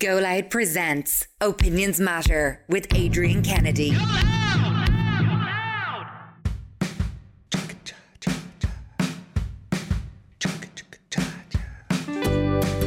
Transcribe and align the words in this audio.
GoLoud 0.00 0.48
presents 0.48 1.28
Opinions 1.42 2.00
Matter 2.00 2.64
with 2.70 2.86
Adrian 2.94 3.42
Kennedy. 3.42 3.94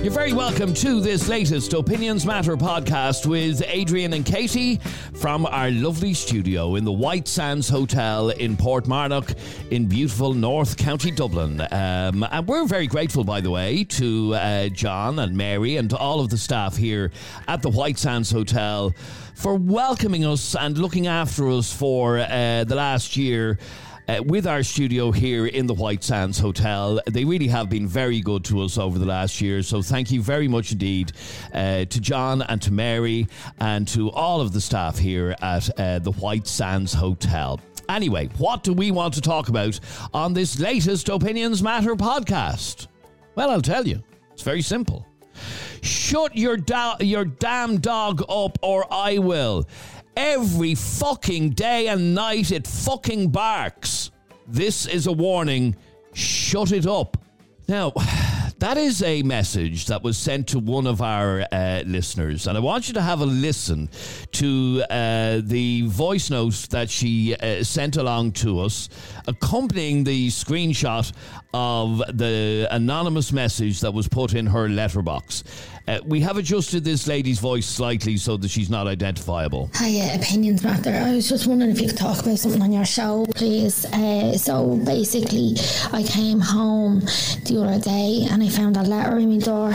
You're 0.03 0.11
very 0.11 0.33
welcome 0.33 0.73
to 0.73 0.99
this 0.99 1.29
latest 1.29 1.71
Opinions 1.71 2.25
Matter 2.25 2.57
podcast 2.57 3.25
with 3.25 3.63
Adrian 3.65 4.11
and 4.11 4.25
Katie 4.25 4.81
from 5.13 5.45
our 5.45 5.71
lovely 5.71 6.13
studio 6.13 6.75
in 6.75 6.83
the 6.83 6.91
White 6.91 7.25
Sands 7.25 7.69
Hotel 7.69 8.31
in 8.31 8.57
Portmarnock 8.57 9.33
in 9.71 9.85
beautiful 9.85 10.33
North 10.33 10.75
County 10.75 11.09
Dublin. 11.09 11.61
Um, 11.71 12.27
and 12.29 12.45
we're 12.45 12.65
very 12.65 12.85
grateful, 12.85 13.23
by 13.23 13.39
the 13.39 13.49
way, 13.49 13.85
to 13.85 14.35
uh, 14.35 14.67
John 14.67 15.19
and 15.19 15.37
Mary 15.37 15.77
and 15.77 15.93
all 15.93 16.19
of 16.19 16.29
the 16.29 16.37
staff 16.37 16.75
here 16.75 17.09
at 17.47 17.61
the 17.61 17.69
White 17.69 17.97
Sands 17.97 18.29
Hotel 18.29 18.93
for 19.35 19.55
welcoming 19.55 20.25
us 20.25 20.53
and 20.53 20.77
looking 20.77 21.07
after 21.07 21.49
us 21.49 21.71
for 21.71 22.19
uh, 22.19 22.65
the 22.65 22.75
last 22.75 23.15
year 23.15 23.57
uh, 24.07 24.21
with 24.25 24.47
our 24.47 24.63
studio 24.63 25.11
here 25.11 25.47
in 25.47 25.67
the 25.67 25.73
White 25.73 26.03
Sands 26.03 26.39
Hotel. 26.39 26.99
They 27.07 27.25
really 27.25 27.47
have 27.47 27.69
been 27.69 27.87
very 27.87 28.21
good 28.21 28.43
to 28.45 28.61
us 28.61 28.77
over 28.77 28.99
the 28.99 29.05
last 29.05 29.41
year. 29.41 29.61
So 29.63 29.81
thank 29.81 30.11
you 30.11 30.21
very 30.21 30.47
much 30.47 30.71
indeed 30.71 31.11
uh, 31.53 31.85
to 31.85 32.01
John 32.01 32.41
and 32.41 32.61
to 32.61 32.71
Mary 32.71 33.27
and 33.59 33.87
to 33.89 34.11
all 34.11 34.41
of 34.41 34.53
the 34.53 34.61
staff 34.61 34.97
here 34.97 35.35
at 35.41 35.79
uh, 35.79 35.99
the 35.99 36.11
White 36.11 36.47
Sands 36.47 36.93
Hotel. 36.93 37.59
Anyway, 37.89 38.29
what 38.37 38.63
do 38.63 38.73
we 38.73 38.91
want 38.91 39.13
to 39.13 39.21
talk 39.21 39.49
about 39.49 39.79
on 40.13 40.33
this 40.33 40.59
latest 40.59 41.09
Opinions 41.09 41.61
Matter 41.61 41.95
podcast? 41.95 42.87
Well, 43.35 43.49
I'll 43.49 43.61
tell 43.61 43.87
you. 43.87 44.01
It's 44.31 44.41
very 44.41 44.61
simple. 44.61 45.05
Shut 45.81 46.37
your 46.37 46.57
your 46.99 47.25
damn 47.25 47.79
dog 47.79 48.23
up, 48.29 48.57
or 48.61 48.85
I 48.91 49.17
will. 49.17 49.67
Every 50.15 50.75
fucking 50.75 51.51
day 51.51 51.87
and 51.87 52.13
night 52.13 52.51
it 52.51 52.67
fucking 52.67 53.29
barks. 53.29 54.11
This 54.47 54.85
is 54.85 55.07
a 55.07 55.11
warning. 55.11 55.75
Shut 56.13 56.71
it 56.71 56.85
up. 56.85 57.17
Now, 57.67 57.93
that 58.59 58.77
is 58.77 59.01
a 59.01 59.23
message 59.23 59.87
that 59.87 60.03
was 60.03 60.17
sent 60.17 60.47
to 60.49 60.59
one 60.59 60.85
of 60.85 61.01
our 61.01 61.45
uh, 61.51 61.83
listeners, 61.85 62.47
and 62.47 62.57
I 62.57 62.61
want 62.61 62.87
you 62.87 62.93
to 62.95 63.01
have 63.01 63.21
a 63.21 63.25
listen 63.25 63.89
to 64.33 64.83
uh, 64.89 65.41
the 65.43 65.83
voice 65.87 66.29
note 66.29 66.67
that 66.69 66.89
she 66.89 67.35
uh, 67.35 67.63
sent 67.63 67.97
along 67.97 68.33
to 68.33 68.59
us, 68.59 68.89
accompanying 69.27 70.03
the 70.03 70.27
screenshot 70.27 71.11
of 71.53 71.99
the 72.17 72.67
anonymous 72.71 73.31
message 73.31 73.81
that 73.81 73.93
was 73.93 74.07
put 74.07 74.33
in 74.33 74.47
her 74.47 74.67
letterbox. 74.69 75.43
Uh, 75.87 75.99
we 76.05 76.21
have 76.21 76.37
adjusted 76.37 76.83
this 76.83 77.07
lady's 77.07 77.39
voice 77.39 77.65
slightly 77.65 78.15
so 78.15 78.37
that 78.37 78.49
she's 78.49 78.69
not 78.69 78.87
identifiable. 78.87 79.69
Hiya, 79.77 80.15
opinions 80.15 80.63
matter. 80.63 80.91
I 80.91 81.13
was 81.15 81.27
just 81.27 81.45
wondering 81.45 81.71
if 81.71 81.81
you 81.81 81.87
could 81.87 81.97
talk 81.97 82.19
about 82.19 82.39
something 82.39 82.61
on 82.61 82.71
your 82.71 82.85
show, 82.85 83.25
please. 83.35 83.85
Uh, 83.85 84.37
so 84.37 84.77
basically, 84.85 85.55
I 85.91 86.03
came 86.03 86.39
home 86.39 87.01
the 87.01 87.61
other 87.61 87.79
day 87.79 88.27
and 88.31 88.41
I 88.41 88.49
found 88.49 88.77
a 88.77 88.83
letter 88.83 89.17
in 89.17 89.29
my 89.29 89.37
door. 89.39 89.73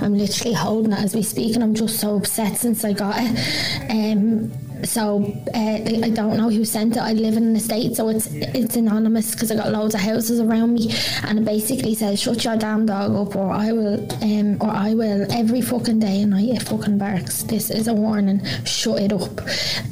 I'm 0.00 0.16
literally 0.16 0.54
holding 0.54 0.92
it 0.92 1.00
as 1.00 1.14
we 1.14 1.22
speak, 1.22 1.54
and 1.56 1.64
I'm 1.64 1.74
just 1.74 1.98
so 1.98 2.16
upset 2.16 2.56
since 2.56 2.84
I 2.84 2.92
got 2.92 3.16
it. 3.18 3.90
Um, 3.90 4.52
so 4.84 5.24
uh, 5.54 5.58
I 5.58 6.10
don't 6.10 6.36
know 6.36 6.50
who 6.50 6.64
sent 6.64 6.96
it. 6.96 7.00
I 7.00 7.12
live 7.12 7.36
in 7.36 7.44
an 7.44 7.56
estate, 7.56 7.96
so 7.96 8.08
it's 8.08 8.26
it's 8.30 8.76
anonymous 8.76 9.32
because 9.32 9.50
I 9.50 9.56
got 9.56 9.70
loads 9.72 9.94
of 9.94 10.00
houses 10.00 10.40
around 10.40 10.74
me, 10.74 10.92
and 11.24 11.38
it 11.38 11.44
basically 11.44 11.94
says 11.94 12.20
"Shut 12.20 12.44
your 12.44 12.56
damn 12.56 12.86
dog 12.86 13.14
up, 13.14 13.36
or 13.36 13.50
I 13.50 13.72
will, 13.72 14.06
um, 14.22 14.58
or 14.60 14.70
I 14.70 14.94
will 14.94 15.30
every 15.32 15.60
fucking 15.60 16.00
day 16.00 16.22
and 16.22 16.30
night 16.30 16.48
it 16.50 16.62
fucking 16.62 16.98
barks. 16.98 17.42
This 17.44 17.70
is 17.70 17.88
a 17.88 17.94
warning. 17.94 18.44
Shut 18.64 19.00
it 19.00 19.12
up. 19.12 19.40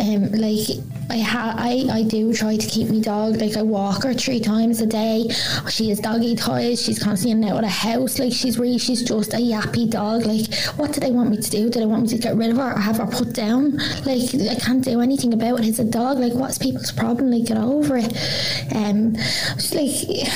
Um, 0.01 0.33
like 0.33 0.69
I 1.09 1.19
ha- 1.19 1.55
I 1.57 1.87
I 1.91 2.03
do 2.03 2.33
try 2.33 2.57
to 2.57 2.67
keep 2.67 2.89
my 2.89 3.01
dog. 3.01 3.37
Like 3.37 3.57
I 3.57 3.62
walk 3.62 4.05
her 4.05 4.15
three 4.15 4.41
times 4.41 4.81
a 4.81 4.86
day. 4.86 5.29
She 5.69 5.91
is 5.91 6.01
doggy 6.01 6.36
toys. 6.36 6.83
She's 6.83 6.98
constantly 6.98 7.33
in 7.33 7.45
and 7.45 7.53
out 7.53 7.57
of 7.58 7.63
the 7.63 7.69
house. 7.69 8.19
Like 8.19 8.33
she's 8.33 8.58
really 8.58 8.79
she's 8.79 9.03
just 9.03 9.35
a 9.35 9.39
yappy 9.39 9.89
dog. 9.89 10.27
Like 10.27 10.53
what 10.77 10.92
do 10.92 11.01
they 11.01 11.11
want 11.11 11.30
me 11.30 11.36
to 11.39 11.51
do? 11.51 11.70
Do 11.70 11.80
they 11.80 11.86
want 11.86 12.03
me 12.03 12.08
to 12.08 12.19
get 12.19 12.36
rid 12.36 12.51
of 12.51 12.57
her 12.57 12.75
or 12.75 12.79
have 12.79 12.98
her 12.98 13.07
put 13.07 13.33
down? 13.33 13.77
Like 14.05 14.35
I 14.35 14.55
can't 14.57 14.85
do 14.85 15.01
anything 15.01 15.33
about 15.33 15.61
it. 15.61 15.67
It's 15.67 15.79
a 15.79 15.85
dog. 15.85 16.19
Like, 16.19 16.35
what's 16.35 16.58
people's 16.58 16.92
problem? 16.92 17.30
Like, 17.30 17.45
get 17.45 17.57
over 17.59 17.97
it. 17.97 18.13
Um, 18.75 19.14
like, 19.14 20.29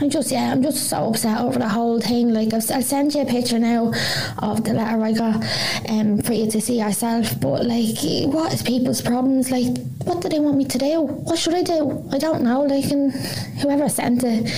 I'm 0.00 0.10
just 0.10 0.30
yeah, 0.30 0.52
I'm 0.52 0.62
just 0.62 0.88
so 0.88 1.08
upset 1.08 1.40
over 1.40 1.58
the 1.58 1.68
whole 1.68 2.00
thing. 2.00 2.32
Like, 2.32 2.52
I've, 2.52 2.70
I'll 2.70 2.82
send 2.82 3.14
you 3.14 3.22
a 3.22 3.26
picture 3.26 3.58
now 3.58 3.92
of 4.38 4.64
the 4.64 4.72
letter 4.72 5.02
I 5.02 5.12
got, 5.12 5.44
um, 5.88 6.18
for 6.22 6.32
you 6.32 6.50
to 6.50 6.60
see 6.60 6.78
yourself. 6.78 7.38
But 7.40 7.66
like, 7.66 7.98
what 8.26 8.52
is 8.52 8.62
people's 8.62 9.00
problems? 9.00 9.50
Like, 9.50 9.76
what 10.04 10.15
do 10.20 10.28
they 10.28 10.40
want 10.40 10.56
me 10.56 10.64
to 10.64 10.78
do? 10.78 11.00
What 11.00 11.38
should 11.38 11.54
I 11.54 11.62
do? 11.62 12.06
I 12.12 12.18
don't 12.18 12.42
know. 12.42 12.62
Like, 12.62 12.90
and 12.90 13.12
whoever 13.60 13.88
sent 13.88 14.22
it, 14.24 14.50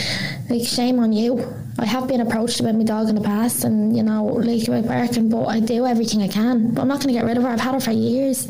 like, 0.51 0.67
shame 0.67 0.99
on 0.99 1.13
you. 1.13 1.45
I 1.81 1.87
have 1.87 2.09
been 2.09 2.21
approached 2.21 2.59
about 2.59 2.75
my 2.75 2.83
dog 2.83 3.09
in 3.09 3.15
the 3.15 3.21
past, 3.21 3.63
and 3.63 3.97
you 3.97 4.03
know, 4.03 4.25
like 4.25 4.67
about 4.67 4.89
barking, 4.89 5.29
but 5.29 5.45
I 5.45 5.61
do 5.61 5.87
everything 5.87 6.23
I 6.23 6.29
can. 6.29 6.75
But 6.75 6.83
I'm 6.83 6.89
not 6.89 7.01
going 7.01 7.15
to 7.15 7.21
get 7.21 7.25
rid 7.25 7.37
of 7.37 7.45
her. 7.45 7.51
I've 7.51 7.61
had 7.61 7.75
her 7.75 7.81
for 7.81 7.93
years. 7.93 8.49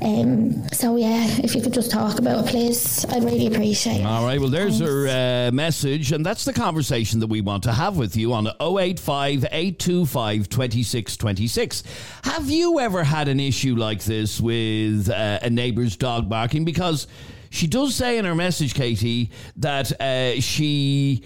Um, 0.00 0.68
so 0.70 0.94
yeah, 0.94 1.26
if 1.42 1.56
you 1.56 1.62
could 1.62 1.74
just 1.74 1.90
talk 1.90 2.18
about 2.18 2.44
it, 2.44 2.50
please, 2.50 3.04
I'd 3.06 3.24
really 3.24 3.48
appreciate 3.48 4.00
it. 4.00 4.06
All 4.06 4.24
right, 4.24 4.38
well, 4.38 4.50
there's 4.50 4.78
Thanks. 4.78 4.92
her 4.92 5.48
uh, 5.48 5.50
message, 5.50 6.12
and 6.12 6.24
that's 6.24 6.44
the 6.44 6.52
conversation 6.52 7.18
that 7.20 7.26
we 7.26 7.40
want 7.40 7.64
to 7.64 7.72
have 7.72 7.96
with 7.96 8.16
you 8.16 8.32
on 8.32 8.46
085 8.60 9.46
825 9.50 10.48
2626. 10.48 11.82
Have 12.22 12.48
you 12.50 12.78
ever 12.78 13.02
had 13.02 13.26
an 13.26 13.40
issue 13.40 13.74
like 13.74 14.04
this 14.04 14.40
with 14.40 15.10
uh, 15.10 15.40
a 15.42 15.50
neighbour's 15.50 15.96
dog 15.96 16.28
barking? 16.28 16.64
Because 16.64 17.08
she 17.50 17.66
does 17.66 17.96
say 17.96 18.18
in 18.18 18.24
her 18.24 18.34
message, 18.34 18.74
Katie, 18.74 19.30
that 19.56 20.00
uh, 20.00 20.40
she 20.40 21.24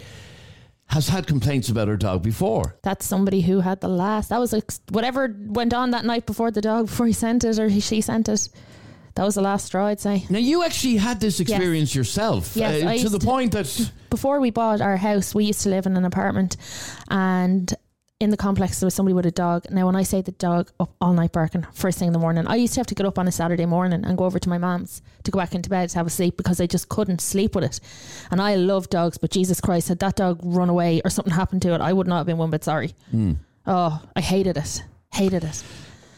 has 0.89 1.09
had 1.09 1.27
complaints 1.27 1.69
about 1.69 1.89
her 1.89 1.97
dog 1.97 2.23
before. 2.23 2.77
That's 2.83 3.07
somebody 3.07 3.41
who 3.43 3.61
had 3.61 3.81
the 3.81 3.89
last. 3.89 4.31
That 4.31 4.41
was 4.41 4.53
like 4.53 4.71
whatever 4.91 5.35
went 5.39 5.75
on 5.75 5.91
that 5.91 6.05
night 6.05 6.27
before 6.27 6.51
the 6.51 6.61
dog, 6.61 6.87
before 6.87 7.07
he 7.07 7.13
sent 7.13 7.45
it 7.45 7.59
or 7.59 7.69
he, 7.69 7.81
she 7.81 8.01
sent 8.01 8.29
it. 8.29 8.49
That 9.15 9.25
was 9.25 9.35
the 9.35 9.43
last 9.43 9.67
straw, 9.67 9.87
I'd 9.89 10.01
say. 10.01 10.25
Now, 10.31 10.39
you 10.39 10.63
actually 10.63 10.97
had 10.97 11.19
this 11.21 11.41
experience 11.41 11.93
yourself 11.95 12.57
Yes, 12.57 12.85
uh, 12.85 13.03
to 13.05 13.09
the 13.09 13.19
to- 13.19 13.27
point 13.27 13.53
that. 13.53 13.91
Before 14.11 14.41
we 14.41 14.51
bought 14.51 14.81
our 14.81 14.97
house, 14.97 15.35
we 15.35 15.45
used 15.45 15.63
to 15.63 15.69
live 15.69 15.85
in 15.87 15.97
an 15.97 16.05
apartment, 16.05 16.57
and 17.11 17.75
in 18.21 18.31
the 18.31 18.37
complex 18.37 18.81
there 18.81 18.87
was 18.87 18.95
somebody 18.95 19.15
with 19.15 19.27
a 19.27 19.31
dog. 19.31 19.65
Now, 19.71 19.87
when 19.87 19.95
I 19.95 20.03
say 20.03 20.23
the 20.23 20.33
dog 20.33 20.71
up 20.81 20.93
all 21.01 21.13
night 21.13 21.33
barking, 21.33 21.65
first 21.73 21.99
thing 21.99 22.09
in 22.09 22.13
the 22.13 22.19
morning, 22.19 22.47
I 22.47 22.57
used 22.57 22.75
to 22.75 22.81
have 22.81 22.87
to 22.89 22.95
get 22.95 23.07
up 23.07 23.19
on 23.19 23.29
a 23.29 23.33
Saturday 23.33 23.65
morning 23.65 24.05
and 24.05 24.19
go 24.19 24.25
over 24.25 24.41
to 24.41 24.49
my 24.49 24.59
mum's 24.59 25.03
to 25.23 25.31
go 25.31 25.39
back 25.39 25.55
into 25.55 25.71
bed 25.71 25.89
to 25.91 25.99
have 25.99 26.07
a 26.07 26.11
sleep 26.11 26.37
because 26.37 26.61
I 26.61 26.67
just 26.67 26.89
couldn't 26.89 27.21
sleep 27.21 27.55
with 27.55 27.65
it. 27.65 27.81
And 28.31 28.41
I 28.41 28.57
love 28.57 28.91
dogs, 28.91 29.19
but 29.19 29.31
Jesus 29.31 29.61
Christ, 29.61 29.89
had 29.89 30.01
that 30.01 30.17
dog 30.17 30.41
run 30.43 30.69
away 30.69 31.01
or 31.05 31.11
something 31.11 31.33
happened 31.33 31.63
to 31.63 31.75
it, 31.75 31.81
I 31.81 31.93
would 31.93 32.09
not 32.09 32.19
have 32.19 32.27
been 32.27 32.39
one 32.39 32.51
bit 32.51 32.65
sorry. 32.65 32.95
Hmm. 33.11 33.35
Oh, 33.67 34.03
I 34.17 34.21
hated 34.21 34.57
it. 34.57 34.83
Hated 35.13 35.45
it. 35.45 35.63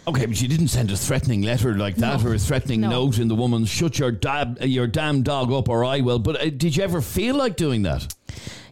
Okay, 0.08 0.26
but 0.26 0.40
you 0.40 0.48
didn't 0.48 0.68
send 0.68 0.90
a 0.90 0.96
threatening 0.96 1.42
letter 1.42 1.76
like 1.76 1.96
that 1.96 2.24
or 2.24 2.34
a 2.34 2.38
threatening 2.38 2.80
No. 2.80 2.88
note 2.90 3.18
in 3.18 3.28
the 3.28 3.34
woman's 3.34 3.68
"shut 3.68 3.98
your 3.98 4.10
dab, 4.10 4.58
your 4.62 4.86
damn 4.86 5.22
dog 5.22 5.52
up 5.52 5.68
or 5.68 5.84
I 5.84 6.00
will." 6.00 6.18
But 6.18 6.40
uh, 6.40 6.50
did 6.50 6.76
you 6.76 6.82
ever 6.82 7.00
feel 7.00 7.36
like 7.36 7.56
doing 7.56 7.82
that? 7.82 8.12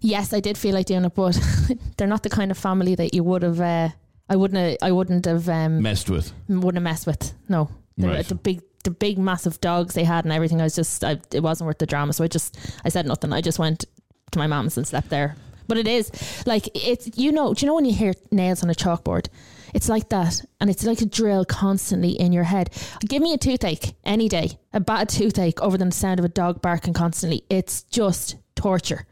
Yes, 0.01 0.33
I 0.33 0.41
did 0.41 0.57
feel 0.57 0.75
like 0.75 0.87
doing 0.87 1.05
it, 1.05 1.15
but 1.15 1.39
they're 1.97 2.07
not 2.09 2.23
the 2.23 2.31
kind 2.31 2.51
of 2.51 2.59
family 2.59 2.95
that 2.95 3.15
you 3.15 3.23
would 3.25 3.43
have. 3.43 3.61
Uh, 3.61 3.91
I 4.29 4.37
wouldn't. 4.37 4.59
Have, 4.59 4.77
I 4.83 4.91
wouldn't 4.93 5.25
have. 5.27 5.49
Um, 5.49 5.83
Messed 5.83 6.09
with? 6.11 6.33
wouldn't 6.49 6.75
have 6.77 6.83
messed 6.83 7.07
with. 7.07 7.33
No, 7.49 7.69
the, 7.97 8.09
Right. 8.09 8.27
the 8.27 8.35
big, 8.35 8.63
the 8.85 8.91
big, 8.91 9.19
massive 9.19 9.61
dogs 9.61 9.95
they 9.95 10.05
had 10.05 10.25
and 10.25 10.33
everything. 10.33 10.61
I 10.61 10.65
was 10.65 10.75
just. 10.77 11.05
I, 11.05 11.19
it 11.33 11.43
wasn't 11.43 11.67
worth 11.67 11.79
the 11.79 11.87
drama, 11.87 12.13
so 12.15 12.25
I 12.25 12.29
just. 12.29 12.59
I 12.85 12.89
said 12.89 13.07
nothing. 13.07 13.33
I 13.33 13.41
just 13.43 13.59
went 13.59 13.85
to 14.33 14.39
my 14.39 14.47
mom's 14.47 14.77
and 14.77 14.87
slept 14.87 15.11
there. 15.11 15.37
But 15.69 15.77
it 15.79 15.87
is 15.87 16.11
like 16.47 16.69
it's. 16.75 17.17
You 17.19 17.33
know. 17.33 17.53
Do 17.55 17.65
you 17.65 17.69
know 17.69 17.75
when 17.75 17.85
you 17.85 17.95
hear 17.95 18.15
nails 18.31 18.63
on 18.63 18.71
a 18.71 18.75
chalkboard? 18.75 19.29
It's 19.75 19.89
like 19.89 20.09
that, 20.11 20.41
and 20.61 20.69
it's 20.71 20.85
like 20.85 21.01
a 21.01 21.07
drill 21.07 21.45
constantly 21.45 22.11
in 22.11 22.33
your 22.33 22.45
head. 22.45 22.71
Give 23.07 23.23
me 23.23 23.33
a 23.35 23.39
toothache 23.39 23.95
any 24.05 24.29
day, 24.29 24.59
a 24.73 24.81
bad 24.81 25.09
toothache 25.09 25.61
over 25.61 25.77
the 25.79 25.91
sound 25.93 26.19
of 26.19 26.25
a 26.25 26.29
dog 26.29 26.63
barking 26.63 26.95
constantly. 26.95 27.45
It's 27.51 27.83
just 27.85 28.37
torture. 28.57 29.07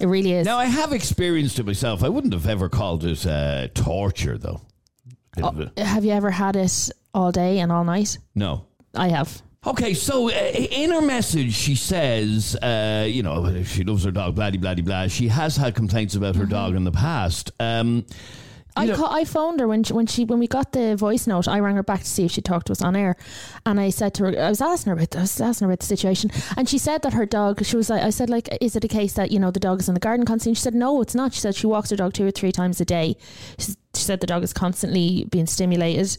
It 0.00 0.06
really 0.06 0.32
is. 0.32 0.46
Now 0.46 0.58
I 0.58 0.66
have 0.66 0.92
experienced 0.92 1.58
it 1.58 1.66
myself. 1.66 2.04
I 2.04 2.08
wouldn't 2.08 2.32
have 2.32 2.46
ever 2.46 2.68
called 2.68 3.04
it 3.04 3.26
uh, 3.26 3.68
torture, 3.74 4.38
though. 4.38 4.60
A- 5.36 5.70
Have 5.84 6.04
you 6.04 6.12
ever 6.12 6.30
had 6.30 6.56
it 6.56 6.90
all 7.14 7.32
day 7.32 7.58
and 7.60 7.70
all 7.72 7.84
night? 7.84 8.18
no. 8.34 8.64
I 8.94 9.08
have. 9.08 9.42
Okay, 9.66 9.92
so 9.92 10.30
uh, 10.30 10.32
in 10.32 10.90
her 10.92 11.02
message, 11.02 11.52
she 11.52 11.74
says, 11.74 12.56
uh, 12.56 13.06
you 13.08 13.22
know, 13.22 13.62
she 13.64 13.84
loves 13.84 14.02
her 14.04 14.10
dog, 14.10 14.34
blah, 14.34 14.50
blah, 14.50 14.74
blah, 14.74 14.82
blah. 14.82 15.06
She 15.08 15.28
has 15.28 15.56
had 15.56 15.74
complaints 15.74 16.14
about 16.14 16.36
her 16.36 16.46
dog 16.46 16.74
in 16.74 16.84
the 16.84 16.90
past. 16.92 17.50
Um, 17.60 18.06
I 18.78 18.96
ca- 18.96 19.12
I 19.12 19.24
phoned 19.24 19.60
her 19.60 19.68
when 19.68 19.82
she, 19.84 19.92
when 19.92 20.06
she 20.06 20.24
when 20.24 20.38
we 20.38 20.46
got 20.46 20.72
the 20.72 20.96
voice 20.96 21.26
note. 21.26 21.48
I 21.48 21.58
rang 21.60 21.76
her 21.76 21.82
back 21.82 22.00
to 22.00 22.06
see 22.06 22.24
if 22.24 22.30
she 22.32 22.40
talked 22.40 22.66
to 22.68 22.72
us 22.72 22.82
on 22.82 22.96
air, 22.96 23.16
and 23.66 23.78
I 23.80 23.90
said 23.90 24.14
to 24.14 24.24
her, 24.24 24.40
I 24.40 24.48
was 24.48 24.60
asking 24.60 24.90
her 24.90 24.96
about 24.96 25.16
I 25.16 25.20
was 25.22 25.40
asking 25.40 25.66
her 25.66 25.70
about 25.72 25.80
the 25.80 25.86
situation, 25.86 26.30
and 26.56 26.68
she 26.68 26.78
said 26.78 27.02
that 27.02 27.12
her 27.12 27.26
dog. 27.26 27.64
She 27.64 27.76
was 27.76 27.90
like, 27.90 28.02
I 28.02 28.10
said 28.10 28.30
like, 28.30 28.48
is 28.60 28.76
it 28.76 28.84
a 28.84 28.88
case 28.88 29.14
that 29.14 29.30
you 29.30 29.38
know 29.38 29.50
the 29.50 29.60
dog 29.60 29.80
is 29.80 29.88
in 29.88 29.94
the 29.94 30.00
garden 30.00 30.24
constantly? 30.26 30.54
She 30.54 30.62
said 30.62 30.74
no, 30.74 31.00
it's 31.02 31.14
not. 31.14 31.34
She 31.34 31.40
said 31.40 31.54
she 31.54 31.66
walks 31.66 31.90
her 31.90 31.96
dog 31.96 32.12
two 32.14 32.26
or 32.26 32.30
three 32.30 32.52
times 32.52 32.80
a 32.80 32.84
day. 32.84 33.16
She, 33.58 33.72
she 33.94 34.02
said 34.02 34.20
the 34.20 34.26
dog 34.26 34.42
is 34.42 34.52
constantly 34.52 35.26
being 35.30 35.46
stimulated. 35.46 36.16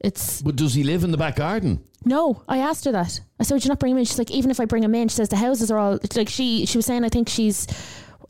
It's 0.00 0.40
But 0.42 0.56
does 0.56 0.74
he 0.74 0.82
live 0.82 1.04
in 1.04 1.10
the 1.10 1.18
back 1.18 1.36
garden? 1.36 1.84
no. 2.04 2.42
I 2.48 2.58
asked 2.58 2.86
her 2.86 2.92
that. 2.92 3.20
I 3.38 3.42
said, 3.42 3.54
would 3.54 3.64
you 3.64 3.68
not 3.68 3.78
bring 3.78 3.92
him 3.92 3.98
in? 3.98 4.06
She's 4.06 4.18
like, 4.18 4.30
even 4.30 4.50
if 4.50 4.58
I 4.58 4.64
bring 4.64 4.82
him 4.82 4.94
in, 4.94 5.08
she 5.08 5.16
says 5.16 5.28
the 5.28 5.36
houses 5.36 5.70
are 5.70 5.76
all 5.78 5.98
like 6.16 6.30
she 6.30 6.64
she 6.64 6.78
was 6.78 6.86
saying. 6.86 7.04
I 7.04 7.08
think 7.10 7.28
she's. 7.28 7.66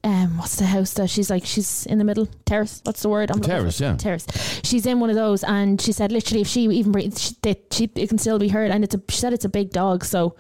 Um, 0.03 0.39
what's 0.39 0.57
the 0.57 0.65
house 0.65 0.95
that 0.95 1.11
she's 1.11 1.29
like? 1.29 1.45
She's 1.45 1.85
in 1.87 1.99
the 1.99 2.05
middle 2.05 2.27
terrace. 2.47 2.81
What's 2.85 3.03
the 3.03 3.11
word? 3.11 3.31
I'm 3.31 3.37
looking 3.37 3.51
Terrace, 3.51 3.79
for? 3.79 3.85
yeah. 3.85 3.97
terrace. 3.97 4.27
She's 4.65 4.87
in 4.87 4.99
one 4.99 5.11
of 5.11 5.17
those, 5.17 5.45
and 5.45 5.79
she 5.81 5.93
said 5.93 6.11
literally, 6.11 6.41
if 6.41 6.47
she 6.49 6.63
even 6.63 6.91
bring, 6.93 7.11
she, 7.15 7.35
they, 7.43 7.61
she 7.71 7.91
it 7.95 8.09
can 8.09 8.17
still 8.17 8.39
be 8.39 8.49
heard, 8.49 8.71
and 8.71 8.83
it's 8.83 8.95
a. 8.95 9.03
She 9.11 9.19
said 9.19 9.33
it's 9.35 9.45
a 9.45 9.49
big 9.51 9.71
dog, 9.71 10.05
so 10.05 10.37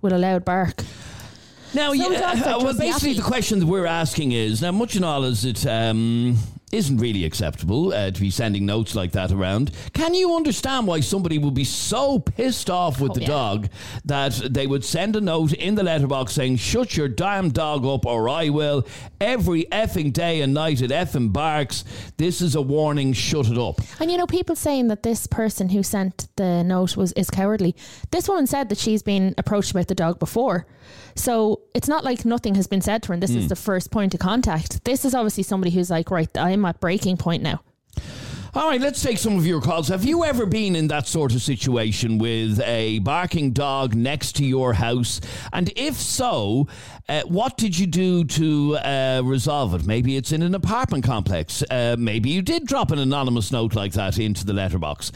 with 0.00 0.12
a 0.14 0.18
loud 0.18 0.44
bark. 0.46 0.82
Now, 1.74 1.92
Some 1.92 2.12
yeah, 2.12 2.30
uh, 2.46 2.58
well, 2.62 2.78
basically, 2.78 3.14
yappy. 3.14 3.16
the 3.16 3.22
question 3.22 3.58
that 3.58 3.66
we're 3.66 3.84
asking 3.86 4.32
is 4.32 4.62
now, 4.62 4.70
much 4.72 4.94
and 4.94 5.04
all 5.04 5.24
is 5.24 5.44
it 5.44 5.66
um, 5.66 6.38
isn't 6.74 6.98
really 6.98 7.24
acceptable 7.24 7.92
uh, 7.92 8.10
to 8.10 8.20
be 8.20 8.30
sending 8.30 8.66
notes 8.66 8.94
like 8.94 9.12
that 9.12 9.30
around. 9.32 9.70
Can 9.92 10.12
you 10.14 10.34
understand 10.36 10.86
why 10.86 11.00
somebody 11.00 11.38
would 11.38 11.54
be 11.54 11.64
so 11.64 12.18
pissed 12.18 12.68
off 12.70 13.00
with 13.00 13.12
Oh, 13.12 13.14
the 13.14 13.20
yeah. 13.22 13.26
dog 13.26 13.68
that 14.04 14.32
they 14.50 14.66
would 14.66 14.84
send 14.84 15.16
a 15.16 15.20
note 15.20 15.52
in 15.52 15.74
the 15.74 15.82
letterbox 15.82 16.32
saying, 16.32 16.56
"Shut 16.56 16.96
your 16.96 17.08
damn 17.08 17.50
dog 17.50 17.84
up, 17.86 18.04
or 18.06 18.28
I 18.28 18.48
will." 18.48 18.86
Every 19.20 19.64
effing 19.72 20.12
day 20.12 20.40
and 20.42 20.52
night 20.52 20.82
it 20.82 20.90
effing 20.90 21.32
barks. 21.32 21.84
This 22.16 22.40
is 22.42 22.54
a 22.54 22.62
warning. 22.62 23.12
Shut 23.12 23.48
it 23.48 23.58
up. 23.58 23.80
And 24.00 24.10
you 24.10 24.16
know, 24.18 24.26
people 24.26 24.56
saying 24.56 24.88
that 24.88 25.02
this 25.02 25.26
person 25.26 25.68
who 25.70 25.82
sent 25.82 26.28
the 26.36 26.62
note 26.64 26.96
was 26.96 27.12
is 27.12 27.30
cowardly. 27.30 27.74
This 28.10 28.28
woman 28.28 28.46
said 28.46 28.68
that 28.68 28.78
she's 28.78 29.02
been 29.02 29.34
approached 29.38 29.70
about 29.70 29.88
the 29.88 29.94
dog 29.94 30.18
before. 30.18 30.66
So 31.16 31.60
it's 31.74 31.88
not 31.88 32.04
like 32.04 32.24
nothing 32.24 32.56
has 32.56 32.66
been 32.66 32.80
said 32.80 33.02
to 33.04 33.08
her 33.08 33.14
and 33.14 33.22
this 33.22 33.30
is 33.30 33.48
the 33.48 33.56
first 33.56 33.90
point 33.90 34.12
of 34.14 34.20
contact. 34.20 34.84
This 34.84 35.04
is 35.04 35.14
obviously 35.14 35.44
somebody 35.44 35.70
who's 35.70 35.88
like, 35.88 36.10
right, 36.10 36.28
I'm 36.36 36.63
at 36.66 36.80
breaking 36.80 37.16
point 37.16 37.42
now. 37.42 37.60
All 38.56 38.68
right, 38.68 38.80
let's 38.80 39.02
take 39.02 39.18
some 39.18 39.36
of 39.36 39.44
your 39.44 39.60
calls. 39.60 39.88
Have 39.88 40.04
you 40.04 40.24
ever 40.24 40.46
been 40.46 40.76
in 40.76 40.86
that 40.86 41.08
sort 41.08 41.34
of 41.34 41.42
situation 41.42 42.18
with 42.18 42.60
a 42.60 43.00
barking 43.00 43.50
dog 43.50 43.96
next 43.96 44.36
to 44.36 44.44
your 44.44 44.74
house? 44.74 45.20
And 45.52 45.72
if 45.74 45.96
so, 45.96 46.68
uh, 47.08 47.22
what 47.22 47.56
did 47.56 47.76
you 47.76 47.88
do 47.88 48.22
to 48.22 48.76
uh, 48.76 49.22
resolve 49.24 49.74
it? 49.74 49.86
Maybe 49.86 50.16
it's 50.16 50.30
in 50.30 50.40
an 50.42 50.54
apartment 50.54 51.02
complex. 51.02 51.64
Uh, 51.68 51.96
maybe 51.98 52.30
you 52.30 52.42
did 52.42 52.64
drop 52.64 52.92
an 52.92 53.00
anonymous 53.00 53.50
note 53.50 53.74
like 53.74 53.94
that 53.94 54.20
into 54.20 54.46
the 54.46 54.52
letterbox. 54.52 55.10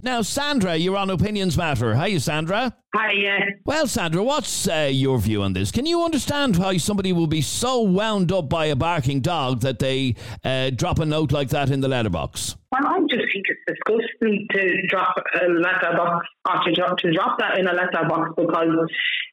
Now, 0.00 0.22
Sandra, 0.22 0.76
you're 0.76 0.96
on 0.96 1.10
Opinions 1.10 1.56
Matter. 1.56 1.96
Hiya, 1.96 2.20
Sandra. 2.20 2.76
Hi, 2.94 3.12
yeah. 3.12 3.40
Well, 3.66 3.88
Sandra, 3.88 4.22
what's 4.22 4.68
uh, 4.68 4.88
your 4.92 5.18
view 5.18 5.42
on 5.42 5.54
this? 5.54 5.72
Can 5.72 5.86
you 5.86 6.04
understand 6.04 6.56
how 6.56 6.76
somebody 6.78 7.12
will 7.12 7.26
be 7.26 7.42
so 7.42 7.82
wound 7.82 8.30
up 8.30 8.48
by 8.48 8.66
a 8.66 8.76
barking 8.76 9.20
dog 9.20 9.60
that 9.62 9.80
they 9.80 10.14
uh, 10.44 10.70
drop 10.70 11.00
a 11.00 11.04
note 11.04 11.32
like 11.32 11.48
that 11.48 11.70
in 11.70 11.80
the 11.80 11.88
letterbox? 11.88 12.56
Well, 12.70 12.86
I 12.86 13.00
just 13.10 13.24
think 13.32 13.44
it's 13.48 13.60
disgusting 13.66 14.46
to 14.52 14.86
drop 14.86 15.14
a 15.42 15.48
letterbox 15.48 16.26
or 16.48 16.64
to 16.64 16.72
drop, 16.74 16.98
to 16.98 17.12
drop 17.12 17.38
that 17.40 17.58
in 17.58 17.66
a 17.66 17.72
letterbox 17.72 18.30
because 18.36 18.68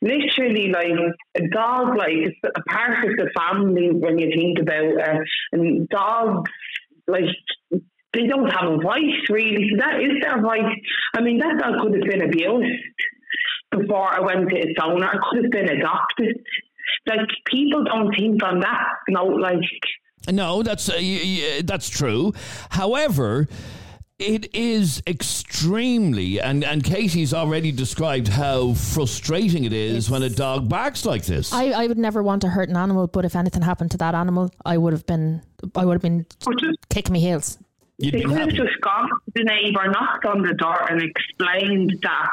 literally, 0.02 0.70
like, 0.70 0.88
a 1.36 1.48
dog, 1.50 1.96
like, 1.96 2.10
it's 2.12 2.38
a 2.44 2.62
part 2.70 3.06
of 3.06 3.16
the 3.18 3.30
family 3.38 3.92
when 3.92 4.18
you 4.18 4.32
think 4.36 4.60
about 4.60 4.84
it. 4.84 5.28
And 5.52 5.88
dogs, 5.90 6.50
like, 7.08 7.26
they 8.16 8.28
don't 8.28 8.50
have 8.50 8.72
a 8.72 8.78
voice, 8.78 9.20
really. 9.30 9.70
So 9.72 9.78
that 9.86 10.02
is 10.02 10.12
their 10.22 10.42
voice. 10.42 10.74
I 11.16 11.22
mean, 11.22 11.38
that 11.40 11.60
dog 11.60 11.82
could 11.82 11.94
have 11.94 12.10
been 12.10 12.24
abused 12.24 12.82
before 13.72 14.16
it 14.16 14.24
went 14.24 14.50
to 14.50 14.56
its 14.56 14.80
owner. 14.82 15.12
It 15.14 15.20
could 15.30 15.44
have 15.44 15.52
been 15.52 15.70
adopted. 15.70 16.38
Like, 17.08 17.20
people 17.46 17.84
don't 17.84 18.12
think 18.16 18.42
on 18.44 18.60
that. 18.62 18.88
No, 19.10 19.26
like, 19.26 19.60
No, 20.30 20.64
that's 20.64 20.90
uh, 20.90 20.94
y- 20.98 21.22
y- 21.24 21.62
that's 21.64 21.90
true. 21.90 22.34
However, 22.70 23.48
it 24.18 24.56
is 24.56 25.04
extremely, 25.06 26.40
and 26.40 26.64
and 26.64 26.84
Katie's 26.84 27.34
already 27.34 27.72
described 27.72 28.30
how 28.30 28.74
frustrating 28.74 29.66
it 29.66 29.74
is 29.74 30.10
when 30.10 30.24
a 30.24 30.30
dog 30.30 30.70
barks 30.70 31.06
like 31.06 31.26
this. 31.26 31.52
I, 31.54 31.72
I 31.72 31.88
would 31.88 31.98
never 31.98 32.24
want 32.24 32.42
to 32.44 32.48
hurt 32.48 32.70
an 32.70 32.78
animal, 32.78 33.08
but 33.08 33.26
if 33.26 33.36
anything 33.36 33.62
happened 33.62 33.92
to 33.92 33.98
that 33.98 34.16
animal, 34.16 34.50
I 34.66 34.78
would 34.78 34.94
have 34.94 35.06
been 35.06 35.42
I 35.76 35.84
would 35.86 35.94
have 35.96 36.02
been 36.02 36.26
which 36.46 36.64
kicking 36.90 37.14
me 37.14 37.20
heels. 37.20 37.58
You'd 37.98 38.14
They 38.14 38.18
be 38.20 38.26
could 38.26 38.38
have 38.40 38.50
just 38.50 38.80
gone 38.82 39.08
to 39.10 39.16
the 39.36 39.44
neighbour, 39.44 39.88
knocked 39.90 40.26
on 40.26 40.42
the 40.42 40.54
door, 40.54 40.86
and 40.92 41.02
explained 41.02 41.98
that. 42.04 42.30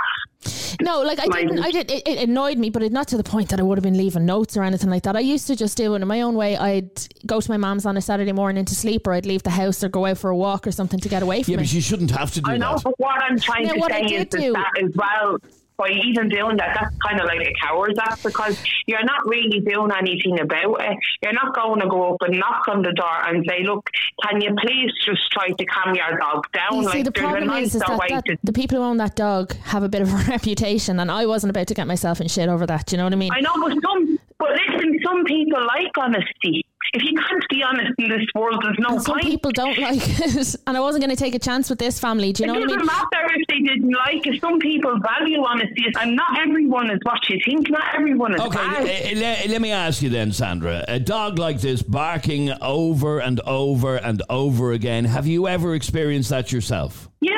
No, 0.80 1.02
like 1.02 1.20
I 1.20 1.26
didn't. 1.26 1.60
I 1.60 1.70
did. 1.70 1.88
It, 1.88 2.02
it 2.08 2.28
annoyed 2.28 2.58
me, 2.58 2.68
but 2.70 2.82
it, 2.82 2.90
not 2.90 3.06
to 3.08 3.16
the 3.16 3.22
point 3.22 3.50
that 3.50 3.60
I 3.60 3.62
would 3.62 3.78
have 3.78 3.84
been 3.84 3.96
leaving 3.96 4.26
notes 4.26 4.56
or 4.56 4.64
anything 4.64 4.90
like 4.90 5.04
that. 5.04 5.14
I 5.14 5.20
used 5.20 5.46
to 5.46 5.54
just 5.54 5.76
do 5.76 5.94
it 5.94 6.02
in 6.02 6.08
my 6.08 6.22
own 6.22 6.34
way. 6.34 6.56
I'd 6.56 6.90
go 7.26 7.40
to 7.40 7.48
my 7.50 7.56
mum's 7.58 7.86
on 7.86 7.96
a 7.96 8.00
Saturday 8.00 8.32
morning 8.32 8.64
to 8.64 8.74
sleep, 8.74 9.06
or 9.06 9.12
I'd 9.12 9.26
leave 9.26 9.44
the 9.44 9.50
house 9.50 9.84
or 9.84 9.88
go 9.88 10.04
out 10.06 10.18
for 10.18 10.30
a 10.30 10.36
walk 10.36 10.66
or 10.66 10.72
something 10.72 10.98
to 10.98 11.08
get 11.08 11.22
away 11.22 11.44
from 11.44 11.52
yeah, 11.52 11.58
it. 11.58 11.62
but 11.62 11.72
you 11.72 11.80
shouldn't 11.80 12.10
have 12.10 12.32
to 12.32 12.40
do 12.40 12.50
I 12.50 12.56
know, 12.56 12.74
that. 12.74 12.82
but 12.82 12.94
what 12.98 13.22
I'm 13.22 13.38
trying 13.38 13.66
Now, 13.66 13.74
to 13.74 13.78
what 13.78 13.92
I 13.92 14.00
say 14.02 14.06
did 14.08 14.34
is 14.34 14.40
do- 14.42 14.52
that 14.54 14.72
as 14.82 14.90
well. 14.96 15.38
By 15.76 15.90
even 16.04 16.28
doing 16.28 16.56
that, 16.58 16.76
that's 16.78 16.96
kind 16.98 17.20
of 17.20 17.26
like 17.26 17.40
a 17.40 17.52
coward's 17.60 17.98
act 17.98 18.22
because 18.22 18.62
you're 18.86 19.04
not 19.04 19.26
really 19.26 19.60
doing 19.60 19.90
anything 19.96 20.38
about 20.40 20.80
it. 20.80 20.98
You're 21.22 21.32
not 21.32 21.54
going 21.54 21.80
to 21.80 21.88
go 21.88 22.14
up 22.14 22.22
and 22.22 22.38
knock 22.38 22.68
on 22.68 22.82
the 22.82 22.92
door 22.92 23.26
and 23.26 23.44
say, 23.48 23.64
"Look, 23.64 23.88
can 24.22 24.40
you 24.40 24.54
please 24.60 24.92
just 25.04 25.30
try 25.32 25.50
to 25.50 25.64
calm 25.66 25.94
your 25.94 26.18
dog 26.18 26.46
down?" 26.52 26.76
You 26.76 26.82
like 26.84 26.92
see, 26.92 27.02
the 27.02 27.12
problem 27.12 27.50
is, 27.50 27.74
is 27.74 27.80
that, 27.80 28.00
that 28.08 28.24
to 28.26 28.36
the 28.44 28.52
people 28.52 28.78
who 28.78 28.84
own 28.84 28.98
that 28.98 29.16
dog 29.16 29.54
have 29.64 29.82
a 29.82 29.88
bit 29.88 30.02
of 30.02 30.12
a 30.12 30.16
reputation, 30.28 31.00
and 31.00 31.10
I 31.10 31.26
wasn't 31.26 31.50
about 31.50 31.66
to 31.68 31.74
get 31.74 31.86
myself 31.86 32.20
in 32.20 32.28
shit 32.28 32.48
over 32.48 32.66
that. 32.66 32.86
Do 32.86 32.94
you 32.94 32.98
know 32.98 33.04
what 33.04 33.12
I 33.12 33.16
mean? 33.16 33.32
I 33.32 33.40
know, 33.40 33.54
but 33.56 33.76
some, 33.82 34.11
but 34.42 34.50
listen, 34.74 34.98
some 35.04 35.24
people 35.24 35.64
like 35.66 35.96
honesty. 35.96 36.64
If 36.94 37.02
you 37.04 37.14
can't 37.18 37.42
be 37.48 37.62
honest 37.62 37.92
in 37.98 38.10
this 38.10 38.26
world, 38.34 38.60
there's 38.62 38.76
no 38.78 38.96
and 38.96 39.02
some 39.02 39.14
point. 39.14 39.24
people 39.24 39.50
don't 39.52 39.78
like 39.78 40.00
it, 40.20 40.56
and 40.66 40.76
I 40.76 40.80
wasn't 40.80 41.02
going 41.04 41.16
to 41.16 41.22
take 41.24 41.34
a 41.34 41.38
chance 41.38 41.70
with 41.70 41.78
this 41.78 41.98
family. 41.98 42.32
Do 42.34 42.42
you 42.42 42.48
know 42.48 42.54
it 42.56 42.60
what 42.60 42.72
I 42.72 42.74
doesn't 42.74 42.86
matter 42.86 43.28
if 43.34 43.46
they 43.46 43.60
didn't 43.60 43.92
like 43.92 44.26
it. 44.26 44.40
Some 44.42 44.58
people 44.58 44.98
value 45.00 45.42
honesty, 45.42 45.84
and 45.98 46.14
not 46.16 46.38
everyone 46.38 46.90
is 46.90 46.98
what 47.04 47.26
you 47.30 47.38
think. 47.46 47.70
Not 47.70 47.94
everyone 47.94 48.34
is 48.34 48.40
Okay, 48.42 48.56
bad. 48.58 48.82
uh, 48.82 49.20
let, 49.20 49.48
let 49.48 49.60
me 49.62 49.70
ask 49.70 50.02
you 50.02 50.10
then, 50.10 50.32
Sandra. 50.32 50.84
A 50.86 51.00
dog 51.00 51.38
like 51.38 51.62
this 51.62 51.80
barking 51.82 52.50
over 52.60 53.20
and 53.20 53.40
over 53.46 53.96
and 53.96 54.22
over 54.28 54.72
again, 54.72 55.06
have 55.06 55.26
you 55.26 55.48
ever 55.48 55.74
experienced 55.74 56.28
that 56.28 56.52
yourself? 56.52 57.08
yeah. 57.22 57.36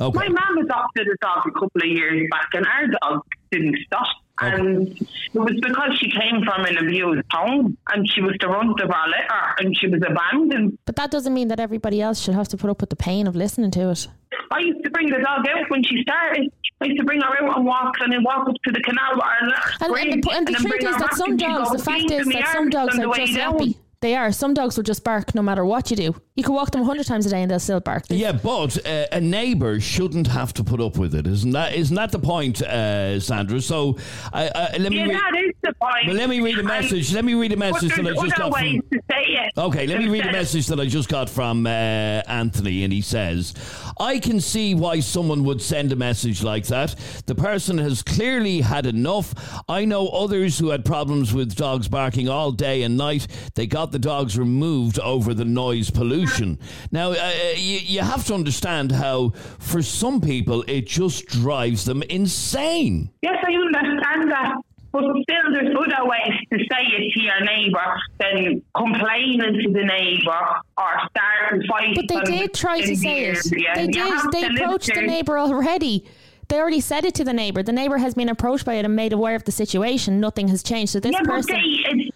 Okay. 0.00 0.18
My 0.18 0.28
mum 0.28 0.58
adopted 0.64 1.06
a 1.06 1.16
dog 1.24 1.44
a 1.46 1.50
couple 1.52 1.70
of 1.82 1.86
years 1.88 2.26
back, 2.30 2.48
and 2.54 2.66
our 2.66 2.86
dog 3.02 3.22
didn't 3.52 3.76
stop. 3.86 4.06
And 4.42 4.88
um, 4.88 5.06
it 5.34 5.38
was 5.38 5.58
because 5.62 5.98
she 5.98 6.10
came 6.10 6.42
from 6.44 6.64
an 6.64 6.76
abused 6.78 7.22
home, 7.30 7.76
and 7.92 8.08
she 8.08 8.20
was 8.20 8.34
the 8.40 8.48
runt 8.48 8.80
of 8.80 8.90
our 8.90 9.08
litter, 9.08 9.32
uh, 9.32 9.52
and 9.58 9.76
she 9.76 9.86
was 9.88 10.02
abandoned. 10.06 10.78
But 10.84 10.96
that 10.96 11.10
doesn't 11.10 11.32
mean 11.32 11.48
that 11.48 11.60
everybody 11.60 12.00
else 12.00 12.20
should 12.20 12.34
have 12.34 12.48
to 12.48 12.56
put 12.56 12.70
up 12.70 12.80
with 12.80 12.90
the 12.90 12.96
pain 12.96 13.26
of 13.26 13.36
listening 13.36 13.70
to 13.72 13.90
it. 13.90 14.08
I 14.50 14.60
used 14.60 14.82
to 14.84 14.90
bring 14.90 15.08
the 15.08 15.18
dog 15.18 15.46
out 15.48 15.70
when 15.70 15.82
she 15.84 16.02
started. 16.02 16.50
I 16.80 16.86
used 16.86 16.98
to 16.98 17.04
bring 17.04 17.20
her 17.20 17.28
out 17.28 17.56
on 17.56 17.64
walks 17.64 18.00
and 18.02 18.12
then 18.12 18.24
walk 18.24 18.48
up 18.48 18.56
to 18.64 18.72
the 18.72 18.80
canal 18.80 19.22
and 19.40 19.52
And, 19.80 20.12
and 20.12 20.22
the, 20.22 20.30
and 20.30 20.46
the 20.48 20.52
truth 20.52 20.82
is 20.82 20.96
that 20.96 21.14
some 21.14 21.36
dogs, 21.36 21.70
the 21.70 21.78
fact 21.78 22.10
is 22.10 22.26
that 22.28 22.48
some 22.52 22.68
dogs 22.70 22.98
are 22.98 23.14
just 23.14 23.34
happy. 23.34 23.76
They 24.02 24.16
are. 24.16 24.32
Some 24.32 24.52
dogs 24.52 24.76
will 24.76 24.82
just 24.84 25.04
bark 25.04 25.34
no 25.34 25.42
matter 25.42 25.64
what 25.64 25.90
you 25.90 25.96
do. 25.96 26.14
You 26.34 26.42
can 26.42 26.54
walk 26.54 26.70
them 26.72 26.80
a 26.82 26.84
hundred 26.84 27.06
times 27.06 27.24
a 27.26 27.30
day 27.30 27.40
and 27.42 27.50
they'll 27.50 27.60
still 27.60 27.78
bark. 27.80 28.04
Yeah, 28.08 28.32
but 28.32 28.84
uh, 28.86 29.06
a 29.12 29.20
neighbour 29.20 29.78
shouldn't 29.80 30.26
have 30.26 30.52
to 30.54 30.64
put 30.64 30.80
up 30.80 30.98
with 30.98 31.14
it, 31.14 31.26
isn't 31.26 31.52
that? 31.52 31.74
Isn't 31.74 31.94
that 31.96 32.10
the 32.10 32.18
point, 32.18 32.60
uh, 32.62 33.20
Sandra? 33.20 33.60
So, 33.60 33.96
uh, 34.32 34.48
uh, 34.54 34.68
let 34.78 34.90
me. 34.90 34.98
Yeah, 34.98 35.04
re- 35.04 35.12
that 35.12 35.34
is 35.46 35.52
the 35.62 35.72
point. 35.80 36.06
Well, 36.08 36.16
let 36.16 36.28
me 36.28 36.40
read 36.40 36.56
a 36.56 36.58
And- 36.60 36.68
message. 36.68 37.14
Let 37.14 37.24
me 37.24 37.34
read 37.34 37.52
a 37.52 37.56
but 37.56 37.72
message 37.72 37.94
that 37.94 38.06
I 38.06 38.10
just 38.12 38.18
other 38.20 38.30
got 38.36 38.52
ways 38.52 38.80
from. 38.88 38.98
to 38.98 39.04
say 39.10 39.22
it. 39.22 39.52
Okay, 39.58 39.86
let 39.86 39.98
me 39.98 40.06
read 40.08 40.10
a 40.10 40.16
Instead 40.16 40.26
of- 40.26 40.32
message 40.32 40.66
that 40.66 40.80
I 40.80 40.86
just 40.86 41.08
got 41.08 41.30
from 41.30 41.66
uh, 41.66 41.70
Anthony, 41.70 42.82
and 42.84 42.92
he 42.92 43.02
says, 43.02 43.54
I 43.98 44.18
can 44.18 44.40
see 44.40 44.74
why 44.74 45.00
someone 45.00 45.44
would 45.44 45.62
send 45.62 45.92
a 45.92 45.96
message 45.96 46.42
like 46.42 46.66
that. 46.66 46.94
The 47.26 47.34
person 47.34 47.78
has 47.78 48.02
clearly 48.02 48.60
had 48.60 48.86
enough. 48.86 49.34
I 49.68 49.84
know 49.84 50.08
others 50.08 50.58
who 50.58 50.70
had 50.70 50.84
problems 50.84 51.32
with 51.32 51.54
dogs 51.54 51.88
barking 51.88 52.28
all 52.28 52.52
day 52.52 52.82
and 52.82 52.96
night. 52.96 53.26
They 53.54 53.66
got 53.66 53.92
the 53.92 53.98
dogs 53.98 54.38
removed 54.38 54.98
over 54.98 55.34
the 55.34 55.44
noise 55.44 55.90
pollution. 55.90 56.58
Now, 56.90 57.12
uh, 57.12 57.32
you, 57.56 57.78
you 57.78 58.00
have 58.00 58.26
to 58.26 58.34
understand 58.34 58.92
how, 58.92 59.30
for 59.58 59.82
some 59.82 60.20
people, 60.20 60.64
it 60.66 60.86
just 60.86 61.26
drives 61.26 61.84
them 61.84 62.02
insane. 62.04 63.10
Yes, 63.22 63.36
I 63.46 63.52
understand 63.52 64.30
that. 64.30 64.54
But 64.92 65.04
still, 65.22 65.52
there's 65.52 65.74
other 65.74 66.06
ways 66.08 66.34
to 66.52 66.58
say 66.70 66.84
it 66.84 67.12
to 67.14 67.20
your 67.20 67.40
neighbour 67.44 67.98
than 68.20 68.62
complaining 68.76 69.40
to 69.64 69.72
the 69.72 69.84
neighbour 69.84 70.60
or 70.76 70.90
starting 71.10 71.66
fights. 71.66 71.96
But 71.96 72.08
they 72.08 72.20
did 72.30 72.54
try 72.54 72.80
to 72.82 72.94
say 72.96 73.24
it. 73.30 73.38
They 73.74 73.86
did. 73.86 74.14
They 74.32 74.46
approached 74.46 74.94
the 74.94 75.02
neighbour 75.02 75.38
already. 75.38 76.06
They 76.48 76.58
already 76.58 76.80
said 76.80 77.06
it 77.06 77.14
to 77.14 77.24
the 77.24 77.32
neighbour. 77.32 77.62
The 77.62 77.72
neighbour 77.72 77.96
has 77.96 78.12
been 78.14 78.28
approached 78.28 78.66
by 78.66 78.74
it 78.74 78.84
and 78.84 78.94
made 78.94 79.14
aware 79.14 79.34
of 79.34 79.44
the 79.44 79.52
situation. 79.52 80.20
Nothing 80.20 80.48
has 80.48 80.62
changed. 80.62 80.92
So 80.92 81.00
this 81.00 81.12
Yeah, 81.12 81.22
person. 81.22 81.54
they, 81.56 82.10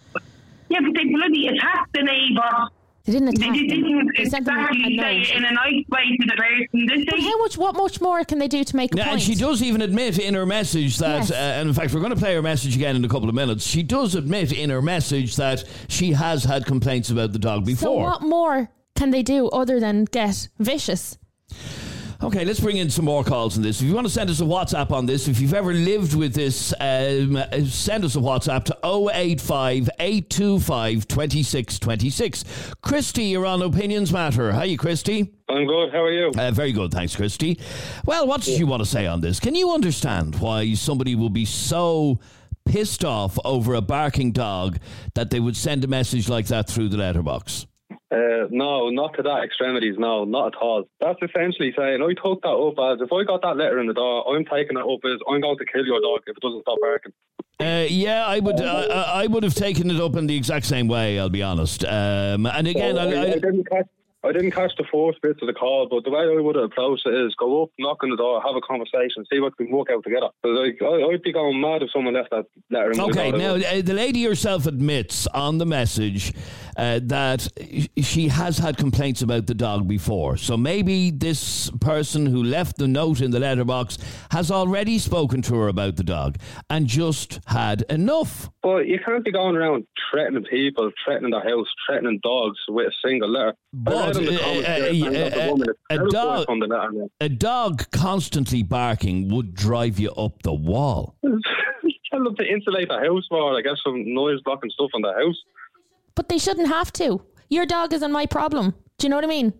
yeah, 0.69 0.79
but 0.81 0.93
they 0.93 1.05
bloody 1.05 1.47
attacked 1.47 1.93
the 1.93 2.03
neighbour 2.03 2.67
They 3.07 3.13
didn't 3.13 3.29
attack 3.29 3.53
them. 3.53 3.67
didn't 3.67 4.11
They 4.17 4.25
sent 4.25 4.45
them 4.45 4.57
a 4.57 4.61
exactly 4.63 4.97
say 4.99 5.21
it 5.21 5.37
in 5.37 5.45
a 5.45 5.51
nice 5.53 5.85
way 5.87 6.17
to 6.19 6.27
the 6.27 6.35
person. 6.35 6.85
They 6.87 7.05
But 7.05 7.19
how 7.21 7.37
much? 7.37 7.57
What 7.57 7.75
much 7.77 8.01
more 8.01 8.23
can 8.25 8.37
they 8.37 8.49
do 8.49 8.63
to 8.65 8.75
make 8.75 8.93
a 8.93 8.97
Yeah, 8.97 9.03
point? 9.05 9.13
and 9.13 9.21
she 9.21 9.33
does 9.35 9.63
even 9.63 9.81
admit 9.81 10.19
in 10.19 10.33
her 10.33 10.45
message 10.45 10.97
that, 10.97 11.19
Yes. 11.29 11.31
uh, 11.31 11.35
and 11.35 11.69
in 11.69 11.73
fact, 11.73 11.93
we're 11.93 12.01
going 12.01 12.13
to 12.13 12.19
play 12.19 12.35
her 12.35 12.41
message 12.41 12.75
again 12.75 12.97
in 12.97 13.05
a 13.05 13.07
couple 13.09 13.29
of 13.29 13.35
minutes. 13.35 13.65
She 13.65 13.81
does 13.81 14.13
admit 14.13 14.51
in 14.51 14.69
her 14.69 14.81
message 14.81 15.37
that 15.37 15.63
she 15.87 16.11
has 16.11 16.43
had 16.43 16.65
complaints 16.65 17.09
about 17.09 17.31
the 17.31 17.39
dog 17.39 17.65
before. 17.65 17.77
So 17.87 17.93
before. 17.95 18.09
what 18.11 18.21
more 18.23 18.69
can 18.95 19.11
they 19.11 19.23
do 19.23 19.47
other 19.49 19.79
than 19.79 20.03
get 20.05 20.49
vicious? 20.59 21.17
Okay, 22.23 22.43
let's 22.43 22.59
bring 22.59 22.77
in 22.77 22.89
some 22.89 23.05
more 23.05 23.23
calls 23.23 23.57
on 23.57 23.63
this. 23.63 23.79
If 23.79 23.87
you 23.87 23.93
want 23.93 24.07
to 24.07 24.13
send 24.13 24.31
us 24.31 24.41
a 24.41 24.43
WhatsApp 24.43 24.89
on 24.89 25.05
this, 25.05 25.27
if 25.27 25.39
you've 25.39 25.53
ever 25.53 25.71
lived 25.71 26.15
with 26.15 26.33
this, 26.33 26.73
um, 26.79 27.37
send 27.65 28.03
us 28.03 28.15
a 28.15 28.19
WhatsApp 28.19 28.63
to 28.65 28.77
085 28.83 29.87
825 29.99 31.07
2626. 31.07 32.73
Christy, 32.81 33.25
you're 33.25 33.45
on 33.45 33.61
Opinions 33.61 34.11
Matter. 34.11 34.51
How 34.51 34.59
are 34.59 34.65
you, 34.65 34.79
Christy? 34.79 35.31
I'm 35.47 35.67
good. 35.67 35.91
How 35.91 36.01
are 36.01 36.11
you? 36.11 36.31
Uh, 36.35 36.49
very 36.49 36.71
good, 36.71 36.91
thanks, 36.91 37.15
Christy. 37.15 37.59
Well, 38.03 38.25
what 38.25 38.41
did 38.41 38.57
you 38.57 38.65
want 38.65 38.81
to 38.81 38.89
say 38.89 39.05
on 39.05 39.21
this? 39.21 39.39
Can 39.39 39.53
you 39.53 39.71
understand 39.71 40.39
why 40.39 40.73
somebody 40.73 41.13
will 41.13 41.29
be 41.29 41.45
so 41.45 42.19
pissed 42.65 43.05
off 43.05 43.37
over 43.45 43.75
a 43.75 43.81
barking 43.81 44.31
dog 44.31 44.79
that 45.13 45.29
they 45.29 45.39
would 45.39 45.55
send 45.55 45.83
a 45.83 45.87
message 45.87 46.27
like 46.29 46.47
that 46.47 46.67
through 46.67 46.89
the 46.89 46.97
letterbox? 46.97 47.67
Uh, 48.09 48.47
no, 48.51 48.89
not 48.89 49.13
to 49.15 49.23
that 49.23 49.43
extremities. 49.43 49.95
No, 49.97 50.23
not 50.23 50.55
at 50.55 50.61
all. 50.61 50.85
That's 51.01 51.19
essentially 51.21 51.73
saying 51.77 52.01
I 52.01 52.13
took 52.13 52.41
that 52.41 52.49
up 52.49 52.79
as 52.79 53.01
if 53.01 53.11
I 53.11 53.23
got 53.25 53.41
that 53.41 53.57
letter 53.57 53.79
in 53.79 53.87
the 53.87 53.93
door, 53.93 54.33
I'm 54.33 54.45
taking 54.45 54.77
it 54.77 54.83
up 54.83 54.99
as 55.03 55.19
I'm 55.29 55.41
going 55.41 55.57
to 55.57 55.65
kill 55.65 55.85
your 55.85 55.99
dog 55.99 56.21
if 56.25 56.37
it 56.37 56.41
doesn't 56.41 56.61
stop 56.61 56.77
barking. 56.81 57.11
Uh, 57.59 57.85
yeah, 57.89 58.25
I 58.25 58.39
would. 58.39 58.61
I, 58.61 59.23
I 59.23 59.27
would 59.27 59.43
have 59.43 59.55
taken 59.55 59.89
it 59.89 59.99
up 59.99 60.15
in 60.15 60.27
the 60.27 60.37
exact 60.37 60.65
same 60.65 60.87
way. 60.87 61.19
I'll 61.19 61.29
be 61.29 61.43
honest. 61.43 61.83
Um, 61.83 62.45
and 62.45 62.67
again, 62.67 62.97
I, 62.97 63.01
I, 63.01 63.05
I 63.05 63.21
I, 63.23 63.33
didn't 63.33 63.67
catch. 63.69 63.87
I 64.23 64.31
didn't 64.31 64.51
catch 64.51 64.71
the 64.77 64.83
first 64.91 65.21
bit 65.21 65.37
of 65.41 65.47
the 65.47 65.53
call, 65.53 65.87
but 65.89 66.03
the 66.03 66.09
way 66.09 66.21
I 66.21 66.41
would 66.41 66.55
have 66.55 66.65
approached 66.65 67.05
it 67.05 67.13
is 67.13 67.33
go 67.35 67.63
up, 67.63 67.69
knock 67.77 68.03
on 68.03 68.09
the 68.09 68.17
door, 68.17 68.41
have 68.41 68.55
a 68.55 68.61
conversation, 68.61 69.23
see 69.31 69.39
what 69.39 69.53
we 69.57 69.67
can 69.67 69.75
work 69.75 69.87
out 69.91 70.03
together. 70.03 70.29
Like, 70.43 70.79
I, 70.81 71.13
I'd 71.13 71.21
be 71.21 71.31
going 71.31 71.61
mad 71.61 71.83
if 71.83 71.91
someone 71.91 72.15
left 72.15 72.31
that 72.31 72.45
letter 72.69 72.91
in 72.91 72.99
Okay, 72.99 73.31
the 73.31 73.37
door. 73.37 73.57
now 73.59 73.67
uh, 73.67 73.81
the 73.81 73.93
lady 73.93 74.23
herself 74.23 74.65
admits 74.65 75.27
on 75.27 75.59
the 75.59 75.65
message 75.65 76.33
uh, 76.77 76.99
that 77.03 77.47
she 77.97 78.27
has 78.27 78.57
had 78.57 78.77
complaints 78.77 79.21
about 79.21 79.47
the 79.47 79.53
dog 79.53 79.87
before. 79.87 80.37
So 80.37 80.55
maybe 80.55 81.11
this 81.11 81.71
person 81.81 82.25
who 82.25 82.43
left 82.43 82.77
the 82.77 82.87
note 82.87 83.19
in 83.21 83.31
the 83.31 83.39
letterbox 83.39 83.97
has 84.31 84.51
already 84.51 84.99
spoken 84.99 85.41
to 85.43 85.55
her 85.55 85.67
about 85.67 85.95
the 85.95 86.03
dog 86.03 86.37
and 86.69 86.87
just 86.87 87.39
had 87.47 87.81
enough. 87.89 88.49
But 88.61 88.87
you 88.87 88.99
can't 89.03 89.25
be 89.25 89.31
going 89.31 89.55
around 89.55 89.87
threatening 90.11 90.43
people, 90.43 90.91
threatening 91.03 91.31
the 91.31 91.39
house, 91.39 91.67
threatening 91.87 92.19
dogs 92.21 92.59
with 92.67 92.87
a 92.87 92.91
single 93.03 93.29
letter. 93.29 93.53
But, 93.73 94.15
read 94.15 94.17
in 94.17 94.35
the 94.35 94.43
uh, 94.43 94.47
uh, 94.47 94.59
uh, 94.59 94.63
saying 94.63 95.11
that 95.13 95.33
the 95.33 95.51
woman 95.51 95.69
is 95.69 95.75
a 95.89 96.09
dog- 96.09 96.45
from 96.45 96.59
the 96.59 96.67
letter. 96.67 97.07
A 97.21 97.29
dog 97.29 97.89
constantly 97.91 98.63
barking 98.63 99.29
would 99.29 99.53
drive 99.55 99.99
you 99.99 100.11
up 100.11 100.43
the 100.43 100.53
wall. 100.53 101.15
Tell 101.23 102.23
them 102.23 102.35
to 102.37 102.45
insulate 102.45 102.87
the 102.87 102.99
house 102.99 103.25
more, 103.29 103.57
I 103.57 103.61
guess, 103.61 103.77
some 103.83 104.13
noise 104.13 104.39
blocking 104.45 104.69
stuff 104.69 104.91
on 104.93 105.01
the 105.01 105.13
house. 105.13 105.35
But 106.17 106.27
they 106.27 106.37
shouldn't 106.37 106.67
have 106.67 106.91
to. 106.93 107.21
Your 107.47 107.65
dog 107.65 107.93
isn't 107.93 108.11
my 108.11 108.25
problem. 108.25 108.73
Do 108.97 109.05
you 109.05 109.09
know 109.09 109.15
what 109.15 109.23
I 109.23 109.27
mean? 109.27 109.53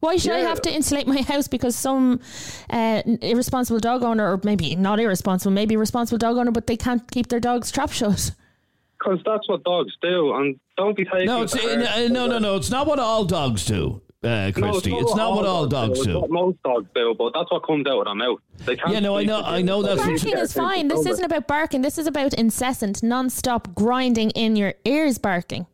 Why 0.00 0.16
should 0.16 0.32
I 0.32 0.40
have 0.40 0.60
to 0.62 0.72
insulate 0.72 1.06
my 1.06 1.22
house 1.32 1.48
because 1.48 1.74
some 1.74 2.20
uh, 2.68 3.02
irresponsible 3.22 3.80
dog 3.80 4.02
owner, 4.02 4.30
or 4.32 4.40
maybe 4.44 4.76
not 4.76 5.00
irresponsible, 5.00 5.52
maybe 5.52 5.76
responsible 5.76 6.18
dog 6.18 6.36
owner, 6.36 6.50
but 6.50 6.66
they 6.66 6.76
can't 6.76 7.10
keep 7.10 7.28
their 7.28 7.40
dog's 7.40 7.70
trap 7.70 7.92
shut? 7.92 8.32
Because 8.98 9.20
that's 9.24 9.48
what 9.48 9.62
dogs 9.64 9.92
do, 10.02 10.34
and 10.34 10.58
don't 10.76 10.96
be 10.96 11.04
taking. 11.04 11.26
No, 11.26 11.42
it's, 11.42 11.54
it 11.54 11.80
uh, 11.80 11.86
heart. 11.86 12.10
no, 12.10 12.26
no, 12.26 12.38
no. 12.38 12.56
It's 12.56 12.70
not 12.70 12.86
what 12.86 12.98
all 12.98 13.24
dogs 13.24 13.64
do, 13.64 14.02
uh, 14.22 14.28
No, 14.28 14.52
Christy. 14.72 14.94
it's 14.94 15.14
not 15.14 15.34
what 15.34 15.46
all 15.46 15.66
dogs 15.66 15.98
It's 15.98 16.06
do. 16.06 16.20
what 16.20 16.30
most 16.30 16.62
dogs 16.62 16.86
do, 16.94 17.14
but 17.18 17.32
that's 17.34 17.50
what 17.50 17.64
comes 17.66 17.86
out 17.86 17.98
of 18.00 18.04
their 18.06 18.14
mouth. 18.14 18.38
They 18.64 18.76
can't 18.76 18.92
Yeah, 18.92 19.00
no, 19.00 19.16
I 19.16 19.24
know- 19.24 19.42
I 19.42 19.62
know 19.62 19.82
that's 19.82 20.00
what- 20.00 20.08
Barking 20.08 20.38
is 20.38 20.52
fine. 20.52 20.88
This 20.88 21.06
isn't 21.06 21.24
about 21.24 21.46
barking. 21.46 21.82
This 21.82 21.98
is 21.98 22.06
about 22.06 22.34
incessant, 22.34 23.02
non-stop 23.02 23.74
grinding 23.74 24.30
in 24.30 24.56
your 24.56 24.74
ears 24.84 25.18
barking. 25.18 25.66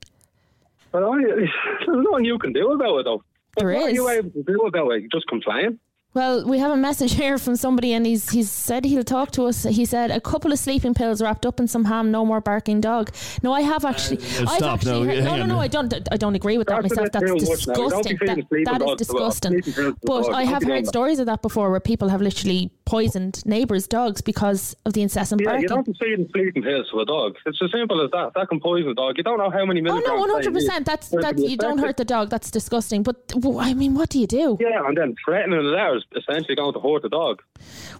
But 0.91 1.05
I, 1.05 1.23
there's 1.25 1.51
nothing 1.87 2.25
you 2.25 2.39
can 2.39 2.53
do 2.53 2.73
about 2.73 2.99
it, 2.99 3.05
though. 3.05 3.23
There 3.57 3.73
what 3.73 3.85
are 3.85 3.91
you 3.91 4.09
able 4.09 4.31
to 4.31 4.43
do 4.43 4.61
about 4.67 4.91
it? 4.93 5.05
Just 5.13 5.27
complain. 5.29 5.79
Well, 6.15 6.45
we 6.47 6.59
have 6.59 6.71
a 6.71 6.77
message 6.77 7.15
here 7.23 7.39
from 7.39 7.57
somebody, 7.57 7.93
and 7.95 8.05
he's 8.05 8.29
he's 8.31 8.51
said 8.51 8.85
he'll 8.85 9.03
talk 9.03 9.31
to 9.33 9.45
us. 9.47 9.63
He 9.63 9.85
said 9.87 10.11
a 10.11 10.21
couple 10.21 10.53
of 10.53 10.59
sleeping 10.59 10.93
pills 10.93 11.23
wrapped 11.23 11.47
up 11.47 11.59
in 11.59 11.67
some 11.69 11.85
ham, 11.87 12.11
no 12.11 12.27
more 12.27 12.41
barking 12.43 12.81
dog. 12.83 13.11
No, 13.43 13.53
I 13.55 13.63
have 13.63 13.85
actually. 13.85 14.19
Uh, 14.19 14.43
I've 14.43 14.49
stop, 14.59 14.75
actually 14.81 15.07
no, 15.07 15.15
heard- 15.15 15.25
no, 15.25 15.37
no, 15.37 15.47
no. 15.47 15.59
I 15.59 15.69
don't. 15.69 15.95
I 16.13 16.17
don't 16.19 16.35
agree 16.35 16.59
with 16.59 16.69
that 16.69 16.83
That's 16.83 16.95
myself. 16.97 17.13
That's 17.13 17.25
too 17.25 17.51
much 17.51 17.67
now. 17.67 17.75
You 17.85 17.91
don't 17.91 18.05
be 18.09 18.17
disgusting. 18.17 18.27
That, 18.27 18.71
that 18.73 18.83
is 18.83 18.87
dogs 18.87 18.87
to 18.87 18.93
a- 18.93 18.97
disgusting. 18.97 19.63
sleeping 19.63 19.73
pills 19.73 19.97
to 20.07 20.17
a 20.27 20.31
But. 20.31 20.35
I 20.35 20.45
have 20.45 20.63
heard 20.63 20.87
stories 20.87 21.19
of 21.19 21.27
that 21.27 21.41
before, 21.41 21.71
where 21.71 21.81
people 21.81 22.09
have 22.11 22.21
literally 22.21 22.71
poisoned 22.85 23.45
neighbours' 23.47 23.87
dogs 23.87 24.21
because 24.21 24.77
of 24.85 24.93
the 24.93 25.03
incessant 25.03 25.41
Yeah, 25.41 25.47
barking. 25.51 25.63
you 25.63 25.69
don't 25.69 25.85
feed 25.99 26.19
and 26.19 26.31
sleeping 26.33 26.63
pills 26.63 26.89
to 26.91 27.01
a 27.01 27.05
dog. 27.07 27.37
It's 27.47 27.59
as 27.63 27.71
simple 27.73 28.03
as 28.05 28.11
that. 28.11 28.33
That 28.35 28.49
can 28.49 28.61
poison 28.61 28.91
a 28.91 28.95
dog. 28.95 29.17
You 29.17 29.23
don't 29.25 29.39
know 29.39 29.51
how 29.51 29.65
many 29.65 29.81
Oh 29.89 29.99
no, 29.99 30.27
hundred 30.33 30.53
percent. 30.55 30.87
That's 30.87 31.13
it 31.13 31.21
to 31.23 31.35
be 31.35 31.43
you 31.47 31.57
don't 31.57 31.79
hurt 31.79 31.97
the 31.97 32.05
dog. 32.05 32.31
That's 32.31 32.51
disgusting. 32.51 33.03
But 33.03 33.17
I 33.59 33.75
mean, 33.75 33.95
what 33.95 34.09
do 34.11 34.19
you 34.19 34.27
do? 34.27 34.57
Yeah, 34.61 34.87
and 34.87 34.97
then 34.97 35.15
threatening 35.25 35.59
the 35.59 35.65
letter 35.71 35.97
is 35.97 36.05
essentially 36.17 36.57
going 36.57 36.73
to 36.75 36.81
hurt 36.81 37.03
the 37.03 37.09
dog. 37.09 37.43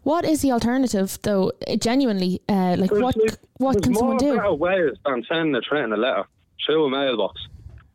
What 0.03 0.25
is 0.25 0.43
the 0.43 0.53
alternative, 0.53 1.19
though? 1.23 1.53
Uh, 1.69 1.77
Genuinely, 1.77 2.41
uh, 2.49 2.77
like 2.79 2.91
what 2.91 3.15
There's- 3.17 3.37
what 3.59 3.75
there's 3.75 3.83
can 3.85 3.93
more 3.93 4.01
someone 4.01 4.17
do? 4.19 4.37
better 4.37 4.55
ways 4.55 4.93
than 5.05 5.25
sending 5.29 5.55
a 5.55 5.61
threatening 5.61 6.01
letter 6.01 6.25
through 6.67 6.87
a 6.87 6.91
mailbox. 6.91 7.41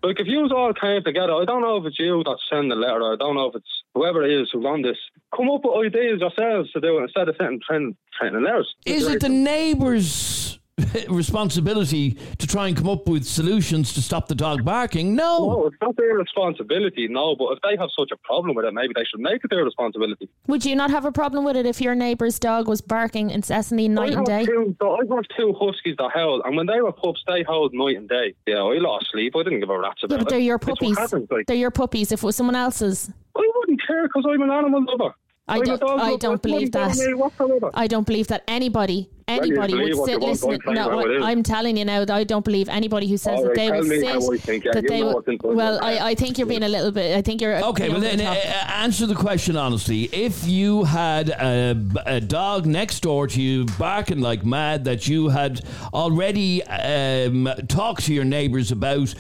Like 0.04 0.20
if 0.20 0.28
you 0.28 0.48
all 0.56 0.74
came 0.74 1.04
together, 1.04 1.34
I 1.34 1.46
don't 1.46 1.62
know 1.62 1.78
if 1.78 1.86
it's 1.86 2.00
you 2.00 2.24
that 2.24 2.38
sending 2.50 2.70
the 2.70 2.76
letter, 2.76 3.14
I 3.14 3.16
don't 3.16 3.36
know 3.36 3.48
if 3.48 3.56
it's 3.56 3.84
whoever 3.96 4.24
it 4.24 4.32
is 4.32 4.50
who 4.52 4.66
on 4.68 4.82
this. 4.84 4.98
Come 5.36 5.50
up 5.50 5.62
with 5.64 5.88
ideas 5.88 6.20
yourselves 6.20 6.72
to 6.72 6.82
do 6.82 7.00
it 7.00 7.04
instead 7.04 7.30
of 7.30 7.36
sending 7.38 7.62
threatening, 7.68 7.98
threatening 8.18 8.44
letters. 8.44 8.76
Is 8.86 9.08
it 9.08 9.22
the 9.22 9.30
neighbour's 9.30 10.60
responsibility 11.10 12.18
to 12.38 12.48
try 12.48 12.68
and 12.68 12.78
come 12.78 12.88
up 12.88 13.08
with 13.08 13.26
solutions 13.26 13.94
to 13.94 14.02
stop 14.02 14.28
the 14.28 14.36
dog 14.36 14.64
barking? 14.64 15.16
No. 15.16 15.38
No, 15.48 15.68
it's 15.68 15.76
not 15.82 15.96
their 15.98 16.16
responsibility, 16.16 17.08
no, 17.08 17.36
but 17.36 17.52
if 17.54 17.60
they 17.64 17.76
have 17.78 17.90
such 17.98 18.10
a 18.12 18.18
problem 18.18 18.56
with 18.56 18.66
it, 18.66 18.74
maybe 18.74 18.94
they 18.96 19.04
should 19.06 19.20
make 19.20 19.44
it 19.44 19.50
their 19.50 19.64
responsibility. 19.66 20.30
Would 20.48 20.66
you 20.66 20.76
not 20.76 20.90
have 20.92 21.06
a 21.06 21.12
problem 21.12 21.44
with 21.46 21.56
it 21.58 21.66
if 21.66 21.82
your 21.82 21.96
neighbour's 21.96 22.40
dog 22.40 22.68
was 22.68 22.82
barking 22.82 23.30
incessantly 23.32 23.88
night 23.90 24.12
I 24.14 24.18
and 24.18 24.26
day? 24.26 24.38
have 24.40 24.46
Two, 24.46 24.76
so 24.80 24.92
I 24.96 25.16
have 25.16 25.26
two 25.36 25.54
huskies 25.60 25.96
that 25.98 26.12
howl, 26.14 26.42
and 26.46 26.56
when 26.56 26.68
they 26.68 26.80
were 26.82 26.92
pups, 26.92 27.24
they 27.28 27.44
howled 27.44 27.74
night 27.74 27.98
and 27.98 28.08
day. 28.08 28.34
Yeah, 28.46 28.58
I 28.62 28.78
lost 28.78 29.08
sleep. 29.12 29.34
I 29.36 29.44
didn't 29.44 29.60
give 29.62 29.70
a 29.70 29.80
rat's 29.80 30.04
about 30.04 30.14
Yeah, 30.16 30.18
but 30.24 30.28
it. 30.28 30.30
they're 30.30 30.40
your 30.40 30.60
puppies. 30.60 30.98
happens, 30.98 31.28
like. 31.32 31.48
They're 31.48 31.56
your 31.56 31.72
puppies. 31.72 32.12
If 32.12 32.24
it 32.24 32.26
was 32.26 32.36
someone 32.36 32.56
else's, 32.56 33.12
I 33.36 33.50
wouldn't 33.56 33.82
care 33.86 34.04
because 34.04 34.26
I'm 34.30 34.42
an 34.42 34.52
animal 34.52 34.84
lover. 34.86 35.14
I 35.50 35.60
don't- 35.62 35.82
I 35.84 36.16
don't 36.18 36.42
believe 36.42 36.72
that. 36.74 37.72
I 37.74 37.88
don't 37.88 38.06
believe 38.06 38.28
that 38.28 38.44
anybody, 38.50 39.10
anybody 39.30 39.74
believe 39.74 39.98
would 39.98 40.06
sit 40.06 40.14
you 40.16 40.20
want, 40.20 40.32
listen. 40.32 40.50
don't 40.50 40.62
tell 40.62 40.74
me 40.74 41.06
No, 41.06 41.20
how. 41.22 41.26
I'm 41.26 41.42
telling 41.42 41.78
you 41.78 41.86
now 41.86 42.04
that 42.04 42.14
I 42.14 42.26
don't 42.26 42.44
believe 42.44 42.68
anybody 42.68 43.08
who 43.08 43.16
says 43.16 43.38
All 43.38 43.44
that 43.46 43.56
they 43.56 43.68
tell 43.70 43.78
will 43.80 43.88
me 43.88 44.00
sit. 44.00 44.08
how 44.10 44.20
think, 44.38 44.66
yeah, 44.66 44.72
that 44.74 44.88
they 44.88 45.00
know 45.00 45.06
will- 45.08 45.14
what's 45.16 45.28
inside 45.30 45.56
well. 45.56 45.80
I, 45.82 46.00
I 46.10 46.16
think 46.16 46.38
you're 46.38 46.48
being 46.48 46.64
a 46.64 46.68
little 46.68 46.92
bit. 46.92 47.16
I 47.16 47.22
think 47.22 47.40
you're 47.42 47.64
Okay, 47.64 47.86
you 47.86 47.92
well 47.94 48.02
then 48.02 48.20
uh, 48.20 48.34
answer 48.68 49.06
the 49.06 49.16
question 49.16 49.56
honestly. 49.56 50.04
If 50.12 50.46
you 50.46 50.84
had 50.84 51.30
a, 51.30 51.82
a 52.06 52.20
dog 52.20 52.66
next 52.66 53.00
door 53.00 53.28
to 53.28 53.42
you 53.42 53.66
barking 53.80 54.20
like 54.20 54.46
mad 54.46 54.84
that 54.84 55.08
you 55.08 55.30
had 55.30 55.62
already 55.94 56.62
um, 56.66 57.50
talked 57.70 58.04
to 58.06 58.14
your 58.14 58.26
neighbours 58.26 58.72
about, 58.74 59.14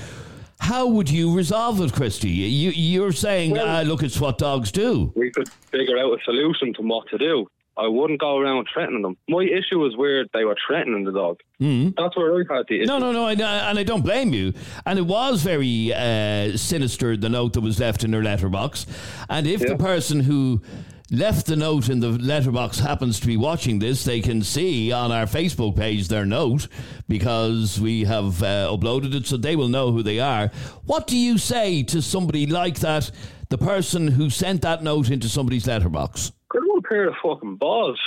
how 0.60 0.88
would 0.88 1.10
you 1.10 1.36
resolve 1.36 1.80
it, 1.82 1.94
Christy? 1.94 2.30
You, 2.30 2.72
you're 2.72 3.12
saying, 3.12 3.52
Well- 3.52 3.68
ah, 3.68 3.82
look, 3.82 4.04
it's 4.04 4.20
what 4.20 4.38
dogs 4.38 4.72
do. 4.72 5.12
we 5.16 5.32
could 5.32 5.50
figure 5.72 5.98
out 5.98 6.12
a 6.20 6.24
solution 6.24 6.74
to 6.76 6.82
what 6.82 7.08
to 7.10 7.18
do. 7.18 7.48
I 7.80 7.88
wouldn't 7.88 8.20
go 8.20 8.40
around 8.40 8.68
threatening 8.74 9.04
them. 9.04 9.18
My 9.30 9.44
issue 9.44 9.78
was 9.78 9.96
where 9.96 10.26
they 10.34 10.44
were 10.46 10.56
threatening 10.66 11.04
the 11.04 11.12
dog. 11.12 11.40
Mm. 11.62 11.94
That's 11.96 12.18
where 12.18 12.34
I 12.34 12.58
had 12.58 12.66
the 12.68 12.80
issue. 12.80 12.88
No, 12.88 12.98
no, 12.98 13.12
no, 13.12 13.26
I, 13.26 13.34
and 13.34 13.78
I 13.78 13.84
don't 13.84 14.02
blame 14.02 14.34
you. 14.34 14.54
And 14.88 14.98
it 14.98 15.04
was 15.04 15.44
very 15.44 15.94
uh, 15.94 16.58
sinister, 16.58 17.16
the 17.16 17.30
note 17.30 17.54
that 17.54 17.62
was 17.62 17.80
left 17.80 18.04
in 18.04 18.14
her 18.14 18.24
letterbox. 18.24 18.88
And 19.30 19.46
if 19.46 19.60
the 19.62 19.78
person 19.78 20.22
who 20.22 20.64
left 21.12 21.46
the 21.46 21.56
note 21.56 21.90
in 21.90 22.00
the 22.00 22.10
letterbox 22.10 22.80
happens 22.80 23.20
to 23.20 23.28
be 23.28 23.38
watching 23.38 23.80
this, 23.80 24.04
they 24.04 24.20
can 24.20 24.42
see 24.42 24.92
on 24.92 25.12
our 25.12 25.26
Facebook 25.26 25.76
page 25.76 26.08
their 26.08 26.26
note 26.26 26.68
because 27.08 27.80
we 27.80 28.04
have 28.04 28.44
uh, 28.44 28.68
uploaded 28.70 29.14
it 29.16 29.26
so 29.26 29.38
they 29.38 29.56
will 29.56 29.70
know 29.70 29.92
who 29.92 30.04
they 30.04 30.20
are. 30.20 30.52
What 30.86 31.08
do 31.08 31.18
you 31.18 31.38
say 31.38 31.84
to 31.84 32.02
somebody 32.02 32.46
like 32.46 32.80
that, 32.80 33.10
the 33.50 33.58
person 33.58 34.08
who 34.08 34.30
sent 34.30 34.62
that 34.64 34.84
note 34.84 35.10
into 35.10 35.30
somebody's 35.30 35.68
letterbox? 35.68 36.32
Good 36.50 36.64
old 36.70 36.84
pair 36.84 37.08
of 37.08 37.16
fucking 37.24 37.56
balls. 37.56 38.00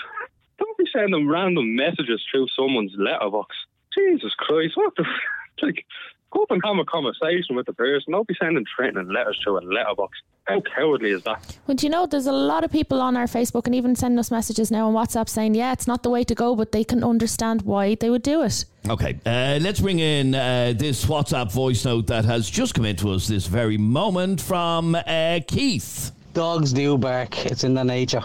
Don't 0.59 0.77
be 0.77 0.85
sending 0.93 1.27
random 1.27 1.75
messages 1.75 2.23
through 2.31 2.49
someone's 2.55 2.93
letterbox. 2.99 3.55
Jesus 3.97 4.35
Christ, 4.35 4.77
what 4.77 4.95
the? 4.97 5.03
f- 5.03 5.09
Like, 5.63 5.85
go 6.31 6.43
up 6.43 6.51
and 6.51 6.63
have 6.65 6.79
a 6.79 6.85
conversation 6.85 7.57
with 7.57 7.67
the 7.67 7.73
person. 7.73 8.13
Don't 8.13 8.27
be 8.27 8.35
sending 8.41 8.65
threatening 8.77 9.09
letters 9.09 9.39
to 9.45 9.59
a 9.59 9.61
letterbox. 9.61 10.19
How 10.45 10.61
cowardly 10.61 11.11
is 11.11 11.23
that? 11.25 11.59
Well, 11.67 11.77
do 11.77 11.87
you 11.87 11.91
know, 11.91 12.07
there's 12.07 12.27
a 12.27 12.33
lot 12.33 12.65
of 12.65 12.73
people 12.73 13.01
on 13.01 13.17
our 13.17 13.27
Facebook 13.27 13.67
and 13.67 13.75
even 13.75 13.95
sending 13.95 14.19
us 14.19 14.31
messages 14.31 14.71
now 14.71 14.89
on 14.89 14.95
WhatsApp 14.95 15.29
saying, 15.29 15.55
yeah, 15.55 15.73
it's 15.73 15.87
not 15.87 16.03
the 16.03 16.11
way 16.11 16.25
to 16.25 16.35
go, 16.35 16.57
but 16.57 16.73
they 16.73 16.83
can 16.83 17.05
understand 17.05 17.63
why 17.63 17.95
they 17.95 18.11
would 18.11 18.23
do 18.23 18.43
it. 18.43 18.65
Okay, 18.89 19.19
uh, 19.27 19.59
let's 19.61 19.81
bring 19.81 19.99
in 19.99 20.35
uh, 20.35 20.73
this 20.77 21.05
WhatsApp 21.05 21.53
voice 21.53 21.85
note 21.85 22.07
that 22.09 22.25
has 22.25 22.49
just 22.49 22.75
come 22.75 22.85
into 22.85 23.11
us 23.11 23.29
this 23.29 23.47
very 23.47 23.77
moment 23.77 24.41
from 24.41 24.95
uh, 24.95 25.41
Keith. 25.47 26.11
Dogs 26.33 26.73
do 26.73 26.97
bark. 26.97 27.47
It's 27.47 27.65
in 27.65 27.75
their 27.75 27.85
nature. 27.85 28.23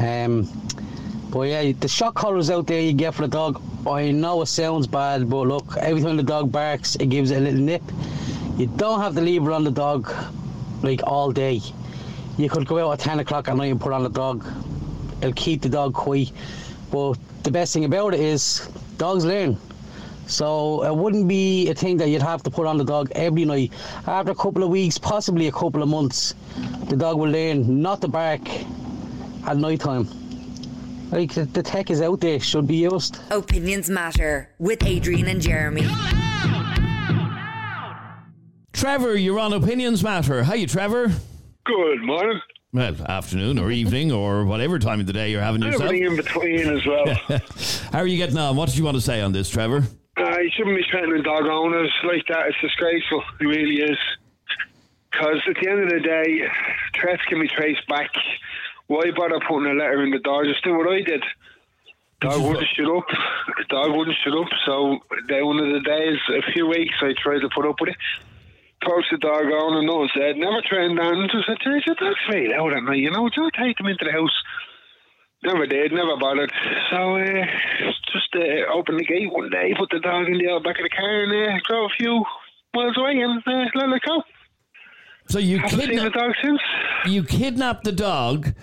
Um, 0.00 0.63
but 1.34 1.48
yeah, 1.48 1.72
the 1.72 1.88
shock 1.88 2.14
collars 2.14 2.48
out 2.48 2.68
there 2.68 2.80
you 2.80 2.92
get 2.92 3.12
for 3.12 3.22
the 3.22 3.28
dog. 3.28 3.60
I 3.88 4.12
know 4.12 4.42
it 4.42 4.46
sounds 4.46 4.86
bad, 4.86 5.28
but 5.28 5.48
look, 5.48 5.76
every 5.78 6.00
time 6.00 6.16
the 6.16 6.22
dog 6.22 6.52
barks, 6.52 6.94
it 6.94 7.06
gives 7.06 7.32
it 7.32 7.38
a 7.38 7.40
little 7.40 7.58
nip. 7.58 7.82
You 8.56 8.68
don't 8.68 9.00
have 9.00 9.16
to 9.16 9.20
leave 9.20 9.42
it 9.42 9.50
on 9.50 9.64
the 9.64 9.72
dog 9.72 10.14
like 10.84 11.00
all 11.04 11.32
day. 11.32 11.60
You 12.38 12.48
could 12.48 12.68
go 12.68 12.88
out 12.88 12.92
at 12.92 12.98
10 13.00 13.18
o'clock 13.18 13.48
at 13.48 13.56
night 13.56 13.72
and 13.72 13.80
put 13.80 13.92
on 13.92 14.04
the 14.04 14.10
dog. 14.10 14.46
It'll 15.22 15.32
keep 15.32 15.60
the 15.60 15.68
dog 15.68 15.92
quiet. 15.92 16.30
But 16.92 17.14
the 17.42 17.50
best 17.50 17.72
thing 17.72 17.84
about 17.84 18.14
it 18.14 18.20
is 18.20 18.68
dogs 18.96 19.24
learn. 19.24 19.58
So 20.28 20.84
it 20.84 20.94
wouldn't 20.94 21.26
be 21.26 21.68
a 21.68 21.74
thing 21.74 21.96
that 21.96 22.10
you'd 22.10 22.22
have 22.22 22.44
to 22.44 22.50
put 22.50 22.68
on 22.68 22.78
the 22.78 22.84
dog 22.84 23.10
every 23.16 23.44
night. 23.44 23.72
After 24.06 24.30
a 24.30 24.36
couple 24.36 24.62
of 24.62 24.70
weeks, 24.70 24.98
possibly 24.98 25.48
a 25.48 25.52
couple 25.52 25.82
of 25.82 25.88
months, 25.88 26.36
the 26.84 26.96
dog 26.96 27.18
will 27.18 27.30
learn 27.30 27.82
not 27.82 28.02
to 28.02 28.08
bark 28.08 28.48
at 29.48 29.56
night 29.56 29.80
time. 29.80 30.23
Like 31.10 31.34
the, 31.34 31.44
the 31.44 31.62
tech 31.62 31.90
is 31.90 32.00
out 32.02 32.20
there, 32.20 32.40
should 32.40 32.66
be 32.66 32.76
used. 32.76 33.18
Opinions 33.30 33.88
Matter 33.88 34.50
with 34.58 34.84
Adrian 34.84 35.26
and 35.28 35.40
Jeremy. 35.40 35.86
Trevor, 38.72 39.16
you're 39.16 39.38
on 39.38 39.52
Opinions 39.52 40.02
Matter. 40.02 40.42
How 40.42 40.54
you, 40.54 40.66
Trevor? 40.66 41.12
Good 41.64 42.02
morning. 42.02 42.40
Well, 42.72 42.96
afternoon 43.08 43.60
or 43.60 43.70
evening 43.70 44.10
or 44.10 44.44
whatever 44.44 44.80
time 44.80 44.98
of 44.98 45.06
the 45.06 45.12
day 45.12 45.30
you're 45.30 45.40
having 45.40 45.62
yourself. 45.62 45.84
Everything 45.84 46.08
in 46.08 46.16
between 46.16 46.76
as 46.76 46.84
well. 46.84 47.06
How 47.92 48.00
are 48.00 48.06
you 48.06 48.16
getting 48.16 48.36
on? 48.36 48.56
What 48.56 48.68
did 48.68 48.76
you 48.76 48.84
want 48.84 48.96
to 48.96 49.00
say 49.00 49.20
on 49.20 49.30
this, 49.30 49.48
Trevor? 49.48 49.84
Uh, 50.16 50.38
you 50.40 50.50
shouldn't 50.56 50.76
be 50.76 50.84
threatening 50.90 51.22
dog 51.22 51.46
owners 51.46 51.92
like 52.04 52.24
that. 52.28 52.46
It's 52.48 52.60
disgraceful. 52.60 53.22
It 53.40 53.44
really 53.44 53.76
is. 53.76 53.96
Because 55.10 55.40
at 55.48 55.54
the 55.62 55.70
end 55.70 55.82
of 55.84 55.90
the 55.90 56.00
day, 56.00 56.48
threats 57.00 57.22
can 57.28 57.40
be 57.40 57.46
traced 57.46 57.86
back. 57.86 58.10
Why 58.86 59.10
bother 59.16 59.40
putting 59.48 59.70
a 59.70 59.74
letter 59.74 60.02
in 60.02 60.10
the 60.10 60.18
door? 60.18 60.44
Just 60.44 60.62
do 60.64 60.76
what 60.76 60.92
I 60.92 61.00
did. 61.00 61.24
Dog 62.20 62.40
wouldn't 62.40 62.66
shut 62.76 62.88
up. 62.88 63.04
Dog 63.68 63.96
wouldn't 63.96 64.16
shut 64.22 64.36
up. 64.36 64.48
So 64.66 64.98
they, 65.28 65.42
one 65.42 65.58
of 65.58 65.72
the 65.72 65.80
days, 65.80 66.18
a 66.28 66.52
few 66.52 66.66
weeks, 66.66 66.94
I 67.00 67.12
tried 67.16 67.40
to 67.40 67.48
put 67.54 67.66
up 67.66 67.76
with 67.80 67.90
it. 67.90 67.96
Approached 68.82 69.08
the 69.12 69.18
dog 69.18 69.44
owner, 69.44 69.82
no 69.82 69.96
one 70.04 70.10
said, 70.12 70.36
never 70.36 70.60
trained 70.60 71.00
on. 71.00 71.20
And 71.20 71.30
just 71.30 71.46
said, 71.46 71.56
"Geez, 71.64 71.86
your 71.86 71.96
dog's 71.96 72.20
very 72.28 72.48
loud 72.48 72.74
at 72.74 72.82
night, 72.82 72.98
you 72.98 73.10
know, 73.10 73.28
don't 73.28 73.54
take 73.54 73.78
them 73.78 73.86
into 73.86 74.04
the 74.04 74.12
house. 74.12 74.36
Never 75.42 75.66
did, 75.66 75.92
never 75.92 76.16
bothered. 76.16 76.52
So, 76.90 77.16
uh, 77.16 77.44
just 78.12 78.28
uh, 78.36 78.72
opened 78.72 79.00
the 79.00 79.04
gate 79.04 79.32
one 79.32 79.50
day, 79.50 79.74
put 79.76 79.90
the 79.90 80.00
dog 80.00 80.26
in 80.28 80.38
the 80.38 80.60
back 80.62 80.78
of 80.78 80.84
the 80.84 80.90
car, 80.90 81.24
and 81.24 81.32
uh, 81.32 81.60
drove 81.68 81.90
a 81.90 81.96
few 81.96 82.24
miles 82.74 82.96
away 82.96 83.20
and 83.20 83.42
uh, 83.46 83.68
let 83.74 83.88
it 83.88 84.02
go. 84.06 84.22
So 85.28 85.38
you 85.38 85.58
Haven't 85.58 85.80
seen 85.80 85.96
the 85.96 86.10
dog 86.10 86.32
since. 86.42 86.60
you 87.06 87.24
kidnapped 87.24 87.84
the 87.84 87.92
dog. 87.92 88.54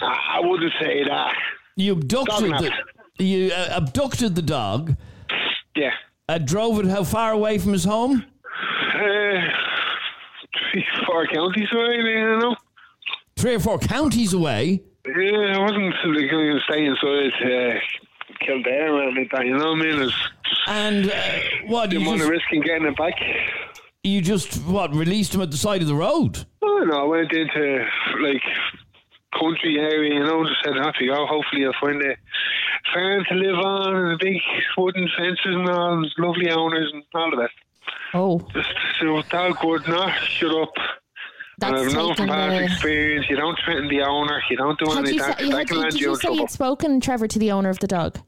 Ah, 0.00 0.36
I 0.36 0.40
wouldn't 0.40 0.72
say 0.80 1.02
that. 1.04 1.34
You 1.76 1.92
abducted 1.92 2.44
the 2.44 2.48
Dognapped. 2.50 2.74
you 3.18 3.50
uh, 3.52 3.68
abducted 3.72 4.34
the 4.34 4.42
dog. 4.42 4.94
Yeah. 5.74 5.92
Uh, 6.28 6.38
drove 6.38 6.78
it 6.80 6.86
how 6.86 7.04
far 7.04 7.32
away 7.32 7.58
from 7.58 7.72
his 7.72 7.84
home? 7.84 8.24
Uh, 8.94 9.40
three, 10.72 10.84
four 11.06 11.26
counties 11.26 11.68
away, 11.72 11.96
you 11.96 12.38
know. 12.38 12.56
Three 13.36 13.54
or 13.54 13.60
four 13.60 13.78
counties 13.78 14.32
away. 14.32 14.82
Yeah, 15.06 15.56
I 15.56 15.58
wasn't 15.58 15.94
like, 16.04 16.30
going 16.30 16.52
to 16.52 16.60
stay 16.68 16.84
inside 16.86 17.32
uh, 17.44 17.78
Kildare 18.40 18.92
or 18.94 19.02
anything 19.02 19.16
like 19.22 19.30
that, 19.32 19.46
you 19.46 19.56
know 19.56 19.72
what 19.72 19.78
I 19.80 19.82
mean? 19.82 20.02
It's 20.02 20.14
And 20.66 21.10
uh, 21.10 21.14
what 21.66 21.92
you 21.92 21.98
didn't 21.98 22.06
want 22.06 22.20
to 22.22 22.28
just, 22.28 22.30
risk 22.30 22.44
in 22.52 22.62
getting 22.62 22.88
it 22.88 22.96
back. 22.96 23.14
You 24.06 24.20
just 24.22 24.56
what 24.64 24.94
released 24.94 25.34
him 25.34 25.40
at 25.42 25.50
the 25.50 25.56
side 25.56 25.82
of 25.82 25.88
the 25.88 25.94
road? 25.94 26.46
Oh 26.62 26.84
no, 26.88 27.00
I 27.00 27.04
went 27.04 27.32
into 27.32 27.86
like 28.22 28.42
country 29.38 29.78
area, 29.78 30.14
you 30.14 30.20
know, 30.20 30.44
just 30.44 30.62
said 30.64 30.78
off 30.78 30.94
you 31.00 31.08
go. 31.12 31.26
Hopefully 31.26 31.66
I'll 31.66 31.72
find 31.80 32.00
a 32.02 32.16
farm 32.92 33.24
to 33.28 33.34
live 33.34 33.58
on 33.58 33.96
and 33.96 34.18
big 34.18 34.40
wooden 34.78 35.08
fences 35.18 35.38
and 35.44 35.68
all, 35.68 35.94
and 35.94 36.06
lovely 36.18 36.50
owners 36.50 36.90
and 36.92 37.02
all 37.14 37.32
of 37.32 37.38
that. 37.40 37.50
Oh, 38.14 38.38
Just 38.54 38.68
so 39.00 39.20
dog 39.30 39.56
would 39.64 39.86
not 39.88 40.14
shut 40.22 40.50
up. 40.50 40.72
and 40.76 41.74
that's 41.74 41.86
I've 41.88 41.92
known 41.94 42.14
from 42.14 42.28
past 42.28 42.56
the. 42.56 42.64
experience, 42.64 43.26
you 43.28 43.36
don't 43.36 43.58
threaten 43.64 43.88
the 43.88 44.02
owner, 44.02 44.40
you 44.50 44.56
don't 44.56 44.78
do 44.78 44.86
Had 44.90 44.98
anything 44.98 45.18
that. 45.18 45.38
that 45.38 45.44
you- 45.70 45.76
land 45.78 45.92
did 45.92 46.00
you 46.00 46.10
you 46.10 46.14
say 46.16 46.20
trouble. 46.22 46.36
you'd 46.38 46.50
spoken, 46.50 47.00
Trevor, 47.00 47.28
to 47.28 47.38
the 47.38 47.50
owner 47.52 47.68
of 47.68 47.78
the 47.80 47.86
dog? 47.86 48.18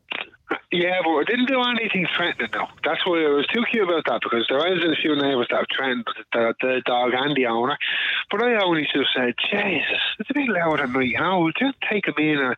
Yeah, 0.70 1.00
but 1.02 1.10
I 1.10 1.24
didn't 1.24 1.46
do 1.46 1.62
anything 1.62 2.06
threatening 2.16 2.48
though. 2.52 2.68
That's 2.84 3.04
why 3.06 3.24
I 3.24 3.28
was 3.28 3.46
too 3.48 3.64
cute 3.70 3.88
about 3.88 4.04
that 4.06 4.20
because 4.22 4.46
there 4.48 4.58
was 4.58 4.84
a 4.84 5.00
few 5.00 5.16
neighbours 5.16 5.46
that 5.50 5.64
have 5.64 5.66
threatened 5.74 6.06
the, 6.32 6.54
the 6.60 6.82
dog 6.84 7.12
and 7.14 7.36
the 7.36 7.46
owner. 7.46 7.76
But 8.30 8.42
I 8.42 8.62
only 8.62 8.82
just 8.92 9.08
said, 9.16 9.34
Jesus, 9.50 10.00
it's 10.18 10.30
a 10.30 10.34
bit 10.34 10.48
loud 10.48 10.80
at 10.80 10.90
night, 10.90 11.08
you 11.08 11.18
know. 11.18 11.50
Just 11.58 11.76
take 11.90 12.06
him 12.06 12.14
in 12.18 12.38
and 12.38 12.56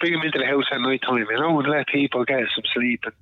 bring 0.00 0.14
him 0.14 0.22
into 0.22 0.38
the 0.38 0.44
house 0.44 0.64
at 0.70 0.80
night 0.80 1.00
time, 1.02 1.26
you 1.30 1.38
know, 1.38 1.58
and 1.58 1.68
let 1.68 1.86
people 1.88 2.24
get 2.24 2.44
some 2.54 2.64
sleep. 2.74 3.00
And, 3.04 3.14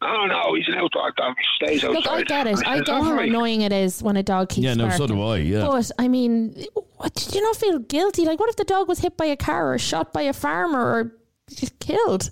oh 0.00 0.26
no, 0.26 0.54
he's 0.54 0.68
an 0.68 0.74
outdoor 0.74 1.12
dog. 1.12 1.36
He 1.36 1.66
stays 1.66 1.84
outside. 1.84 2.04
Look, 2.04 2.08
I 2.08 2.22
get 2.22 2.46
it. 2.46 2.58
I 2.66 2.76
said, 2.76 2.86
get 2.86 2.94
how 2.94 3.04
"All 3.04 3.14
right." 3.14 3.28
annoying 3.28 3.60
it 3.60 3.72
is 3.72 4.02
when 4.02 4.16
a 4.16 4.22
dog 4.22 4.48
keeps 4.48 4.64
Yeah, 4.64 4.74
no, 4.74 4.90
so 4.90 5.06
do 5.06 5.20
I. 5.22 5.36
Yeah. 5.38 5.66
But 5.66 5.90
I 5.98 6.08
mean, 6.08 6.64
what, 6.96 7.14
did 7.14 7.34
you 7.34 7.42
not 7.42 7.56
feel 7.56 7.78
guilty? 7.78 8.24
Like, 8.24 8.40
what 8.40 8.48
if 8.48 8.56
the 8.56 8.64
dog 8.64 8.88
was 8.88 9.00
hit 9.00 9.16
by 9.16 9.26
a 9.26 9.36
car 9.36 9.74
or 9.74 9.78
shot 9.78 10.12
by 10.12 10.22
a 10.22 10.32
farmer 10.32 10.80
or 10.80 11.12
just 11.50 11.78
killed? 11.78 12.30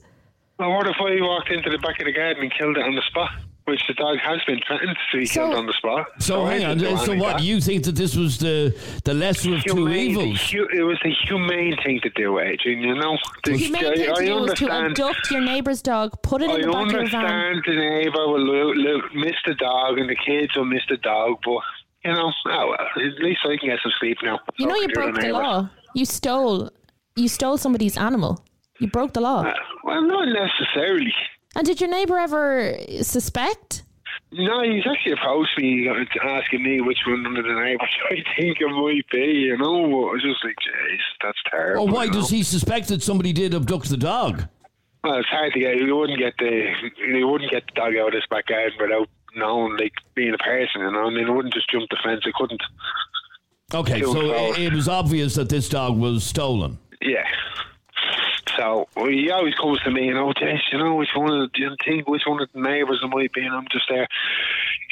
Well, 0.61 0.70
what 0.77 0.87
if 0.87 0.96
I 1.01 1.20
walked 1.23 1.51
into 1.51 1.70
the 1.70 1.79
back 1.79 1.99
of 2.01 2.05
the 2.05 2.12
garden 2.12 2.42
and 2.42 2.53
killed 2.53 2.77
it 2.77 2.85
on 2.85 2.94
the 2.94 3.01
spot? 3.09 3.31
Which 3.64 3.81
the 3.88 3.94
dog 3.94 4.18
has 4.18 4.40
been 4.46 4.61
threatened 4.66 4.96
to 5.12 5.18
be 5.18 5.25
So- 5.27 5.40
killed 5.46 5.55
on 5.55 5.66
the 5.66 5.73
spot. 5.73 6.07
So 6.18 6.44
I 6.44 6.55
hang 6.59 6.64
on. 6.66 6.79
didn't 6.79 6.99
So 6.99 7.14
what? 7.16 7.38
that. 7.38 7.42
You 7.42 7.61
think 7.62 7.85
that 7.85 7.94
this 7.96 8.14
was 8.16 8.37
the 8.38 8.75
the 9.05 9.14
lesser 9.14 9.55
of 9.55 9.64
two 9.64 9.88
evils? 9.88 10.51
hu- 10.51 10.68
it 10.73 10.83
was 10.83 10.99
the 11.03 11.14
humane 11.27 11.77
thing 11.83 12.01
to 12.01 12.11
do, 12.11 12.38
Adrian. 12.40 12.81
You 12.83 12.94
know, 12.96 13.16
The 13.44 13.53
The- 13.53 13.57
humane 13.59 13.85
I, 13.87 13.94
thing 13.94 14.05
to 14.07 14.12
I 14.12 14.25
do 14.27 14.44
is 14.44 14.53
to 14.61 14.68
understand. 14.68 14.87
abduct 14.87 15.31
your 15.31 15.40
neighbour's 15.40 15.81
dog, 15.83 16.20
put 16.23 16.42
it 16.42 16.46
in 16.46 16.51
I 16.51 16.61
the 16.61 16.73
back 16.73 16.87
of 16.87 16.92
your 16.92 17.07
van. 17.07 17.25
I 17.25 17.46
understand 17.51 17.62
the 17.66 17.77
neighbour 17.77 18.29
will 18.29 18.44
lo- 18.53 18.73
lo- 18.75 19.03
miss 19.14 19.37
the 19.46 19.55
dog 19.55 19.99
and 19.99 20.11
the 20.11 20.16
kids 20.16 20.55
will 20.57 20.64
miss 20.66 20.83
the 20.90 20.99
dog, 20.99 21.38
but 21.44 21.61
you 22.05 22.12
know, 22.12 22.33
oh 22.49 22.66
well, 22.70 22.87
at 22.96 23.23
least 23.23 23.40
I 23.44 23.57
can 23.57 23.68
get 23.70 23.79
some 23.83 23.92
sleep 24.01 24.18
now. 24.23 24.40
You 24.59 24.66
know, 24.66 24.75
you 24.77 24.88
broke 24.88 25.14
the 25.14 25.20
neighbours. 25.23 25.33
law. 25.42 25.68
You 25.94 26.05
stole, 26.07 26.70
you 27.16 27.29
stole 27.29 27.57
somebody's 27.57 27.96
animal. 27.96 28.42
You 28.80 28.88
broke 28.88 29.12
the 29.12 29.20
law. 29.20 29.42
Uh, 29.42 29.54
well, 29.84 30.02
not 30.02 30.28
necessarily. 30.28 31.14
And 31.54 31.66
did 31.66 31.80
your 31.80 31.90
neighbour 31.90 32.18
ever 32.18 32.78
suspect? 33.02 33.84
No, 34.32 34.62
he's 34.62 34.86
actually 34.86 35.12
approached 35.12 35.58
me 35.58 35.88
uh, 35.88 36.04
asking 36.22 36.62
me 36.62 36.80
which 36.80 36.98
one 37.06 37.26
of 37.26 37.34
the 37.34 37.42
neighbours 37.42 37.88
I 38.10 38.16
think 38.38 38.58
it 38.60 38.68
might 38.68 39.08
be, 39.10 39.40
you 39.48 39.58
know. 39.58 39.84
I 39.84 40.12
was 40.12 40.22
just 40.22 40.44
like, 40.44 40.54
jeez, 40.54 40.98
that's 41.22 41.38
terrible. 41.50 41.88
Or 41.88 41.92
why 41.92 42.04
you 42.04 42.10
know? 42.10 42.20
does 42.20 42.30
he 42.30 42.42
suspect 42.42 42.88
that 42.88 43.02
somebody 43.02 43.32
did 43.32 43.54
abduct 43.54 43.88
the 43.88 43.96
dog? 43.96 44.44
Well, 45.02 45.18
it's 45.18 45.28
hard 45.28 45.52
to 45.54 45.60
get. 45.60 45.78
You 45.78 45.96
wouldn't 45.96 46.18
get 46.18 46.34
the 46.38 46.72
you 46.98 47.26
wouldn't 47.26 47.50
get 47.50 47.64
the 47.66 47.72
dog 47.72 47.96
out 47.96 48.08
of 48.08 48.14
his 48.14 48.26
back 48.30 48.46
garden 48.46 48.78
without 48.80 49.08
knowing, 49.34 49.76
like 49.76 49.94
being 50.14 50.34
a 50.34 50.38
person. 50.38 50.82
You 50.82 50.92
know, 50.92 51.06
I 51.06 51.10
mean, 51.10 51.26
it 51.26 51.32
wouldn't 51.32 51.54
just 51.54 51.70
jump 51.70 51.88
the 51.90 51.96
fence. 52.04 52.22
It 52.24 52.34
couldn't. 52.34 52.62
Okay, 53.72 54.00
Two 54.00 54.12
so 54.12 54.20
it, 54.20 54.58
it 54.58 54.72
was 54.72 54.88
obvious 54.88 55.34
that 55.36 55.48
this 55.48 55.68
dog 55.68 55.96
was 55.96 56.24
stolen. 56.24 56.78
Yeah. 58.61 58.64
So 58.64 58.88
well, 58.96 59.07
he 59.11 59.31
always 59.31 59.55
comes 59.55 59.81
to 59.81 59.90
me, 59.90 60.07
you 60.07 60.14
know, 60.14 60.33
Jess, 60.33 60.61
you 60.73 60.79
know, 60.79 60.94
which 60.94 61.09
one 61.14 61.33
of 61.33 61.40
the, 61.40 61.49
do 61.55 61.62
you 61.62 61.77
think 61.85 62.09
which 62.09 62.23
one 62.27 62.42
of 62.42 62.49
the 62.53 62.61
neighbours 62.61 63.01
it 63.03 63.09
might 63.09 63.33
be, 63.33 63.42
and 63.42 63.55
I'm 63.55 63.66
just 63.73 63.87
there, 63.88 64.07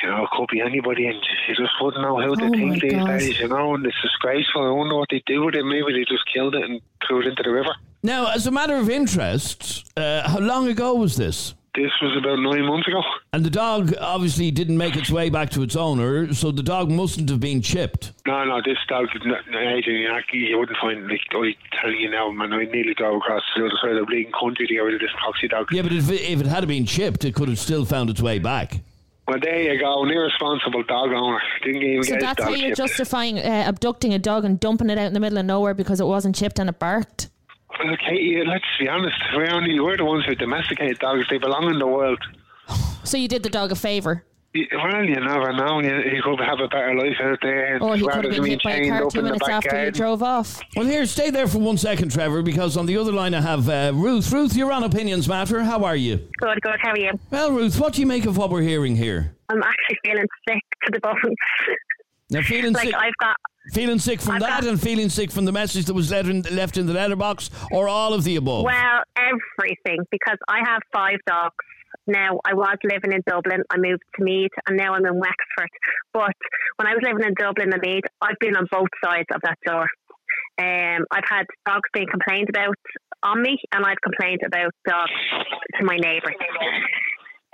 you 0.02 0.08
know, 0.08 0.24
it 0.24 0.30
could 0.30 0.48
be 0.50 0.60
anybody, 0.60 1.06
and 1.06 1.16
you 1.48 1.54
just 1.54 1.72
wouldn't 1.80 2.02
know 2.02 2.16
how 2.18 2.34
to 2.34 2.44
Oh 2.44 2.48
my 2.48 2.56
think 2.58 2.82
these 2.82 2.92
God. 2.92 3.18
days, 3.18 3.38
you 3.40 3.48
know, 3.48 3.74
and 3.74 3.84
it's 3.86 4.00
disgraceful. 4.02 4.66
I 4.66 4.70
wonder 4.70 4.96
what 4.96 5.08
they 5.10 5.22
do 5.26 5.44
with 5.44 5.54
it. 5.54 5.64
Maybe 5.64 5.92
they 5.92 6.04
just 6.04 6.24
killed 6.32 6.54
it 6.54 6.62
and 6.64 6.80
threw 7.06 7.20
it 7.20 7.26
into 7.26 7.42
the 7.42 7.50
river. 7.50 7.74
Now, 8.02 8.30
as 8.30 8.46
a 8.46 8.50
matter 8.50 8.76
of 8.76 8.88
interest, 8.88 9.90
uh, 9.96 10.28
how 10.28 10.38
long 10.38 10.68
ago 10.68 10.94
was 10.94 11.16
this? 11.16 11.54
This 11.74 11.92
was 12.02 12.16
about 12.16 12.40
nine 12.40 12.64
months 12.66 12.88
ago. 12.88 13.02
And 13.32 13.44
the 13.44 13.50
dog 13.50 13.94
obviously 14.00 14.50
didn't 14.50 14.78
make 14.78 14.96
its 14.96 15.10
way 15.10 15.30
back 15.30 15.50
to 15.50 15.62
its 15.62 15.76
owner, 15.76 16.32
so 16.34 16.50
the 16.50 16.62
dog 16.62 16.90
mustn't 16.90 17.28
have 17.28 17.40
been 17.40 17.62
chipped. 17.62 18.12
No, 18.26 18.44
no, 18.44 18.60
this 18.64 18.78
dog, 18.88 19.06
no, 19.24 19.36
no, 19.50 19.58
Adrian, 19.58 20.10
you, 20.32 20.40
you 20.40 20.58
wouldn't 20.58 20.78
find, 20.78 21.06
like, 21.06 21.20
I 21.30 21.54
telling 21.80 22.00
you 22.00 22.10
now, 22.10 22.30
man, 22.30 22.52
I 22.52 22.64
nearly 22.64 22.94
drove 22.94 23.16
across 23.16 23.42
the 23.54 23.66
other 23.66 23.74
side 23.80 23.92
of 23.92 23.98
the 24.00 24.06
bleeding 24.06 24.32
country 24.32 24.66
to 24.66 24.74
get 24.74 24.80
rid 24.80 24.94
of 24.94 25.00
this 25.00 25.10
proxy 25.20 25.46
dog. 25.46 25.68
Yeah, 25.70 25.82
but 25.82 25.92
if 25.92 26.10
it, 26.10 26.22
if 26.22 26.40
it 26.40 26.46
had 26.46 26.66
been 26.66 26.86
chipped, 26.86 27.24
it 27.24 27.34
could 27.34 27.48
have 27.48 27.58
still 27.58 27.84
found 27.84 28.10
its 28.10 28.20
way 28.22 28.38
back. 28.38 28.80
Well, 29.28 29.38
there 29.40 29.74
you 29.74 29.78
go, 29.78 30.04
an 30.04 30.10
irresponsible 30.10 30.82
dog 30.84 31.10
owner. 31.12 31.40
Didn't 31.62 31.82
even 31.82 32.02
So 32.02 32.14
get 32.14 32.22
his 32.22 32.22
that's 32.22 32.42
how 32.42 32.48
you're 32.48 32.68
chipped. 32.74 32.76
justifying 32.78 33.38
uh, 33.38 33.64
abducting 33.68 34.14
a 34.14 34.18
dog 34.18 34.46
and 34.46 34.58
dumping 34.58 34.88
it 34.88 34.96
out 34.96 35.06
in 35.06 35.12
the 35.12 35.20
middle 35.20 35.36
of 35.36 35.44
nowhere 35.44 35.74
because 35.74 36.00
it 36.00 36.06
wasn't 36.06 36.34
chipped 36.34 36.58
and 36.58 36.70
it 36.70 36.78
barked. 36.78 37.28
Well, 37.70 37.96
Katie, 37.96 38.42
let's 38.46 38.64
be 38.78 38.88
honest. 38.88 39.16
We're 39.34 39.50
only 39.50 39.78
we're 39.78 39.96
the 39.96 40.04
ones 40.04 40.24
who 40.24 40.34
domesticate 40.34 40.98
dogs. 40.98 41.26
They 41.30 41.38
belong 41.38 41.70
in 41.70 41.78
the 41.78 41.86
world. 41.86 42.22
So 43.04 43.16
you 43.16 43.28
did 43.28 43.42
the 43.42 43.50
dog 43.50 43.72
a 43.72 43.76
favour. 43.76 44.24
Well, 44.54 45.04
you 45.04 45.14
never 45.14 45.52
know. 45.52 45.80
You, 45.80 46.02
he 46.10 46.20
could 46.22 46.40
have 46.40 46.58
a 46.58 46.68
better 46.68 46.94
life 46.94 47.16
out 47.20 47.38
there. 47.42 47.80
Or 47.80 47.96
he 47.96 48.02
rather 48.02 48.22
could 48.22 48.34
have 48.34 48.42
been 48.42 48.44
being 48.44 48.58
hit 48.58 48.62
by 48.64 48.70
a 48.72 48.76
chained 48.78 48.90
car 48.90 49.04
up 49.04 49.12
two 49.12 49.18
in 49.18 49.24
the 49.24 49.30
minutes 49.30 49.46
back 49.46 49.54
after 49.56 49.68
you 49.68 49.72
garden. 49.74 49.94
drove 49.94 50.22
off. 50.22 50.60
Well, 50.74 50.86
here, 50.86 51.06
stay 51.06 51.30
there 51.30 51.46
for 51.46 51.58
one 51.58 51.76
second, 51.76 52.10
Trevor, 52.10 52.42
because 52.42 52.76
on 52.76 52.86
the 52.86 52.96
other 52.96 53.12
line 53.12 53.34
I 53.34 53.42
have 53.42 53.68
uh, 53.68 53.92
Ruth. 53.94 54.32
Ruth, 54.32 54.56
you're 54.56 54.72
on 54.72 54.82
Opinions 54.84 55.28
Matter. 55.28 55.62
How 55.62 55.84
are 55.84 55.94
you? 55.94 56.16
Good, 56.38 56.60
good. 56.62 56.76
How 56.80 56.90
are 56.90 56.98
you? 56.98 57.12
Well, 57.30 57.52
Ruth, 57.52 57.78
what 57.78 57.92
do 57.92 58.00
you 58.00 58.06
make 58.06 58.24
of 58.24 58.36
what 58.38 58.50
we're 58.50 58.62
hearing 58.62 58.96
here? 58.96 59.36
I'm 59.50 59.62
actually 59.62 59.98
feeling 60.02 60.26
sick 60.48 60.62
to 60.84 60.92
the 60.92 61.00
bones. 61.00 61.36
Now, 62.30 62.42
feeling 62.42 62.72
like 62.72 62.86
sick, 62.86 62.94
I've 62.94 63.16
got, 63.20 63.36
feeling 63.72 63.98
sick 63.98 64.20
from 64.20 64.34
I've 64.36 64.40
that, 64.40 64.60
got- 64.62 64.70
and 64.70 64.80
feeling 64.80 65.08
sick 65.08 65.30
from 65.30 65.44
the 65.44 65.52
message 65.52 65.86
that 65.86 65.94
was 65.94 66.10
left 66.10 66.28
in, 66.28 66.42
left 66.50 66.76
in 66.76 66.86
the 66.86 66.92
letterbox, 66.94 67.50
or 67.72 67.88
all 67.88 68.14
of 68.14 68.24
the 68.24 68.36
above. 68.36 68.64
well, 68.64 69.02
everything 69.16 70.04
because 70.10 70.38
I 70.48 70.58
have 70.66 70.80
five 70.92 71.18
dogs. 71.26 71.54
Now, 72.06 72.40
I 72.46 72.54
was 72.54 72.76
living 72.84 73.12
in 73.12 73.22
Dublin. 73.26 73.62
I 73.70 73.76
moved 73.76 74.02
to 74.16 74.24
Meath, 74.24 74.50
and 74.66 74.76
now 74.78 74.94
I'm 74.94 75.04
in 75.04 75.14
Wexford. 75.18 75.68
But 76.12 76.32
when 76.76 76.86
I 76.86 76.92
was 76.94 77.00
living 77.02 77.22
in 77.26 77.34
Dublin 77.34 77.70
and 77.72 77.82
Meath, 77.82 78.04
I've 78.22 78.38
been 78.40 78.56
on 78.56 78.66
both 78.70 78.88
sides 79.04 79.26
of 79.34 79.40
that 79.42 79.58
door. 79.66 79.86
Um, 80.58 81.04
I've 81.10 81.28
had 81.28 81.44
dogs 81.66 81.88
being 81.92 82.06
complained 82.10 82.48
about 82.48 82.74
on 83.22 83.42
me, 83.42 83.58
and 83.72 83.84
I've 83.84 84.00
complained 84.02 84.40
about 84.46 84.72
dogs 84.86 85.12
to 85.78 85.84
my 85.84 85.96
neighbours. 85.96 86.34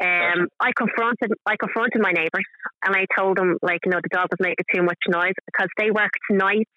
Um, 0.03 0.49
I 0.59 0.73
confronted 0.77 1.31
I 1.47 1.55
confronted 1.57 2.03
my 2.03 2.11
neighbours 2.11 2.45
and 2.85 2.97
I 2.97 3.07
told 3.17 3.37
them 3.37 3.59
like 3.63 3.81
you 3.85 3.93
know 3.93 4.01
the 4.03 4.09
dog 4.11 4.27
was 4.31 4.41
making 4.41 4.65
too 4.75 4.83
much 4.83 4.99
noise 5.09 5.35
because 5.47 5.69
they 5.79 5.91
worked 5.91 6.19
nights, 6.31 6.71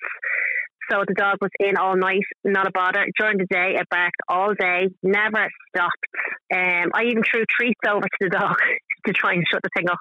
so 0.89 1.03
the 1.07 1.13
dog 1.13 1.37
was 1.41 1.51
in 1.59 1.77
all 1.77 1.97
night, 1.97 2.23
not 2.43 2.67
a 2.67 2.71
bother. 2.71 3.05
During 3.19 3.37
the 3.37 3.47
day, 3.49 3.75
it 3.75 3.87
barked 3.89 4.21
all 4.29 4.53
day, 4.53 4.87
never 5.03 5.47
stopped. 5.69 6.05
Um, 6.53 6.91
I 6.93 7.03
even 7.09 7.23
threw 7.29 7.43
treats 7.49 7.79
over 7.87 8.01
to 8.01 8.19
the 8.21 8.29
dog 8.29 8.55
to 9.07 9.13
try 9.13 9.33
and 9.33 9.43
shut 9.51 9.61
the 9.63 9.69
thing 9.75 9.89
up. 9.89 9.99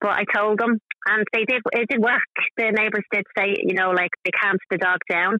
But 0.00 0.12
I 0.12 0.24
told 0.34 0.58
them, 0.58 0.78
and 1.06 1.24
they 1.32 1.44
did. 1.44 1.60
It 1.72 1.88
did 1.90 2.00
work. 2.00 2.22
The 2.56 2.72
neighbours 2.72 3.04
did 3.12 3.24
say, 3.36 3.54
you 3.62 3.74
know, 3.74 3.90
like 3.90 4.10
they 4.24 4.30
calmed 4.30 4.60
the 4.70 4.78
dog 4.78 4.98
down. 5.10 5.36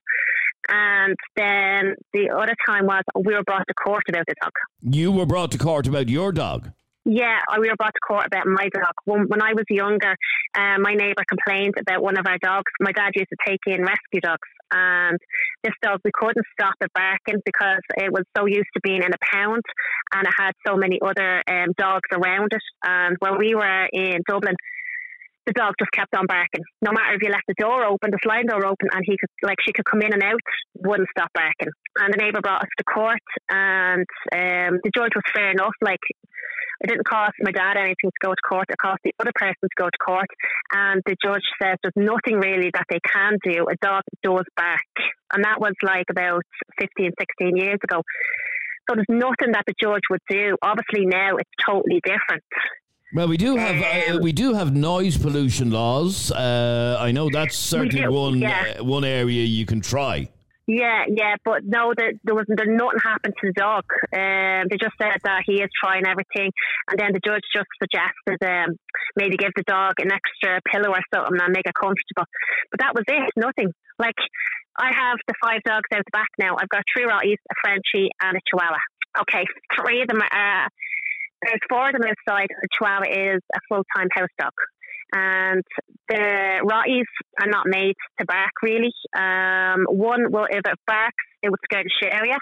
And 0.68 1.16
then 1.36 1.94
the 2.12 2.30
other 2.30 2.54
time 2.66 2.84
was 2.84 3.02
we 3.14 3.34
were 3.34 3.42
brought 3.42 3.66
to 3.66 3.74
court 3.74 4.04
about 4.08 4.24
the 4.28 4.34
dog. 4.42 4.52
You 4.82 5.10
were 5.10 5.26
brought 5.26 5.50
to 5.52 5.58
court 5.58 5.86
about 5.86 6.08
your 6.10 6.32
dog. 6.32 6.70
Yeah, 7.06 7.38
we 7.58 7.68
were 7.68 7.76
brought 7.76 7.94
to 7.94 8.06
court 8.06 8.26
about 8.26 8.46
my 8.46 8.68
dog. 8.68 8.92
When, 9.06 9.24
when 9.28 9.40
I 9.40 9.54
was 9.54 9.64
younger, 9.70 10.14
uh, 10.54 10.76
my 10.78 10.92
neighbour 10.92 11.24
complained 11.26 11.74
about 11.80 12.02
one 12.02 12.18
of 12.18 12.26
our 12.26 12.36
dogs. 12.42 12.70
My 12.78 12.92
dad 12.92 13.12
used 13.14 13.30
to 13.30 13.40
take 13.46 13.60
in 13.66 13.80
rescue 13.80 14.20
dogs, 14.20 14.48
and 14.70 15.18
this 15.64 15.72
dog 15.82 16.00
we 16.04 16.10
couldn't 16.12 16.44
stop 16.52 16.74
it 16.80 16.92
barking 16.92 17.40
because 17.44 17.80
it 17.96 18.12
was 18.12 18.24
so 18.36 18.44
used 18.44 18.68
to 18.74 18.80
being 18.82 19.02
in 19.02 19.12
a 19.14 19.22
pound, 19.32 19.62
and 20.12 20.26
it 20.26 20.34
had 20.38 20.52
so 20.66 20.76
many 20.76 20.98
other 21.00 21.42
um, 21.48 21.72
dogs 21.78 22.08
around 22.12 22.52
it. 22.52 22.62
And 22.84 23.16
when 23.20 23.38
we 23.38 23.54
were 23.54 23.88
in 23.92 24.20
Dublin, 24.28 24.54
the 25.46 25.52
dog 25.52 25.74
just 25.80 25.90
kept 25.92 26.14
on 26.14 26.26
barking. 26.26 26.62
No 26.82 26.92
matter 26.92 27.14
if 27.14 27.22
you 27.22 27.30
left 27.30 27.48
the 27.48 27.54
door 27.58 27.84
open, 27.84 28.10
the 28.10 28.18
sliding 28.22 28.48
door 28.48 28.66
open, 28.66 28.88
and 28.92 29.02
he 29.06 29.16
could 29.16 29.30
like 29.42 29.56
she 29.64 29.72
could 29.72 29.86
come 29.86 30.02
in 30.02 30.12
and 30.12 30.22
out, 30.22 30.40
wouldn't 30.74 31.08
stop 31.16 31.30
barking. 31.32 31.72
And 31.96 32.12
the 32.12 32.18
neighbour 32.18 32.42
brought 32.42 32.62
us 32.62 32.74
to 32.76 32.84
court, 32.84 33.24
and 33.50 34.06
um, 34.36 34.78
the 34.84 34.92
judge 34.94 35.16
was 35.16 35.24
fair 35.34 35.50
enough. 35.50 35.74
Like 35.80 36.04
it 36.80 36.88
didn't 36.88 37.06
cost 37.06 37.34
my 37.40 37.52
dad 37.52 37.76
anything 37.76 38.10
to 38.10 38.20
go 38.26 38.30
to 38.30 38.42
court. 38.48 38.66
It 38.70 38.78
cost 38.78 39.00
the 39.04 39.12
other 39.20 39.32
person 39.34 39.62
to 39.62 39.68
go 39.76 39.86
to 39.86 39.98
court. 39.98 40.28
And 40.72 41.02
the 41.04 41.16
judge 41.22 41.44
says 41.62 41.76
there's 41.82 41.94
nothing 41.96 42.40
really 42.40 42.70
that 42.72 42.86
they 42.88 43.00
can 43.00 43.38
do. 43.44 43.66
A 43.70 43.76
dog 43.82 44.02
does 44.22 44.46
bark. 44.56 44.80
And 45.32 45.44
that 45.44 45.60
was 45.60 45.74
like 45.82 46.06
about 46.10 46.42
15, 46.80 47.12
16 47.18 47.56
years 47.56 47.78
ago. 47.84 48.02
So 48.88 48.96
there's 48.96 49.06
nothing 49.08 49.52
that 49.52 49.64
the 49.66 49.74
judge 49.80 50.02
would 50.10 50.22
do. 50.28 50.56
Obviously 50.62 51.06
now 51.06 51.36
it's 51.36 51.50
totally 51.64 52.00
different. 52.02 52.42
Well, 53.12 53.28
we 53.28 53.36
do 53.36 53.56
have 53.56 54.14
uh, 54.14 54.18
we 54.22 54.30
do 54.30 54.54
have 54.54 54.74
noise 54.74 55.18
pollution 55.18 55.72
laws. 55.72 56.30
Uh, 56.30 56.96
I 56.98 57.10
know 57.10 57.28
that's 57.28 57.56
certainly 57.56 58.02
do, 58.02 58.12
one 58.12 58.38
yeah. 58.38 58.74
uh, 58.78 58.84
one 58.84 59.04
area 59.04 59.42
you 59.42 59.66
can 59.66 59.80
try. 59.80 60.30
Yeah, 60.70 61.02
yeah, 61.10 61.34
but 61.44 61.66
no, 61.66 61.94
there, 61.98 62.14
there 62.22 62.34
was 62.38 62.46
there 62.46 62.70
nothing 62.70 63.02
happened 63.02 63.34
to 63.42 63.50
the 63.50 63.58
dog. 63.58 63.82
Um, 64.14 64.70
they 64.70 64.78
just 64.78 64.94
said 65.02 65.18
that 65.26 65.42
he 65.42 65.58
is 65.58 65.66
trying 65.74 66.06
everything, 66.06 66.54
and 66.86 66.94
then 66.94 67.10
the 67.10 67.18
judge 67.18 67.42
just 67.50 67.66
suggested 67.82 68.38
um, 68.46 68.78
maybe 69.18 69.34
give 69.34 69.50
the 69.56 69.66
dog 69.66 69.98
an 69.98 70.14
extra 70.14 70.62
pillow 70.70 70.94
or 70.94 71.02
something 71.10 71.42
and 71.42 71.50
make 71.50 71.66
it 71.66 71.74
comfortable. 71.74 72.30
But 72.70 72.86
that 72.86 72.94
was 72.94 73.02
it, 73.10 73.34
nothing. 73.34 73.74
Like 73.98 74.14
I 74.78 74.94
have 74.94 75.18
the 75.26 75.34
five 75.42 75.58
dogs 75.66 75.90
out 75.90 76.06
the 76.06 76.14
back 76.14 76.30
now. 76.38 76.54
I've 76.54 76.70
got 76.70 76.86
three 76.86 77.02
Rotties, 77.02 77.42
a 77.50 77.54
Frenchie, 77.58 78.14
and 78.22 78.38
a 78.38 78.42
Chihuahua. 78.46 78.78
Okay, 79.26 79.42
three 79.74 80.02
of 80.02 80.06
them 80.06 80.22
are. 80.22 80.68
There's 81.42 81.66
four 81.66 81.90
of 81.90 81.98
them 81.98 82.06
outside. 82.06 82.46
The 82.46 82.70
Chihuahua 82.78 83.10
is 83.10 83.42
a 83.42 83.60
full 83.66 83.82
time 83.96 84.06
house 84.14 84.30
dog 84.38 84.54
and 85.12 85.62
the 86.08 86.60
Rotties 86.64 87.04
are 87.40 87.48
not 87.48 87.66
made 87.66 87.94
to 88.18 88.26
bark 88.26 88.52
really. 88.62 88.92
Um, 89.16 89.86
one 89.88 90.30
will 90.32 90.46
if 90.50 90.62
it 90.66 90.78
barks, 90.86 91.24
it 91.42 91.50
would 91.50 91.60
scare 91.64 91.82
the 91.82 91.90
shit 92.02 92.12
out 92.12 92.22
of 92.22 92.26
you. 92.26 92.38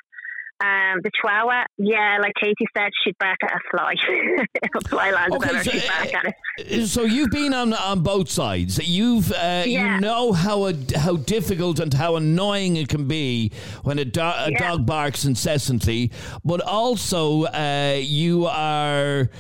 Um, 0.61 0.99
the 1.05 1.11
Chihuahua, 1.15 1.67
yeah, 1.79 2.19
like 2.21 2.33
Katie 2.35 2.67
said, 2.77 2.91
she'd 3.05 3.15
bark 3.21 3.37
at 3.45 3.53
a 3.53 3.61
fly. 3.71 3.95
if 4.55 4.71
a 4.75 4.89
fly 4.89 5.13
landed 5.13 5.37
Okay, 5.37 5.51
on 5.51 5.55
her, 5.55 5.63
so, 5.63 5.71
she'd 5.71 5.87
bark 5.87 6.15
at 6.15 6.25
it. 6.25 6.83
Uh, 6.83 6.87
So 6.87 7.03
you've 7.05 7.31
been 7.31 7.55
on 7.55 7.73
on 7.75 8.03
both 8.03 8.29
sides. 8.29 8.77
You've 8.85 9.31
uh, 9.31 9.63
Yeah. 9.67 9.95
you 9.95 10.01
know 10.01 10.33
how 10.33 10.67
a, 10.67 10.73
how 10.97 11.15
difficult 11.15 11.79
and 11.79 11.95
how 11.95 12.17
annoying 12.17 12.75
it 12.77 12.89
can 12.89 13.07
be 13.07 13.53
when 13.85 14.01
a, 14.01 14.05
do- 14.05 14.21
a 14.21 14.49
Yeah. 14.51 14.59
dog 14.59 14.85
barks 14.85 15.25
incessantly, 15.25 16.11
but 16.45 16.61
also 16.61 17.45
uh, 17.45 17.97
you 18.03 18.47
are. 18.47 19.31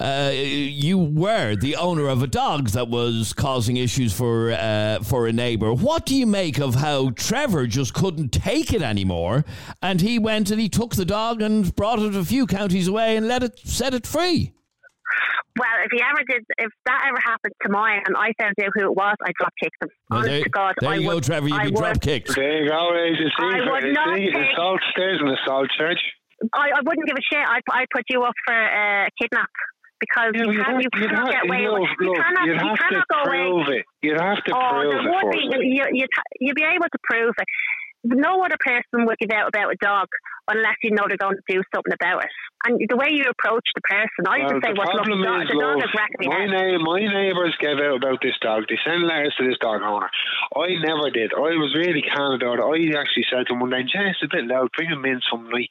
Uh, 0.00 0.30
you 0.32 0.96
were 0.96 1.54
the 1.56 1.76
owner 1.76 2.08
of 2.08 2.22
a 2.22 2.26
dog 2.26 2.68
that 2.70 2.88
was 2.88 3.34
causing 3.34 3.76
issues 3.76 4.14
for 4.14 4.50
uh, 4.50 4.98
for 5.02 5.26
a 5.26 5.32
neighbour. 5.32 5.74
What 5.74 6.06
do 6.06 6.16
you 6.16 6.26
make 6.26 6.58
of 6.58 6.76
how 6.76 7.10
Trevor 7.10 7.66
just 7.66 7.92
couldn't 7.92 8.30
take 8.30 8.72
it 8.72 8.80
anymore, 8.80 9.44
and 9.82 10.00
he 10.00 10.18
went 10.18 10.50
and 10.50 10.58
he 10.58 10.70
took 10.70 10.94
the 10.94 11.04
dog 11.04 11.42
and 11.42 11.76
brought 11.76 11.98
it 11.98 12.14
a 12.14 12.24
few 12.24 12.46
counties 12.46 12.88
away 12.88 13.14
and 13.16 13.28
let 13.28 13.42
it 13.42 13.58
set 13.58 13.92
it 13.92 14.06
free? 14.06 14.54
Well, 15.58 15.68
if 15.84 15.90
he 15.92 16.00
ever 16.00 16.24
did, 16.30 16.46
if 16.56 16.70
that 16.86 17.04
ever 17.06 17.18
happened 17.22 17.52
to 17.62 17.68
mine 17.68 18.00
and 18.06 18.16
I 18.16 18.32
found 18.40 18.54
out 18.62 18.70
who 18.74 18.84
it 18.84 18.96
was, 18.96 19.16
I'd 19.22 19.34
drop 19.34 19.52
kick 19.62 19.72
them. 19.80 19.90
Well, 20.08 20.18
Honest 20.20 20.30
there, 20.30 20.42
to 20.44 20.48
God, 20.48 20.74
there 20.80 20.90
I 20.90 20.94
you 20.94 21.06
would, 21.08 21.14
go, 21.14 21.20
Trevor. 21.20 21.48
You'd 21.48 21.60
I 21.60 21.64
be 21.64 21.70
would, 21.72 21.76
drop 21.76 22.00
kicked. 22.00 22.34
There 22.34 22.62
you 22.62 22.70
go, 22.70 22.88
Ray. 22.88 23.10
You 23.10 23.28
I 23.38 23.70
would 23.70 23.82
you 23.84 23.92
not 23.92 24.16
see, 24.16 24.26
the 24.26 24.32
take- 24.32 24.56
salt 24.56 24.80
stairs 24.92 25.18
in 25.20 25.26
the 25.26 25.36
salt 25.44 25.68
church. 25.76 25.98
I, 26.54 26.70
I 26.70 26.80
wouldn't 26.86 27.06
give 27.06 27.16
a 27.18 27.34
shit. 27.34 27.44
I'd, 27.46 27.60
I'd 27.70 27.86
put 27.92 28.04
you 28.08 28.22
up 28.22 28.32
for 28.46 28.54
uh, 28.54 29.08
kidnap 29.20 29.50
because 30.00 30.32
you, 30.34 30.50
you'd 30.50 30.64
can't, 30.64 30.72
have- 30.72 30.80
you 30.82 30.90
cannot 30.90 31.28
have- 31.28 31.28
get 31.30 31.44
away 31.46 31.68
with 31.68 31.88
You 32.00 32.06
look, 32.08 32.16
cannot, 32.16 32.46
you'd 32.48 32.58
have 32.60 32.76
to 32.76 32.84
cannot 32.88 33.08
go 33.08 33.20
away. 33.60 33.76
it. 33.78 33.84
You'd 34.02 34.20
have 34.20 34.42
to 34.44 34.52
Oh, 34.56 34.68
prove 34.72 34.90
there 34.90 35.00
it 35.00 35.10
would 35.12 35.30
be. 35.32 35.40
You, 35.76 35.84
you, 35.92 36.06
you'd 36.40 36.56
be 36.56 36.64
able 36.64 36.88
to 36.88 37.00
prove 37.04 37.34
it. 37.38 37.46
No 38.02 38.40
other 38.42 38.56
person 38.58 39.04
would 39.04 39.18
give 39.20 39.28
out 39.30 39.48
about 39.48 39.72
a 39.72 39.76
dog 39.76 40.08
unless 40.48 40.76
you 40.82 40.90
know 40.96 41.04
they're 41.06 41.20
going 41.20 41.36
to 41.36 41.44
do 41.52 41.60
something 41.68 41.92
about 41.92 42.24
it. 42.24 42.30
And 42.64 42.80
the 42.88 42.96
way 42.96 43.12
you 43.12 43.24
approach 43.28 43.64
the 43.76 43.84
person, 43.84 44.24
I 44.24 44.40
Well, 44.40 44.48
just 44.56 44.64
say, 44.64 44.72
the 44.72 44.80
"What 44.80 44.88
the 44.88 45.04
dog, 45.04 45.44
the 45.48 45.60
dog 45.60 45.84
is 45.84 45.92
my, 45.92 46.32
head." 46.32 46.48
na- 46.48 46.80
my 46.80 47.00
neighbours 47.00 47.52
gave 47.60 47.76
out 47.76 48.00
about 48.00 48.20
this 48.24 48.36
dog. 48.40 48.64
They 48.72 48.80
sent 48.84 49.04
letters 49.04 49.36
to 49.36 49.44
this 49.46 49.60
dog 49.60 49.84
owner. 49.84 50.08
I 50.56 50.80
never 50.80 51.12
did. 51.12 51.32
I 51.36 51.56
was 51.60 51.76
really 51.76 52.00
calm 52.00 52.40
about 52.40 52.56
it. 52.56 52.64
I 52.64 53.00
actually 53.00 53.28
said 53.28 53.44
to 53.48 53.52
him 53.52 53.60
one 53.60 53.68
day, 53.70 53.84
Jess, 53.84 54.16
it's 54.20 54.32
a 54.32 54.32
bit 54.32 54.48
loud. 54.48 54.72
Bring 54.76 54.88
him 54.88 55.04
in 55.04 55.20
some 55.28 55.48
night. 55.52 55.68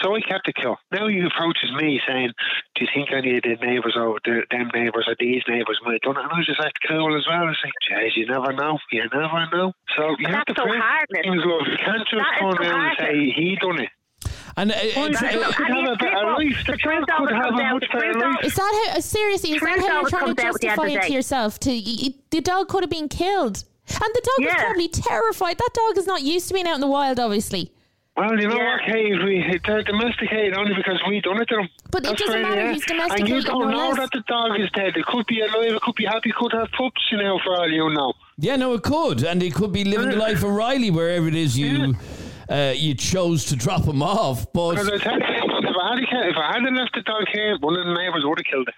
So 0.00 0.14
I 0.16 0.20
kept 0.20 0.48
it 0.48 0.54
cool. 0.62 0.76
Now 0.90 1.06
he 1.08 1.20
approaches 1.20 1.70
me 1.76 2.00
saying, 2.06 2.30
Do 2.74 2.84
you 2.84 2.88
think 2.94 3.12
any 3.12 3.36
of 3.36 3.42
the 3.42 3.56
neighbours 3.64 3.94
or 3.96 4.18
the, 4.24 4.42
them 4.50 4.70
neighbours 4.74 5.04
or 5.06 5.14
these 5.20 5.42
neighbours 5.46 5.78
might 5.84 6.00
have 6.00 6.00
done 6.02 6.16
it? 6.16 6.24
And 6.24 6.32
I 6.32 6.38
was 6.38 6.46
just 6.46 6.58
like 6.60 6.72
cool 6.88 7.16
as 7.16 7.26
well. 7.28 7.42
I 7.42 7.44
was 7.44 7.58
like, 7.62 7.72
Jeez, 7.90 8.16
you 8.16 8.26
never 8.26 8.52
know. 8.52 8.78
You 8.90 9.02
never 9.12 9.46
know. 9.52 9.72
So 9.96 10.16
you 10.18 10.26
have 10.32 10.44
That's 10.46 10.56
to 10.56 10.62
so 10.62 10.64
prove 10.66 10.80
heartless. 10.80 11.20
things, 11.22 11.42
love. 11.44 11.66
You 11.68 11.76
can't 11.76 12.08
just 12.08 12.22
That 12.22 12.34
is 12.34 12.40
turn 12.40 12.52
so 12.56 12.62
around 12.62 12.86
and 12.88 12.98
say 12.98 13.14
he 13.36 13.58
done 13.60 13.80
it. 13.80 13.90
And 14.56 14.72
uh, 14.72 14.74
Well, 14.96 15.06
uh, 15.06 15.32
the 15.32 15.38
look, 15.38 15.56
could 15.56 15.68
have 15.68 15.88
a 15.88 15.96
better 15.96 16.26
life. 16.32 16.64
The 16.66 16.72
The 16.72 16.78
could 16.78 17.32
have 17.32 17.46
a 17.52 17.72
much 17.72 17.86
better 17.92 18.14
life. 18.14 18.44
Is 18.44 18.54
that 18.54 18.90
how, 18.94 19.00
seriously, 19.00 19.52
is 19.52 19.60
that 19.62 19.78
how 19.80 20.00
you're 20.00 20.08
trying 20.10 20.34
to 20.34 20.34
comes 20.34 20.38
out 20.40 20.54
at 20.54 20.60
the 20.60 20.68
end 20.68 20.78
of 20.80 20.86
justify 20.86 20.88
it 20.88 21.02
to 21.08 21.12
yourself? 21.12 21.58
To 21.60 21.70
The 21.70 22.40
dog 22.40 22.68
could 22.68 22.82
have 22.82 22.90
been 22.90 23.08
killed. 23.08 23.64
And 23.88 24.00
the 24.14 24.22
dog 24.24 24.46
was 24.46 24.54
probably 24.56 24.88
terrified. 24.88 25.58
That 25.58 25.70
dog 25.74 25.98
is 25.98 26.06
not 26.06 26.22
used 26.22 26.48
to 26.48 26.54
being 26.54 26.66
out 26.66 26.74
in 26.76 26.80
the 26.80 26.86
wild, 26.86 27.18
obviously. 27.20 27.72
Well, 28.16 28.38
you 28.38 28.46
know 28.46 28.56
Yeah. 28.56 28.72
what, 28.76 28.82
Kate? 28.92 29.24
We, 29.24 29.60
they're 29.66 29.82
domesticated 29.82 30.54
only 30.56 30.74
because 30.74 31.00
we 31.08 31.20
done 31.22 31.40
it 31.40 31.48
to 31.48 31.56
them. 31.56 31.68
But 31.90 32.04
it 32.06 32.18
doesn't 32.18 32.28
really 32.28 32.42
matter 32.42 32.60
it. 32.70 32.74
who's 32.90 33.10
And 33.18 33.28
you 33.28 33.40
don't 33.40 33.70
know 33.70 33.88
less. 33.88 33.96
that 33.96 34.10
the 34.12 34.22
dog 34.28 34.60
is 34.60 34.70
dead. 34.72 34.96
It 34.96 35.06
could 35.06 35.26
be 35.26 35.40
alive, 35.40 35.72
it 35.72 35.80
could 35.80 35.94
be 35.94 36.04
happy, 36.04 36.28
it 36.28 36.36
could 36.36 36.52
have 36.52 36.68
pups, 36.76 37.00
you 37.10 37.16
know, 37.18 37.38
for 37.42 37.56
all 37.58 37.68
you 37.70 37.88
know. 37.90 38.12
yeah, 38.38 38.56
no, 38.56 38.74
it 38.74 38.82
could, 38.82 39.24
and 39.24 39.42
it 39.42 39.54
could 39.54 39.72
be 39.72 39.84
living 39.84 40.10
the 40.10 40.16
life 40.16 40.42
of 40.42 40.50
Riley 40.50 40.90
wherever 40.90 41.26
it 41.26 41.34
is 41.34 41.56
you 41.58 41.94
uh, 42.50 42.74
you 42.76 42.94
chose 42.94 43.46
to 43.46 43.56
drop 43.56 43.84
him 43.84 44.02
off. 44.02 44.52
But 44.52 44.76
I 44.78 44.82
tell 44.82 44.84
you, 44.84 44.96
if 44.98 45.76
I, 45.80 46.00
had, 46.10 46.26
if 46.28 46.36
I 46.36 46.52
hadn't 46.52 46.74
left 46.76 46.94
the 46.94 47.02
dog 47.02 47.24
here, 47.32 47.56
one 47.60 47.76
of 47.76 47.86
the 47.86 47.94
neighbours 47.94 48.24
would 48.26 48.38
have 48.38 48.44
killed 48.44 48.68
it. 48.68 48.74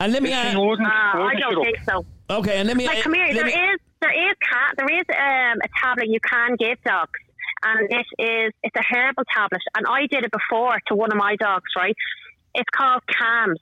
and 0.00 0.12
let 0.14 0.22
me 0.22 0.30
This 0.30 0.38
ask, 0.38 0.56
thing 0.56 0.66
wouldn't, 0.66 0.88
Ah, 0.90 1.26
I 1.28 1.34
don't 1.38 1.62
think 1.62 1.76
so. 1.86 2.06
okay, 2.30 2.56
and 2.58 2.68
let 2.68 2.76
me 2.76 2.86
Like, 2.86 2.98
uh, 2.98 3.02
come 3.02 3.14
here. 3.14 3.26
let 3.26 3.34
There 3.34 3.44
me- 3.44 3.52
is 3.52 3.80
there 4.00 4.12
is 4.30 4.34
cat 4.50 4.74
there 4.78 4.88
is 4.98 5.04
um, 5.10 5.58
a 5.62 5.68
tablet 5.82 6.08
you 6.08 6.20
can 6.20 6.54
give 6.56 6.78
dogs, 6.84 7.18
and 7.66 7.78
it 7.90 8.08
is 8.22 8.52
it's 8.62 8.76
a 8.76 8.86
herbal 8.94 9.24
tablet. 9.34 9.62
And 9.76 9.84
I 9.88 10.06
did 10.06 10.24
it 10.24 10.32
before 10.32 10.78
to 10.88 10.94
one 10.94 11.10
of 11.12 11.18
my 11.18 11.36
dogs. 11.36 11.70
Right, 11.76 11.96
it's 12.54 12.70
called 12.74 13.02
Calms, 13.18 13.60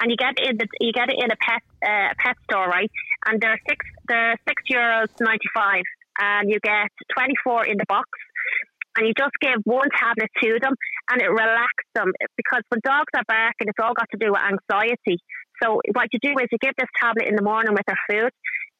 and 0.00 0.10
you 0.10 0.16
get 0.16 0.34
it 0.38 0.50
in 0.50 0.56
the, 0.58 0.66
you 0.80 0.92
get 0.92 1.08
it 1.08 1.18
in 1.22 1.30
a 1.30 1.38
pet 1.46 1.62
uh, 1.84 2.12
pet 2.18 2.36
store, 2.44 2.66
right? 2.66 2.90
And 3.26 3.40
they're 3.40 3.60
six 3.68 3.80
they're 4.08 4.36
six 4.48 4.62
euros 4.70 5.08
ninety 5.20 5.48
five, 5.54 5.84
and 6.20 6.50
you 6.50 6.58
get 6.60 6.90
twenty 7.14 7.34
four 7.44 7.64
in 7.64 7.76
the 7.78 7.86
box. 7.88 8.08
And 8.94 9.06
you 9.08 9.14
just 9.16 9.32
give 9.40 9.56
one 9.64 9.88
tablet 9.98 10.28
to 10.42 10.58
them, 10.60 10.74
and 11.10 11.22
it 11.22 11.30
relaxes 11.30 11.88
them 11.94 12.12
because 12.36 12.60
when 12.68 12.80
dogs 12.84 13.08
are 13.16 13.24
barking, 13.26 13.68
it's 13.72 13.80
all 13.82 13.94
got 13.94 14.04
to 14.12 14.18
do 14.20 14.32
with 14.32 14.42
anxiety. 14.44 15.16
So 15.62 15.80
what 15.94 16.12
you 16.12 16.20
do 16.20 16.36
is 16.36 16.48
you 16.52 16.58
give 16.60 16.76
this 16.76 16.92
tablet 17.00 17.24
in 17.26 17.34
the 17.34 17.42
morning 17.42 17.72
with 17.72 17.86
their 17.86 18.02
food. 18.04 18.32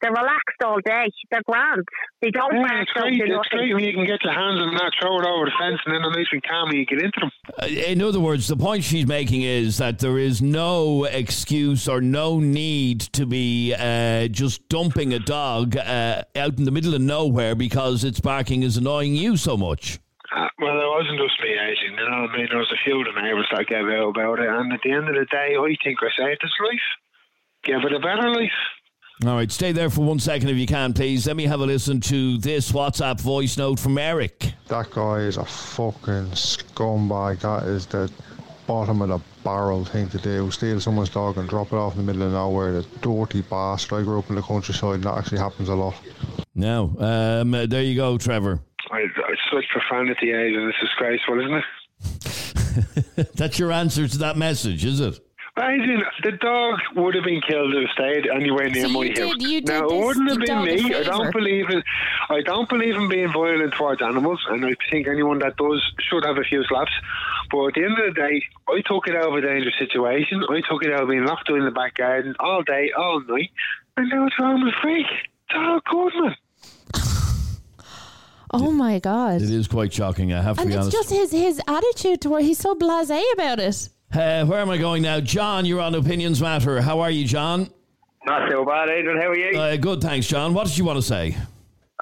They're 0.03 0.11
relaxed 0.11 0.61
all 0.65 0.79
day. 0.85 1.11
They're 1.31 1.43
grand. 1.47 1.85
They 2.21 2.31
don't 2.31 2.53
Yeah, 2.55 2.62
bark, 2.62 2.83
it's 2.83 2.93
great. 2.93 3.19
do 3.19 3.38
It's 3.38 3.49
great 3.49 3.73
when 3.73 3.85
you 3.85 3.93
can 3.95 4.05
get 4.05 4.23
your 4.25 4.33
hands 4.35 4.61
on 4.61 4.75
that, 4.75 4.93
throw 5.01 5.17
it 5.21 5.25
over 5.27 5.45
the 5.47 5.53
fence, 5.59 5.81
and 5.87 5.95
then 5.95 6.03
they're 6.03 6.11
nice 6.11 6.27
and 6.33 6.43
calm, 6.43 6.71
and 6.71 6.79
you 6.79 6.87
get 6.87 6.99
into 7.03 7.21
them. 7.21 7.31
Uh, 7.61 7.67
In 7.67 8.03
other 8.03 8.19
words, 8.21 8.49
the 8.49 8.57
point 8.57 8.83
she's 8.83 9.07
making 9.07 9.43
is 9.43 9.79
that 9.79 10.01
there 10.01 10.19
is 10.19 10.43
no 10.43 11.05
excuse 11.05 11.88
or 11.88 12.01
no 12.01 12.41
need 12.41 13.01
to 13.15 13.27
be 13.27 13.75
uh, 13.79 14.27
just 14.29 14.69
dumping 14.69 15.15
a 15.15 15.21
dog 15.21 15.77
uh, 15.77 16.23
out 16.35 16.59
in 16.59 16.65
the 16.65 16.73
middle 16.73 16.95
of 16.95 17.01
nowhere 17.01 17.55
because 17.55 18.03
its 18.03 18.19
barking 18.21 18.65
is 18.65 18.77
annoying 18.77 19.15
you 19.15 19.37
so 19.37 19.57
much. 19.57 20.01
Uh, 20.35 20.49
well, 20.59 20.81
it 20.81 20.88
wasn't 20.88 21.19
just 21.21 21.38
me, 21.43 21.51
Adrian. 21.53 21.95
You 21.95 22.11
know 22.11 22.23
what 22.23 22.31
I 22.31 22.37
mean? 22.38 22.47
There 22.51 22.59
was 22.59 22.73
a 22.73 22.81
few 22.85 22.99
of 22.99 23.07
the 23.15 23.21
neighbours 23.21 23.47
that 23.53 23.67
gave 23.69 23.85
out 23.87 24.09
about 24.11 24.41
it, 24.41 24.49
and 24.49 24.73
at 24.73 24.81
the 24.83 24.91
end 24.91 25.07
of 25.09 25.15
the 25.15 25.27
day, 25.31 25.55
I 25.55 25.77
think 25.85 25.99
I 26.03 26.09
saved 26.19 26.41
his 26.43 26.51
life. 26.59 26.88
Give 27.65 27.85
it 27.85 27.93
a 27.95 28.01
better 28.01 28.31
life. 28.33 28.51
All 29.25 29.37
right, 29.37 29.53
stay 29.53 29.70
there 29.70 29.88
for 29.88 30.01
one 30.01 30.18
second 30.18 30.48
if 30.48 30.57
you 30.57 30.66
can, 30.66 30.92
please. 30.92 31.27
Let 31.29 31.37
me 31.37 31.44
have 31.44 31.61
a 31.61 31.66
listen 31.66 32.01
to 32.01 32.38
this 32.38 32.72
WhatsApp 32.72 33.20
voice 33.20 33.57
note 33.57 33.79
from 33.79 33.96
Eric. 33.96 34.53
That 34.66 34.90
guy 34.90 35.18
is 35.18 35.37
a 35.37 35.44
fucking 35.44 36.31
scumbag. 36.33 37.40
That 37.40 37.68
is 37.68 37.87
the 37.87 38.11
bottom 38.66 39.01
of 39.01 39.11
the 39.11 39.20
barrel 39.44 39.85
thing 39.85 40.09
to 40.09 40.18
do. 40.18 40.51
Steal 40.51 40.81
someone's 40.81 41.11
dog 41.11 41.37
and 41.37 41.48
drop 41.48 41.68
it 41.68 41.77
off 41.77 41.96
in 41.96 42.05
the 42.05 42.12
middle 42.12 42.27
of 42.27 42.33
nowhere. 42.33 42.72
The 42.72 42.87
dirty 43.01 43.42
bastard. 43.42 44.01
I 44.01 44.03
grew 44.03 44.18
up 44.18 44.29
in 44.29 44.35
the 44.35 44.42
countryside 44.42 44.96
and 44.96 45.05
that 45.05 45.18
actually 45.18 45.38
happens 45.38 45.68
a 45.68 45.75
lot. 45.75 45.94
Now, 46.57 46.94
um, 46.98 47.53
there 47.53 47.83
you 47.83 47.94
go, 47.94 48.18
Trevor. 48.18 48.61
I, 48.90 49.03
I 49.03 49.35
such 49.53 49.64
profanity, 49.70 50.31
Adrian. 50.31 50.68
It's 50.68 50.79
disgraceful, 50.81 51.38
isn't 51.40 51.55
it? 51.55 53.29
That's 53.37 53.59
your 53.59 53.70
answer 53.70 54.09
to 54.09 54.18
that 54.18 54.37
message, 54.37 54.85
is 54.85 55.01
it? 55.01 55.20
Adrian, 55.59 56.03
the 56.23 56.33
dog 56.33 56.79
would 56.97 57.15
have 57.15 57.25
been 57.25 57.43
killed 57.43 57.75
if 57.75 57.85
it 57.85 57.91
stayed 57.93 58.27
anywhere 58.35 58.71
near 58.71 58.87
So 58.87 58.88
my 58.88 59.03
you 59.05 59.09
house. 59.11 59.33
did- 59.37 59.43
you 59.43 59.61
did 59.61 59.69
now, 59.69 59.83
this 59.87 59.93
it 59.93 60.05
wouldn't 60.05 60.29
have 60.31 60.38
the 60.41 60.47
been 60.47 60.65
me. 60.65 60.95
I 60.95 61.03
don't 61.03 61.31
believe 61.33 61.69
in. 61.69 61.83
I 62.31 62.41
don't 62.41 62.69
believe 62.71 62.95
in 62.97 63.09
being 63.11 63.31
violent 63.31 63.75
towards 63.75 64.01
animals, 64.01 64.41
and 64.49 64.65
I 64.65 64.73
think 64.91 65.07
anyone 65.09 65.41
that 65.41 65.57
does 65.59 65.83
should 66.09 66.25
have 66.25 66.38
a 66.38 66.45
few 66.45 66.65
slaps. 66.65 66.93
But 67.51 67.67
at 67.67 67.75
the 67.75 67.85
end 67.85 67.99
of 67.99 68.15
the 68.15 68.19
day, 68.19 68.43
I 68.71 68.81
took 68.87 69.07
it 69.09 69.15
out 69.15 69.29
of 69.29 69.35
a 69.35 69.43
dangerous 69.43 69.75
situation. 69.79 70.43
I 70.49 70.62
took 70.71 70.85
it 70.85 70.93
out 70.95 71.03
of 71.03 71.09
being 71.11 71.27
locked 71.27 71.51
in 71.51 71.62
the 71.67 71.71
back 71.71 71.97
garden 71.97 72.35
all 72.41 72.62
day, 72.62 72.91
all 72.97 73.21
night, 73.29 73.51
and 73.99 74.09
now 74.09 74.27
it's 74.27 74.38
wrong 74.38 74.65
with 74.65 74.73
freak. 74.81 75.07
It's 75.51 75.55
all 75.57 75.81
good, 75.85 76.12
man. 76.23 76.37
Oh 78.55 78.71
my 78.71 78.99
god! 78.99 79.41
It 79.41 79.49
is 79.51 79.67
quite 79.67 79.93
shocking, 79.95 80.31
I 80.33 80.43
have 80.43 80.57
to 80.57 80.62
And 80.62 80.71
be 80.71 80.77
it's 80.77 80.88
just 80.91 81.09
his 81.11 81.31
his 81.33 81.59
attitude 81.67 82.21
to 82.23 82.29
where 82.31 82.43
he's 82.43 82.59
so 82.59 82.75
blasé 82.75 83.23
about 83.33 83.59
it. 83.61 83.88
Uh, 84.12 84.44
where 84.44 84.61
am 84.61 84.68
I 84.70 84.77
going 84.77 85.03
now? 85.03 85.20
John, 85.20 85.64
you're 85.64 85.81
on 85.81 85.94
Opinions 85.94 86.40
Matter. 86.40 86.83
How 86.83 87.01
are 87.01 87.11
you, 87.11 87.25
John? 87.27 87.70
Not 88.27 88.51
so 88.51 88.64
bad, 88.64 88.90
Adrian. 88.90 89.20
How 89.20 89.29
are 89.29 89.37
you? 89.37 89.59
Uh, 89.59 89.77
good, 89.77 90.01
thanks, 90.03 90.27
John. 90.27 90.53
What 90.55 90.66
did 90.66 90.77
you 90.77 90.85
want 90.85 90.98
to 90.98 91.03
say? 91.03 91.37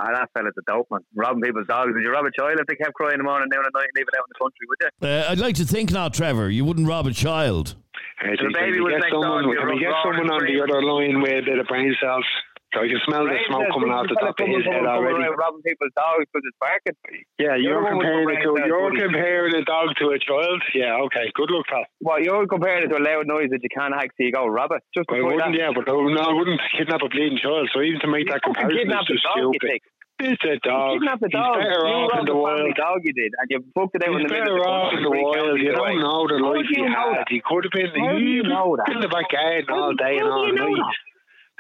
ah, 0.01 0.09
that 0.15 0.31
fella's 0.35 0.55
a 0.59 0.63
dope, 0.71 0.89
man. 0.91 1.01
Robbing 1.15 1.43
people's 1.43 1.67
dogs. 1.67 1.93
Would 1.95 2.03
you 2.03 2.11
rob 2.11 2.25
a 2.25 2.31
child 2.33 2.59
if 2.59 2.67
they 2.67 2.75
kept 2.75 2.95
crying 2.95 3.15
in 3.15 3.19
the 3.19 3.25
morning, 3.25 3.49
noon 3.53 3.63
at 3.65 3.73
night, 3.75 3.85
and 3.85 3.97
leave 3.97 4.07
it 4.09 4.17
out 4.17 4.25
in 4.27 4.33
the 4.33 4.41
country, 4.41 4.67
would 4.69 4.79
you? 4.81 5.09
Uh, 5.09 5.31
I'd 5.31 5.39
like 5.39 5.57
to 5.57 5.65
think 5.65 5.93
not, 5.93 6.15
Trevor. 6.15 6.51
You 6.51 6.65
wouldn't 6.65 6.89
rob 6.89 7.07
a 7.07 7.13
child. 7.13 7.75
Adrian, 8.23 8.53
baby 8.53 8.73
can 8.73 8.73
we 8.73 8.81
was 8.81 8.93
get 8.93 9.01
next 9.01 9.13
someone, 9.13 9.45
door, 9.45 9.57
can 9.57 9.69
we 9.69 9.81
get 9.81 9.93
someone 10.03 10.31
on 10.31 10.45
the 10.45 10.57
other 10.61 10.83
line 10.83 11.21
with 11.23 11.33
a 11.33 11.43
bit 11.45 11.59
of 11.59 11.67
brain 11.67 11.95
cells? 12.01 12.25
So 12.71 12.81
I 12.83 12.87
can 12.87 13.03
smell 13.03 13.27
the 13.27 13.35
smoke 13.51 13.67
coming 13.75 13.91
out 13.91 14.07
the 14.07 14.15
top 14.15 14.39
of 14.39 14.47
his 14.47 14.63
head 14.63 14.87
already. 14.87 15.27
Robbing 15.27 15.63
people's 15.67 15.91
dogs 15.99 16.23
because 16.31 16.47
it's 16.47 16.61
barking. 16.63 16.95
Yeah, 17.35 17.59
you're 17.59 17.83
You're 17.83 17.83
the 17.83 17.99
one 17.99 17.99
with 17.99 18.39
comparing 18.39 18.39
it 18.39 18.47
to 18.47 18.51
you're 18.71 18.87
buddy. 18.95 19.03
comparing 19.11 19.53
a 19.59 19.65
dog 19.67 19.89
to 19.99 20.05
a 20.15 20.19
child. 20.23 20.63
Yeah, 20.71 21.03
okay, 21.11 21.27
good 21.35 21.51
luck, 21.51 21.67
pal. 21.67 21.83
What, 21.99 22.23
you're 22.23 22.47
comparing 22.47 22.87
it 22.87 22.95
to 22.95 22.99
a 22.99 23.03
loud 23.03 23.27
noise 23.27 23.51
that 23.51 23.59
you 23.67 23.73
can't 23.75 23.91
hack 23.91 24.15
so 24.15 24.23
you 24.23 24.31
go 24.31 24.47
rob 24.47 24.71
it? 24.71 24.87
Just 24.95 25.11
I 25.11 25.19
wouldn't, 25.19 25.43
that. 25.43 25.59
yeah, 25.59 25.75
but 25.75 25.91
I 25.91 25.99
no, 25.99 26.23
I 26.23 26.31
wouldn't 26.31 26.63
kidnap 26.79 27.03
a 27.03 27.11
bleeding 27.11 27.43
child. 27.43 27.67
So 27.75 27.83
even 27.83 27.99
to 28.07 28.09
make 28.09 28.31
that 28.31 28.47
comparison 28.47 28.87
is 28.87 29.03
just 29.19 29.27
dog, 29.27 29.51
stupid. 29.51 29.83
It's 30.23 30.45
a 30.47 30.61
dog. 30.63 30.95
You 30.95 31.01
kidnapped 31.01 31.25
the 31.27 31.33
He's 31.33 31.41
dog. 31.43 31.57
better 31.59 31.81
you 31.91 31.97
off 32.07 32.13
in 32.23 32.27
the 32.29 32.33
the 32.33 32.39
wild. 32.39 32.71
dog 32.79 33.01
you 33.03 33.15
did, 33.17 33.33
and 33.35 33.47
you 33.51 33.59
booked 33.75 33.97
it 33.99 34.05
out 34.07 34.15
in 34.15 34.23
the 34.23 34.31
middle 34.31 34.63
better 34.63 34.69
off 34.69 34.93
in 34.95 35.03
the 35.03 35.11
wild. 35.11 35.59
You 35.59 35.73
don't 35.75 35.99
know 35.99 36.29
the 36.29 36.39
life 36.39 36.69
he 36.71 36.79
you 36.79 36.87
had. 36.87 37.27
He 37.27 37.41
could 37.43 37.67
have 37.67 37.75
been 37.75 37.91
you 37.99 38.45
he 38.45 38.47
know 38.47 38.77
that? 38.79 38.95
in 38.95 39.01
the 39.03 39.09
back 39.11 39.27
garden 39.33 39.67
all 39.75 39.91
day 39.99 40.23
and 40.23 40.29
all 40.31 40.47
you 40.47 40.55
night. 40.55 40.87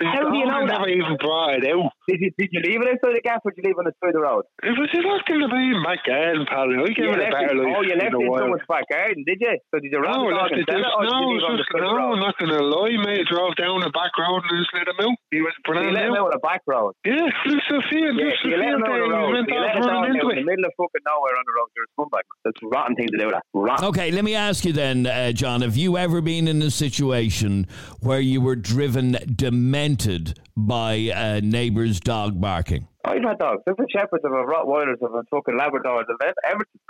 That? 0.01 0.09
The 0.09 0.11
How 0.11 0.31
do 0.31 0.37
you 0.37 0.47
know 0.49 0.65
that? 0.67 0.73
never 0.81 0.89
even 0.89 1.17
brought 1.21 1.61
it 1.61 1.69
out. 1.69 1.93
Did 2.09 2.21
you, 2.25 2.31
did 2.39 2.49
you 2.51 2.61
leave 2.65 2.81
it 2.83 2.89
outside 2.91 3.15
the 3.15 3.23
gap 3.23 3.45
or 3.45 3.53
did 3.53 3.63
you 3.63 3.71
leave 3.71 3.79
it 3.79 3.85
on 3.85 3.87
the 3.87 3.95
side 4.03 4.11
of 4.11 4.19
the 4.19 4.25
road? 4.25 4.43
It 4.65 4.75
was 4.75 4.89
just 4.91 5.05
locked 5.07 5.29
in 5.31 5.39
the 5.45 5.49
main 5.53 5.79
back 5.85 6.03
garden, 6.09 6.43
pal. 6.49 6.67
I 6.73 6.91
gave 6.91 7.07
You 7.07 7.15
it 7.15 7.21
a 7.21 7.23
left 7.23 7.37
better 7.37 7.55
it, 7.55 7.61
life 7.61 7.77
oh, 7.77 7.83
you 7.87 7.95
left 8.01 8.11
the 8.11 8.19
it 8.19 8.25
in 8.25 8.31
wild. 8.33 8.41
someone's 8.43 8.67
back 8.67 8.87
garden, 8.91 9.23
did 9.29 9.39
you? 9.39 9.55
So 9.71 9.79
did 9.79 9.93
you 9.93 10.01
rob 10.03 10.17
No, 10.17 10.27
the 10.27 10.35
dog 10.35 10.51
and 10.51 10.61
it 10.61 10.67
sell 10.67 10.81
just, 10.81 10.91
it, 10.91 11.07
no, 11.07 11.21
did 11.21 11.21
you 11.21 11.29
leave 11.31 11.55
it 11.55 11.61
just, 11.61 11.71
of 11.71 11.77
the 11.77 11.85
no, 11.85 11.93
road? 11.95 12.13
I'm 12.17 12.23
not 12.25 12.35
going 12.41 12.53
to 12.57 12.63
lie, 12.65 12.97
mate. 13.05 13.25
Drove 13.31 13.55
down 13.61 13.77
the 13.85 13.93
back 13.95 14.13
road 14.19 14.41
and 14.49 14.55
just 14.59 14.73
let 14.75 14.89
him 14.91 14.99
out. 15.05 15.17
He 15.31 15.41
was 15.45 15.55
So 15.55 15.63
brand 15.71 15.87
you 15.87 15.95
let 15.95 16.09
him 16.11 16.17
out 16.19 16.33
on 16.33 16.35
the 16.35 16.43
back 16.43 16.63
road. 16.67 16.93
Yeah, 17.07 17.29
just 17.47 17.69
a 17.71 17.79
field, 17.87 18.15
Yeah, 18.19 18.35
just 18.35 18.43
so 18.43 18.49
a 18.49 18.51
you 18.51 18.59
let 18.59 18.67
field 18.67 18.81
him 18.81 18.91
out 18.91 18.91
on 18.91 19.07
the 19.07 19.07
He 19.07 19.15
road. 19.15 19.47
you 19.47 19.55
off 19.55 19.71
let 19.71 19.77
a 19.77 19.83
dog 19.85 19.87
running 19.87 20.19
out 20.19 20.33
in 20.35 20.39
the 20.43 20.49
middle 20.51 20.65
of 20.67 20.73
fucking 20.81 21.05
nowhere 21.07 21.35
on 21.39 21.45
the 21.47 21.55
road. 21.55 21.69
You're 21.79 21.87
a 21.87 21.93
scumbag. 21.95 22.25
man. 22.27 22.39
That's 22.49 22.61
a 22.65 22.69
rotten 22.73 22.95
thing 22.99 23.09
to 23.15 23.19
do. 23.23 23.29
That 23.31 23.45
rotten. 23.55 23.85
Okay, 23.95 24.09
let 24.11 24.25
me 24.25 24.35
ask 24.35 24.65
you 24.65 24.73
then, 24.73 25.07
uh, 25.07 25.31
John. 25.37 25.61
Have 25.63 25.77
you 25.77 25.95
ever 26.01 26.19
been 26.21 26.49
in 26.49 26.59
a 26.63 26.71
situation 26.71 27.69
where 28.01 28.21
you 28.21 28.41
were 28.41 28.57
driven 28.57 29.15
demented 29.37 29.90
by 30.57 31.11
uh, 31.15 31.37
a 31.37 31.41
neighbour's 31.41 32.01
dog 32.01 32.41
barking? 32.41 32.89
Oh, 33.05 33.11
I've 33.13 33.23
had 33.23 33.39
dogs. 33.39 33.63
I've 33.69 33.77
had 33.79 33.91
shepherds, 33.91 34.23
I've 34.25 34.33
had 34.33 34.47
Rottweilers, 34.47 34.97
I've 35.03 35.27
fucking 35.31 35.59
Labradors, 35.59 36.05
I've 36.11 36.27
had 36.27 36.35
everything. 36.45 36.81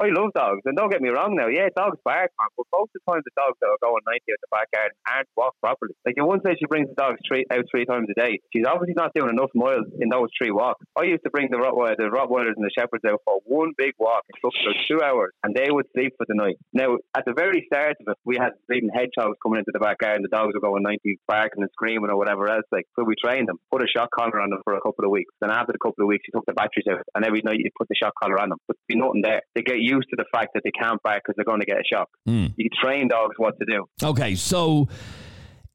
Oh, 0.00 0.06
I 0.06 0.08
love 0.16 0.32
dogs, 0.32 0.64
and 0.64 0.76
don't 0.76 0.88
get 0.88 1.02
me 1.02 1.10
wrong 1.10 1.36
now. 1.36 1.48
Yeah, 1.52 1.68
dogs 1.76 2.00
bark, 2.04 2.32
man, 2.40 2.48
but 2.56 2.64
most 2.72 2.88
of 2.96 3.04
the 3.04 3.04
time 3.04 3.20
the 3.20 3.36
dogs 3.36 3.60
that 3.60 3.68
are 3.68 3.84
going 3.84 4.00
90 4.08 4.32
out 4.32 4.40
the 4.40 4.48
back 4.48 4.68
garden 4.72 4.96
aren't 5.04 5.28
walked 5.36 5.60
properly. 5.60 5.92
Like, 6.08 6.16
in 6.16 6.24
one 6.24 6.40
say 6.40 6.56
she 6.56 6.64
brings 6.64 6.88
the 6.88 6.96
dogs 6.96 7.20
three, 7.28 7.44
out 7.52 7.68
three 7.68 7.84
times 7.84 8.08
a 8.08 8.16
day. 8.16 8.40
She's 8.48 8.64
obviously 8.64 8.96
not 8.96 9.12
doing 9.12 9.28
enough 9.28 9.52
miles 9.52 9.84
in 10.00 10.08
those 10.08 10.32
three 10.40 10.56
walks. 10.56 10.80
I 10.96 11.04
used 11.04 11.20
to 11.28 11.30
bring 11.30 11.52
the, 11.52 11.60
Rottweiler, 11.60 12.00
the 12.00 12.08
Rottweilers 12.08 12.56
and 12.56 12.64
the 12.64 12.72
Shepherds 12.72 13.04
out 13.04 13.20
for 13.28 13.44
one 13.44 13.76
big 13.76 13.92
walk. 14.00 14.24
It 14.32 14.40
took 14.40 14.56
about 14.56 14.80
two 14.88 15.04
hours, 15.04 15.36
and 15.44 15.52
they 15.52 15.68
would 15.68 15.84
sleep 15.92 16.16
for 16.16 16.24
the 16.24 16.36
night. 16.36 16.56
Now, 16.72 16.96
at 17.12 17.28
the 17.28 17.36
very 17.36 17.68
start 17.68 18.00
of 18.00 18.16
it, 18.16 18.18
we 18.24 18.40
had 18.40 18.56
bleeding 18.72 18.88
hedgehogs 18.88 19.36
coming 19.44 19.60
into 19.60 19.76
the 19.76 19.84
back 19.84 20.00
garden. 20.00 20.24
The 20.24 20.32
dogs 20.32 20.56
were 20.56 20.64
going 20.64 20.80
90, 20.80 21.20
barking 21.28 21.60
and 21.60 21.72
screaming 21.76 22.08
or 22.08 22.16
whatever 22.16 22.48
else. 22.48 22.64
Like, 22.72 22.88
so 22.96 23.04
we 23.04 23.20
trained 23.20 23.52
them, 23.52 23.60
put 23.68 23.84
a 23.84 23.88
shock 23.92 24.08
collar 24.16 24.40
on 24.40 24.48
them 24.48 24.64
for 24.64 24.72
a 24.72 24.80
couple 24.80 25.04
of 25.04 25.12
weeks. 25.12 25.34
Then 25.44 25.52
after 25.52 25.76
a 25.76 25.82
couple 25.82 26.00
of 26.00 26.08
weeks, 26.08 26.24
you 26.24 26.32
took 26.32 26.48
the 26.48 26.56
batteries 26.56 26.88
out, 26.88 27.04
and 27.12 27.28
every 27.28 27.44
night 27.44 27.60
you 27.60 27.68
put 27.76 27.88
the 27.92 28.00
shock 28.00 28.16
collar 28.16 28.40
on 28.40 28.48
them. 28.48 28.58
But 28.64 28.80
be 28.88 28.96
nothing 28.96 29.20
there. 29.20 29.44
They 29.54 29.60
get 29.60 29.89
used 29.90 30.08
to 30.10 30.16
the 30.16 30.24
fact 30.32 30.50
that 30.54 30.62
they 30.64 30.70
can't 30.70 31.02
bark 31.02 31.22
because 31.24 31.36
they're 31.36 31.44
going 31.44 31.60
to 31.60 31.66
get 31.66 31.78
a 31.78 31.84
shock. 31.92 32.08
Mm. 32.28 32.54
You 32.56 32.68
train 32.82 33.08
dogs 33.08 33.34
what 33.36 33.58
to 33.58 33.64
do. 33.64 33.86
Okay, 34.02 34.34
so 34.34 34.88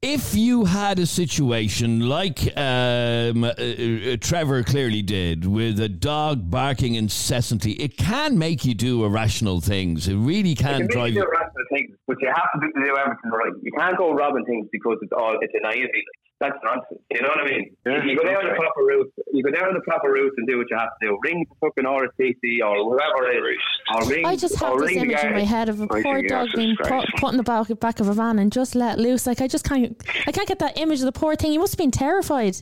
if 0.02 0.36
you 0.36 0.66
had 0.66 1.00
a 1.00 1.06
situation 1.06 2.02
like 2.02 2.40
um, 2.56 3.44
uh, 3.44 3.48
uh, 3.48 4.18
Trevor 4.22 4.62
clearly 4.64 5.02
did, 5.02 5.46
with 5.46 5.80
a 5.80 5.90
dog 5.90 6.50
barking 6.50 6.94
incessantly, 6.94 7.72
it 7.74 7.98
can 7.98 8.38
make 8.38 8.66
you 8.66 8.76
do 8.76 9.04
irrational 9.04 9.62
things. 9.62 10.08
It 10.08 10.16
really 10.16 10.54
can 10.54 10.82
can 10.82 10.88
drive 10.88 11.14
you. 11.14 11.22
do 11.22 11.28
rational 11.32 11.66
things, 11.74 11.98
but 12.08 12.18
you 12.22 12.28
have 12.28 12.50
to 12.54 12.60
do, 12.62 12.86
do 12.86 12.98
everything 12.98 13.32
right. 13.32 13.54
You 13.64 13.72
can't 13.78 13.98
go 13.98 14.14
robbing 14.14 14.46
things 14.46 14.68
because 14.72 14.98
it's 15.02 15.14
all 15.14 15.38
it's 15.42 15.54
a 15.56 15.62
naivety. 15.64 16.04
Like, 16.42 16.52
that's 16.52 16.64
nonsense. 16.64 17.02
You 17.12 17.22
know 17.22 17.30
what 17.30 17.40
I 17.40 17.50
mean? 17.50 17.76
Yeah, 17.86 18.04
you 18.04 18.18
go 18.18 18.24
down 18.24 18.38
okay. 18.38 18.50
the 18.50 18.56
proper 18.56 18.82
route. 18.82 19.14
You 19.32 19.44
go 19.44 19.52
down 19.52 19.74
the 19.74 19.82
proper 19.82 20.12
route 20.12 20.34
and 20.38 20.48
do 20.48 20.58
what 20.58 20.68
you 20.70 20.78
have 20.78 20.90
to 21.02 21.08
do. 21.08 21.20
Ring 21.24 21.46
the 21.50 21.56
fucking 21.62 21.86
RSPC 21.86 22.66
or 22.66 22.76
whoever 22.84 23.32
it 23.32 23.54
is. 23.54 23.58
Or 23.94 24.10
ring, 24.10 24.26
I 24.26 24.36
just 24.36 24.56
have 24.60 24.74
or 24.74 24.82
this 24.82 24.90
ring 24.92 25.12
image 25.12 25.24
in 25.24 25.34
my 25.34 25.44
head 25.44 25.70
of 25.70 25.80
a 25.82 25.88
I 25.92 26.02
poor 26.04 26.22
dog 26.24 26.50
being 26.56 26.76
put, 26.76 27.06
put 27.18 27.32
in 27.32 27.38
the 27.38 27.44
back, 27.44 27.68
back 27.80 28.00
of 28.00 28.10
a 28.10 28.14
van 28.14 28.40
and 28.40 28.52
just 28.52 28.76
let 28.76 29.00
loose. 29.00 29.26
Like 29.28 29.42
I 29.42 29.48
just 29.48 29.66
can't, 29.66 30.02
I 30.28 30.32
can't 30.32 30.48
get 30.48 30.60
that 30.60 30.78
image 30.78 31.00
of 31.00 31.06
the 31.06 31.12
poor 31.12 31.36
thing. 31.36 31.52
He 31.52 31.58
must 31.58 31.74
have 31.74 31.78
been 31.78 31.92
terrified. 31.92 32.58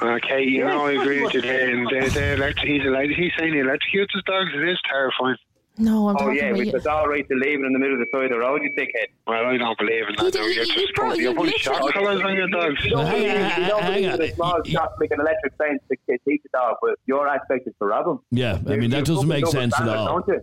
Okay, 0.00 0.44
you 0.44 0.60
Yeah, 0.60 0.70
know, 0.70 0.86
I 0.86 0.92
agree 0.92 1.22
with 1.22 1.34
you 1.34 1.42
there. 1.42 1.68
And 1.68 1.86
uh, 1.86 1.90
the, 1.90 2.10
the 2.10 2.32
electric, 2.34 2.68
he's, 2.68 2.86
elect- 2.86 3.12
he's 3.16 3.32
saying 3.38 3.52
he 3.52 3.60
electrocutes 3.60 4.14
his 4.14 4.22
dogs. 4.24 4.50
It 4.54 4.68
is 4.68 4.78
terrifying. 4.88 5.36
No, 5.80 6.08
I'm 6.08 6.16
Oh 6.16 6.18
talking 6.20 6.36
yeah, 6.36 6.44
about 6.46 6.56
but 6.58 6.66
you. 6.66 6.72
it's 6.74 6.86
all 6.86 7.06
right 7.08 7.26
to 7.26 7.34
leave 7.34 7.58
it 7.60 7.64
in 7.66 7.72
the 7.72 7.78
middle 7.78 7.94
of 7.94 8.00
the 8.00 8.06
side 8.12 8.24
of 8.26 8.30
the 8.30 8.38
road, 8.38 8.60
you 8.62 8.70
dickhead. 8.76 9.08
Well, 9.26 9.46
I 9.46 9.56
don't 9.56 9.78
believe 9.78 10.02
in 10.06 10.10
You 10.10 10.16
that. 10.16 10.22
though. 10.24 10.30
did- 10.30 10.34
You're 10.34 10.48
you- 10.50 10.54
just 10.66 10.76
you 10.76 10.86
brought- 10.94 11.08
putting, 11.08 11.20
you 11.20 11.24
you're 11.30 11.34
putting 11.34 11.52
literally- 11.52 11.92
shock 11.92 11.96
on 11.96 12.34
your 12.36 12.48
dog. 12.48 12.72
You 12.84 12.90
don't 12.90 13.06
Hang 13.06 13.22
believe, 13.22 13.30
on, 13.30 13.62
you 13.62 13.68
don't 13.68 13.82
hang 13.82 13.92
believe 13.94 14.12
on. 14.12 14.18
that 14.18 14.28
a 14.30 14.34
small 14.34 14.60
You- 14.64 14.72
shot 14.72 14.92
make 15.00 15.10
an 15.10 15.20
electric 15.20 15.52
fence 15.56 15.82
to 15.90 15.96
to 15.96 16.18
teach 16.28 16.42
a 16.44 16.56
dog, 16.56 16.76
but 16.82 16.94
your 17.06 17.26
aspect 17.28 17.66
is 17.66 17.74
to 17.80 17.86
rob 17.86 18.06
him. 18.06 18.18
Yeah, 18.30 18.58
I 18.68 18.76
mean, 18.76 18.90
that 18.90 19.04
doesn't 19.06 19.26
make 19.28 19.46
sense 19.46 19.78
at 19.80 19.88
all. 19.88 20.20
Don't 20.20 20.28
you? 20.28 20.40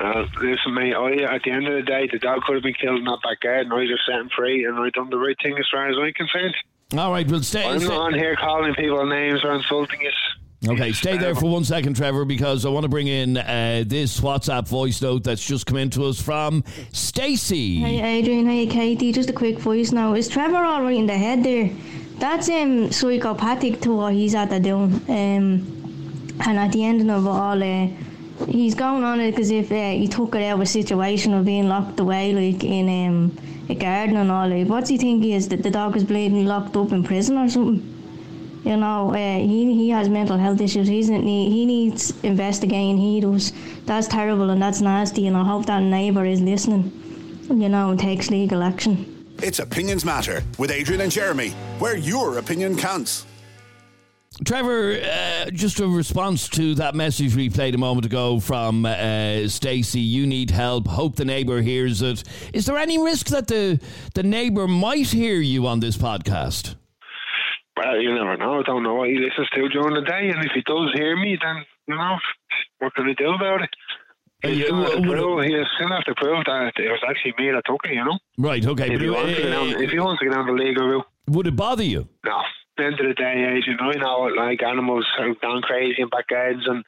Uh, 0.00 0.24
listen, 0.40 0.72
mate, 0.72 0.94
I, 0.94 1.34
at 1.34 1.42
the 1.42 1.50
end 1.50 1.66
of 1.66 1.74
the 1.74 1.82
day, 1.82 2.08
the 2.10 2.18
dog 2.18 2.40
could 2.42 2.54
have 2.54 2.62
been 2.62 2.74
killed 2.74 2.98
in 3.00 3.04
that 3.04 3.18
back 3.22 3.40
garden. 3.40 3.70
I 3.72 3.86
just 3.86 4.06
set 4.06 4.14
him 4.18 4.30
free, 4.34 4.64
and 4.64 4.78
I 4.78 4.88
done 4.90 5.10
the 5.10 5.18
right 5.18 5.36
thing 5.42 5.58
as 5.58 5.66
far 5.70 5.88
as 5.88 5.96
I'm 6.00 6.12
concerned. 6.14 6.54
All 6.96 7.12
right, 7.12 7.28
well, 7.28 7.42
stay. 7.42 7.66
I'm 7.66 7.78
stay- 7.80 7.88
not 7.88 8.00
on 8.00 8.14
here 8.14 8.34
calling 8.36 8.72
people 8.74 9.04
names 9.06 9.44
or 9.44 9.52
insulting 9.52 10.00
us. 10.06 10.14
Okay, 10.68 10.92
stay 10.92 11.16
there 11.16 11.34
for 11.34 11.50
one 11.50 11.64
second, 11.64 11.96
Trevor, 11.96 12.26
because 12.26 12.66
I 12.66 12.68
want 12.68 12.84
to 12.84 12.88
bring 12.90 13.06
in 13.06 13.38
uh, 13.38 13.82
this 13.86 14.20
WhatsApp 14.20 14.68
voice 14.68 15.00
note 15.00 15.24
that's 15.24 15.42
just 15.42 15.64
come 15.64 15.78
in 15.78 15.88
to 15.90 16.04
us 16.04 16.20
from 16.20 16.64
Stacey. 16.92 17.76
Hey 17.80 18.18
Adrian, 18.18 18.46
hey 18.46 18.66
Katie, 18.66 19.10
just 19.10 19.30
a 19.30 19.32
quick 19.32 19.58
voice 19.58 19.90
now. 19.90 20.12
Is 20.12 20.28
Trevor 20.28 20.58
all 20.58 20.82
right 20.82 20.96
in 20.96 21.06
the 21.06 21.16
head 21.16 21.42
there? 21.44 21.70
That's 22.18 22.50
um 22.50 22.92
psychopathic 22.92 23.80
to 23.80 23.96
what 23.96 24.12
he's 24.12 24.34
at 24.34 24.50
the 24.50 24.60
doing. 24.60 25.02
Um, 25.08 26.36
and 26.44 26.58
at 26.58 26.72
the 26.72 26.84
end 26.84 27.10
of 27.10 27.24
it 27.24 27.28
all, 27.28 27.62
uh, 27.62 27.86
he's 28.46 28.74
going 28.74 29.02
on 29.02 29.18
it 29.18 29.30
because 29.30 29.50
if 29.50 29.72
uh, 29.72 29.92
he 29.92 30.08
took 30.08 30.34
it 30.34 30.42
out 30.42 30.56
of 30.56 30.60
a 30.60 30.66
situation 30.66 31.32
of 31.32 31.46
being 31.46 31.70
locked 31.70 31.98
away, 32.00 32.34
like 32.34 32.62
in 32.64 32.86
um, 33.06 33.38
a 33.70 33.74
garden 33.74 34.16
and 34.16 34.30
all. 34.30 34.48
Like, 34.48 34.66
what's 34.66 34.90
he 34.90 34.98
think 34.98 35.22
he 35.22 35.32
is? 35.32 35.48
That 35.48 35.62
the 35.62 35.70
dog 35.70 35.96
is 35.96 36.04
bleeding 36.04 36.44
locked 36.44 36.76
up 36.76 36.92
in 36.92 37.02
prison 37.02 37.38
or 37.38 37.48
something? 37.48 37.99
You 38.64 38.76
know, 38.76 39.10
uh, 39.10 39.38
he 39.38 39.74
he 39.74 39.88
has 39.90 40.08
mental 40.08 40.36
health 40.36 40.60
issues. 40.60 40.86
He's 40.86 41.08
he, 41.08 41.50
he 41.50 41.66
needs 41.66 42.12
investigating. 42.22 42.98
He 42.98 43.20
does. 43.20 43.52
That's 43.86 44.06
terrible 44.06 44.50
and 44.50 44.60
that's 44.60 44.80
nasty. 44.80 45.26
And 45.26 45.36
I 45.36 45.44
hope 45.44 45.66
that 45.66 45.82
neighbour 45.82 46.24
is 46.26 46.40
listening. 46.40 46.92
You 47.48 47.68
know, 47.68 47.90
and 47.90 47.98
takes 47.98 48.30
legal 48.30 48.62
action. 48.62 49.26
It's 49.42 49.58
Opinions 49.58 50.04
Matter 50.04 50.42
with 50.58 50.70
Adrian 50.70 51.00
and 51.00 51.10
Jeremy, 51.10 51.50
where 51.78 51.96
your 51.96 52.38
opinion 52.38 52.76
counts. 52.76 53.24
Trevor, 54.44 55.00
uh, 55.02 55.50
just 55.50 55.80
a 55.80 55.86
response 55.86 56.48
to 56.50 56.74
that 56.76 56.94
message 56.94 57.34
we 57.36 57.50
played 57.50 57.74
a 57.74 57.78
moment 57.78 58.06
ago 58.06 58.40
from 58.40 58.86
uh, 58.86 59.48
Stacey. 59.48 60.00
You 60.00 60.26
need 60.26 60.50
help. 60.50 60.86
Hope 60.86 61.16
the 61.16 61.24
neighbour 61.24 61.60
hears 61.60 62.00
it. 62.00 62.24
Is 62.54 62.66
there 62.66 62.78
any 62.78 62.98
risk 62.98 63.26
that 63.28 63.48
the 63.48 63.80
the 64.14 64.22
neighbour 64.22 64.66
might 64.66 65.08
hear 65.08 65.36
you 65.40 65.66
on 65.66 65.80
this 65.80 65.96
podcast? 65.96 66.74
Well, 67.80 68.00
you 68.00 68.14
never 68.14 68.36
know. 68.36 68.60
I 68.60 68.62
don't 68.62 68.82
know 68.82 68.94
what 68.94 69.08
he 69.08 69.16
listens 69.16 69.48
to 69.50 69.68
during 69.68 69.94
the 69.94 70.02
day, 70.02 70.28
and 70.28 70.44
if 70.44 70.52
he 70.54 70.60
does 70.62 70.92
hear 70.94 71.16
me, 71.16 71.38
then 71.42 71.64
you 71.88 71.96
know 71.96 72.18
what 72.78 72.94
can 72.94 73.08
I 73.08 73.14
do 73.14 73.32
about 73.32 73.62
it? 73.62 73.70
He'll 74.42 74.66
still 74.66 74.84
have 74.84 74.92
to 74.92 75.02
prove, 75.02 75.44
he'll 75.44 75.64
still 75.76 75.88
have 75.88 76.04
to 76.04 76.14
prove 76.14 76.44
that 76.46 76.72
it 76.76 76.90
was 76.90 77.00
actually 77.08 77.34
me 77.38 77.52
that 77.52 77.62
took 77.64 77.80
it, 77.84 77.94
you 77.94 78.04
know. 78.04 78.18
Right. 78.38 78.64
Okay. 78.64 78.84
If 78.84 78.92
but 78.92 79.02
he, 79.02 79.10
wants 79.10 79.36
to 79.36 79.42
get 79.42 79.50
down, 79.50 79.82
if 79.82 79.90
he 79.90 79.98
wants 79.98 80.20
to 80.20 80.26
get 80.26 80.34
down 80.34 80.46
the 80.46 80.52
legal 80.52 80.88
route, 80.88 81.06
would 81.28 81.46
it 81.46 81.56
bother 81.56 81.84
you? 81.84 82.08
no. 82.24 82.42
The 82.78 82.86
end 82.86 83.00
of 83.00 83.08
the 83.08 83.14
day, 83.14 83.32
Adrian, 83.32 83.76
you 83.92 84.00
know 84.00 84.30
like 84.40 84.62
animals 84.62 85.04
have 85.18 85.38
gone 85.42 85.60
crazy 85.60 86.00
in 86.00 86.08
back 86.08 86.28
gardens, 86.28 86.64
and 86.66 86.82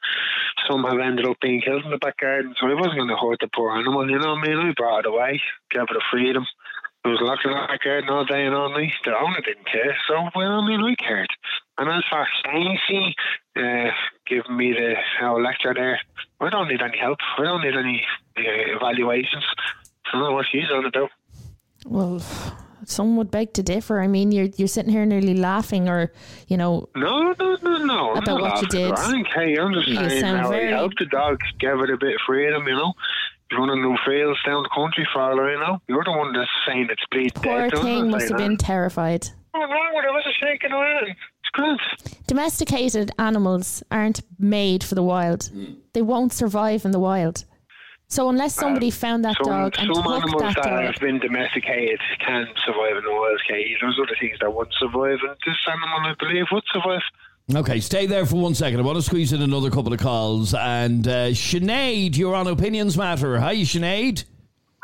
some 0.71 0.85
have 0.85 0.99
ended 0.99 1.27
up 1.27 1.37
being 1.43 1.61
killed 1.61 1.85
in 1.85 1.91
the 1.91 1.99
back 1.99 2.17
garden. 2.19 2.55
So 2.59 2.67
I 2.67 2.73
wasn't 2.73 2.97
going 2.97 3.09
to 3.09 3.17
hurt 3.17 3.41
the 3.41 3.51
poor 3.55 3.77
animal, 3.77 4.09
you 4.09 4.19
know 4.19 4.33
what 4.33 4.49
I 4.49 4.49
mean? 4.49 4.57
I 4.57 4.73
brought 4.75 5.01
it 5.01 5.07
away, 5.07 5.43
gave 5.71 5.83
it 5.83 5.97
a 5.97 6.01
freedom. 6.11 6.47
It 7.05 7.09
was 7.09 7.19
locked 7.21 7.45
in 7.45 7.51
the 7.51 7.57
back 7.57 7.83
garden 7.83 8.11
all 8.11 8.25
day 8.25 8.47
and 8.47 8.55
all 8.55 8.69
night. 8.71 8.93
The 9.05 9.11
owner 9.19 9.41
didn't 9.41 9.67
care, 9.67 9.97
so 10.07 10.29
well, 10.37 10.61
I 10.61 10.67
mean, 10.69 10.81
I 10.81 10.95
cared. 10.95 11.29
And 11.79 11.91
as 11.91 12.05
for 12.09 12.27
Stacey 12.41 13.15
uh, 13.57 13.91
giving 14.27 14.57
me 14.57 14.73
the 14.73 14.95
uh, 15.27 15.33
lecture 15.35 15.75
there, 15.75 15.99
I 16.41 16.49
don't 16.51 16.69
need 16.69 16.81
any 16.81 16.99
help. 16.99 17.19
I 17.39 17.43
don't 17.43 17.63
need 17.63 17.77
any 17.77 18.05
uh, 18.39 18.77
evaluations. 18.77 19.45
I 20.07 20.13
don't 20.13 20.23
know 20.23 20.33
what 20.33 20.47
she's 20.51 20.71
on 20.71 20.85
about. 20.85 21.11
Well, 21.87 22.21
some 22.85 23.17
would 23.17 23.33
beg 23.33 23.53
to 23.55 23.65
differ. 23.65 24.01
I 24.01 24.07
mean, 24.07 24.31
you're 24.31 24.51
you're 24.57 24.69
sitting 24.69 24.93
here 24.93 25.05
nearly 25.05 25.35
laughing, 25.35 25.89
or 25.89 26.13
you 26.47 26.57
know, 26.57 26.89
No, 26.95 27.33
no, 27.33 27.57
no, 27.63 27.77
no. 27.85 28.13
About 28.15 28.41
what 28.41 28.63
you 28.63 28.69
did. 28.69 28.93
I 28.93 29.11
don't 29.11 29.25
care. 29.29 29.61
I'm 29.61 29.73
just 29.75 29.89
You 29.89 29.97
saying 29.97 30.21
sound 30.21 30.39
how 30.39 30.51
very- 30.51 30.69
I 30.73 30.77
helped 30.77 31.01
the 31.01 31.07
dog, 31.07 31.41
gave 31.59 31.81
it 31.81 31.91
a 31.91 31.97
bit 31.97 32.15
of 32.15 32.21
freedom, 32.27 32.67
you 32.69 32.77
know. 32.77 32.93
Running 33.59 33.83
no 33.83 33.97
fields 34.07 34.39
down 34.45 34.63
the 34.63 34.71
country 34.75 35.07
for 35.13 35.21
all 35.21 35.41
I 35.41 35.55
know. 35.55 35.79
You're 35.89 36.05
the 36.05 36.13
one 36.13 36.33
that's 36.33 36.51
saying 36.67 36.89
it's 36.91 37.05
bleed 37.11 37.35
poor 37.35 37.69
dead. 37.69 37.79
thing 37.81 38.11
must 38.11 38.29
have 38.29 38.39
been 38.39 38.57
terrified. 38.57 39.29
What's 39.51 39.71
wrong 39.71 39.93
with 39.95 40.05
it? 40.05 40.13
Was 40.13 40.25
it 40.27 40.35
shaking 40.41 40.73
around? 40.73 41.09
It's 41.09 41.51
good. 41.53 42.17
Domesticated 42.27 43.11
animals 43.19 43.83
aren't 43.91 44.23
made 44.39 44.83
for 44.83 44.95
the 44.95 45.03
wild. 45.03 45.45
Hmm. 45.53 45.75
They 45.93 46.03
won't 46.03 46.33
survive 46.33 46.85
in 46.85 46.93
the 46.93 46.99
wild. 46.99 47.45
So 48.13 48.29
unless 48.29 48.55
somebody 48.55 48.91
found 48.91 49.25
that 49.25 49.37
some, 49.43 49.47
dog 49.47 49.75
and 49.79 49.95
some 49.95 50.05
took 50.05 50.13
animals 50.13 50.55
that 50.55 50.63
that 50.63 50.69
dog, 50.69 50.85
have 50.85 51.01
been 51.01 51.19
domesticated 51.19 51.99
can 52.21 52.47
survive 52.65 52.99
in 52.99 53.05
the 53.05 53.11
wild, 53.11 53.41
Katie. 53.49 53.75
There's 53.81 53.99
other 53.99 54.17
things 54.21 54.37
that 54.41 54.53
wouldn't 54.53 54.75
survive, 54.79 55.17
and 55.23 55.37
this 55.47 55.57
animal, 55.67 56.11
I 56.11 56.15
believe, 56.19 56.45
would 56.53 56.63
survive. 56.71 57.01
Okay, 57.55 57.81
stay 57.81 58.07
there 58.07 58.25
for 58.25 58.37
one 58.37 58.55
second. 58.55 58.79
I 58.81 58.83
want 58.83 58.97
to 58.97 59.03
squeeze 59.03 59.33
in 59.33 59.43
another 59.43 59.71
couple 59.71 59.93
of 59.93 59.99
calls. 59.99 60.55
And 60.55 61.07
uh, 61.07 61.29
Sinead, 61.31 62.17
you're 62.17 62.35
on 62.35 62.47
Opinions 62.47 62.97
Matter. 62.97 63.39
Hi, 63.41 63.57
Sinead. 63.57 64.25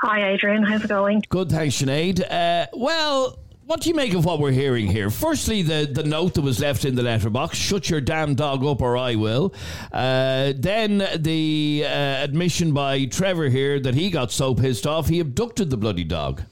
Hi, 0.03 0.33
Adrian. 0.33 0.65
How's 0.65 0.85
it 0.85 0.89
going? 0.89 1.23
Good, 1.29 1.51
thanks, 1.51 1.77
Sinead. 1.77 2.21
Uh, 2.31 2.67
well, 2.73 3.39
what 3.65 3.81
do 3.81 3.89
you 3.89 3.95
make 3.95 4.13
of 4.15 4.25
what 4.25 4.41
we're 4.41 4.51
hearing 4.51 4.87
here? 4.87 5.09
Firstly, 5.09 5.63
the, 5.63 5.89
the 5.91 6.03
note 6.03 6.35
that 6.35 6.43
was 6.43 6.59
left 6.59 6.85
in 6.85 6.95
the 6.95 7.03
letterbox 7.03 7.57
shut 7.57 7.89
your 7.89 8.01
damn 8.01 8.35
dog 8.35 8.65
up 8.65 8.83
or 8.83 8.97
I 8.97 9.15
will. 9.15 9.55
Uh, 9.93 10.53
then 10.57 11.07
the 11.17 11.85
uh, 11.85 11.89
admission 11.89 12.73
by 12.73 13.05
Trevor 13.07 13.49
here 13.49 13.79
that 13.81 13.95
he 13.95 14.11
got 14.11 14.33
so 14.33 14.55
pissed 14.55 14.87
off 14.87 15.09
he 15.09 15.21
abducted 15.21 15.71
the 15.71 15.77
bloody 15.77 16.05
dog. 16.05 16.43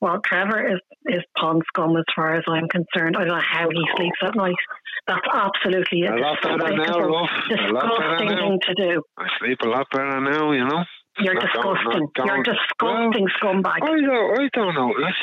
Well, 0.00 0.20
Trevor 0.24 0.74
is, 0.74 0.80
is 1.06 1.22
pond 1.38 1.62
scum 1.68 1.96
as 1.96 2.04
far 2.14 2.34
as 2.34 2.44
I'm 2.48 2.68
concerned. 2.68 3.16
I 3.16 3.24
don't 3.24 3.28
know 3.38 3.40
how 3.40 3.68
he 3.70 3.80
sleeps 3.96 4.18
at 4.22 4.34
night. 4.36 4.54
That's 5.06 5.26
absolutely 5.32 6.02
a 6.04 6.14
A 6.14 6.20
lot 6.20 6.38
better 6.42 6.76
now, 6.76 6.98
love. 7.08 7.28
A 7.50 7.72
lot 7.72 7.82
better 7.82 8.18
disgusting 8.18 8.28
now. 8.28 8.36
thing 8.36 8.58
to 8.68 8.74
do. 8.74 9.02
I 9.18 9.26
sleep 9.38 9.58
a 9.62 9.68
lot 9.68 9.86
better 9.90 10.20
now, 10.20 10.52
you 10.52 10.64
know. 10.64 10.84
You're 11.18 11.34
Not 11.34 11.52
going- 11.52 11.74
disgusting. 11.74 12.08
You're 12.16 12.26
going- 12.26 12.42
disgusting 12.44 13.26
scumbag. 13.40 13.82
I 13.82 14.00
don't, 14.00 14.40
I 14.40 14.48
don't 14.52 14.74
know. 14.74 14.88
Like, 14.96 15.14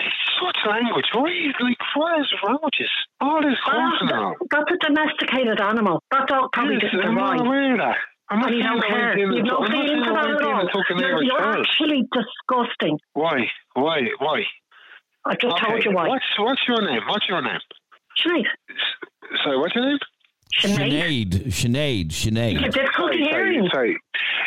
such 0.42 0.60
language. 0.68 1.06
Why, 1.14 1.30
like, 1.62 1.78
what 1.96 2.20
is 2.22 2.34
wrong 2.44 2.60
with 2.64 2.74
this? 2.78 2.90
All 3.22 3.42
this 3.42 3.58
That's, 3.66 4.36
that's 4.52 4.72
a 4.72 4.78
domesticated 4.88 5.62
animal. 5.62 6.04
That 6.12 6.28
dog 6.28 6.50
probably 6.54 6.76
Yes, 6.82 6.92
didn't 6.92 7.08
I'm 7.08 7.16
not 7.16 7.40
aware 7.40 7.72
of 7.74 7.78
that. 7.80 7.98
I'm 8.30 8.40
not 8.40 8.50
and 8.50 8.58
you 8.58 8.64
don't 8.64 8.84
care. 8.84 9.18
You've 9.18 9.46
no 9.46 9.60
took- 9.62 9.70
I'm 9.70 9.72
not 9.72 9.86
feeling 9.86 10.04
for 10.04 10.14
that 10.14 10.30
at 10.30 10.42
all. 10.44 10.60
and 10.60 10.70
took 10.74 10.90
an 10.90 11.00
You're, 11.00 11.24
you're 11.24 11.42
actually 11.62 12.04
disgusting. 12.12 13.00
Why? 13.14 13.48
Why? 13.74 14.02
Why? 14.20 14.44
I 15.28 15.36
just 15.36 15.56
okay. 15.56 15.66
told 15.66 15.86
you 15.86 15.92
why. 15.92 16.08
What's, 16.08 16.26
what's 16.40 16.62
your 16.68 16.82
name? 16.82 17.02
What's 17.08 17.28
your 17.28 17.42
name? 17.42 17.60
Sinead. 18.24 18.46
Sorry, 19.44 19.58
what's 19.58 19.76
your 19.76 19.86
name? 19.86 20.00
Sinead. 20.54 21.52
Sinead. 21.52 22.10
Sinead. 22.10 22.72
difficulty 22.72 23.24
sorry, 23.24 23.54
hearing. 23.54 23.70
Sorry, 23.72 23.98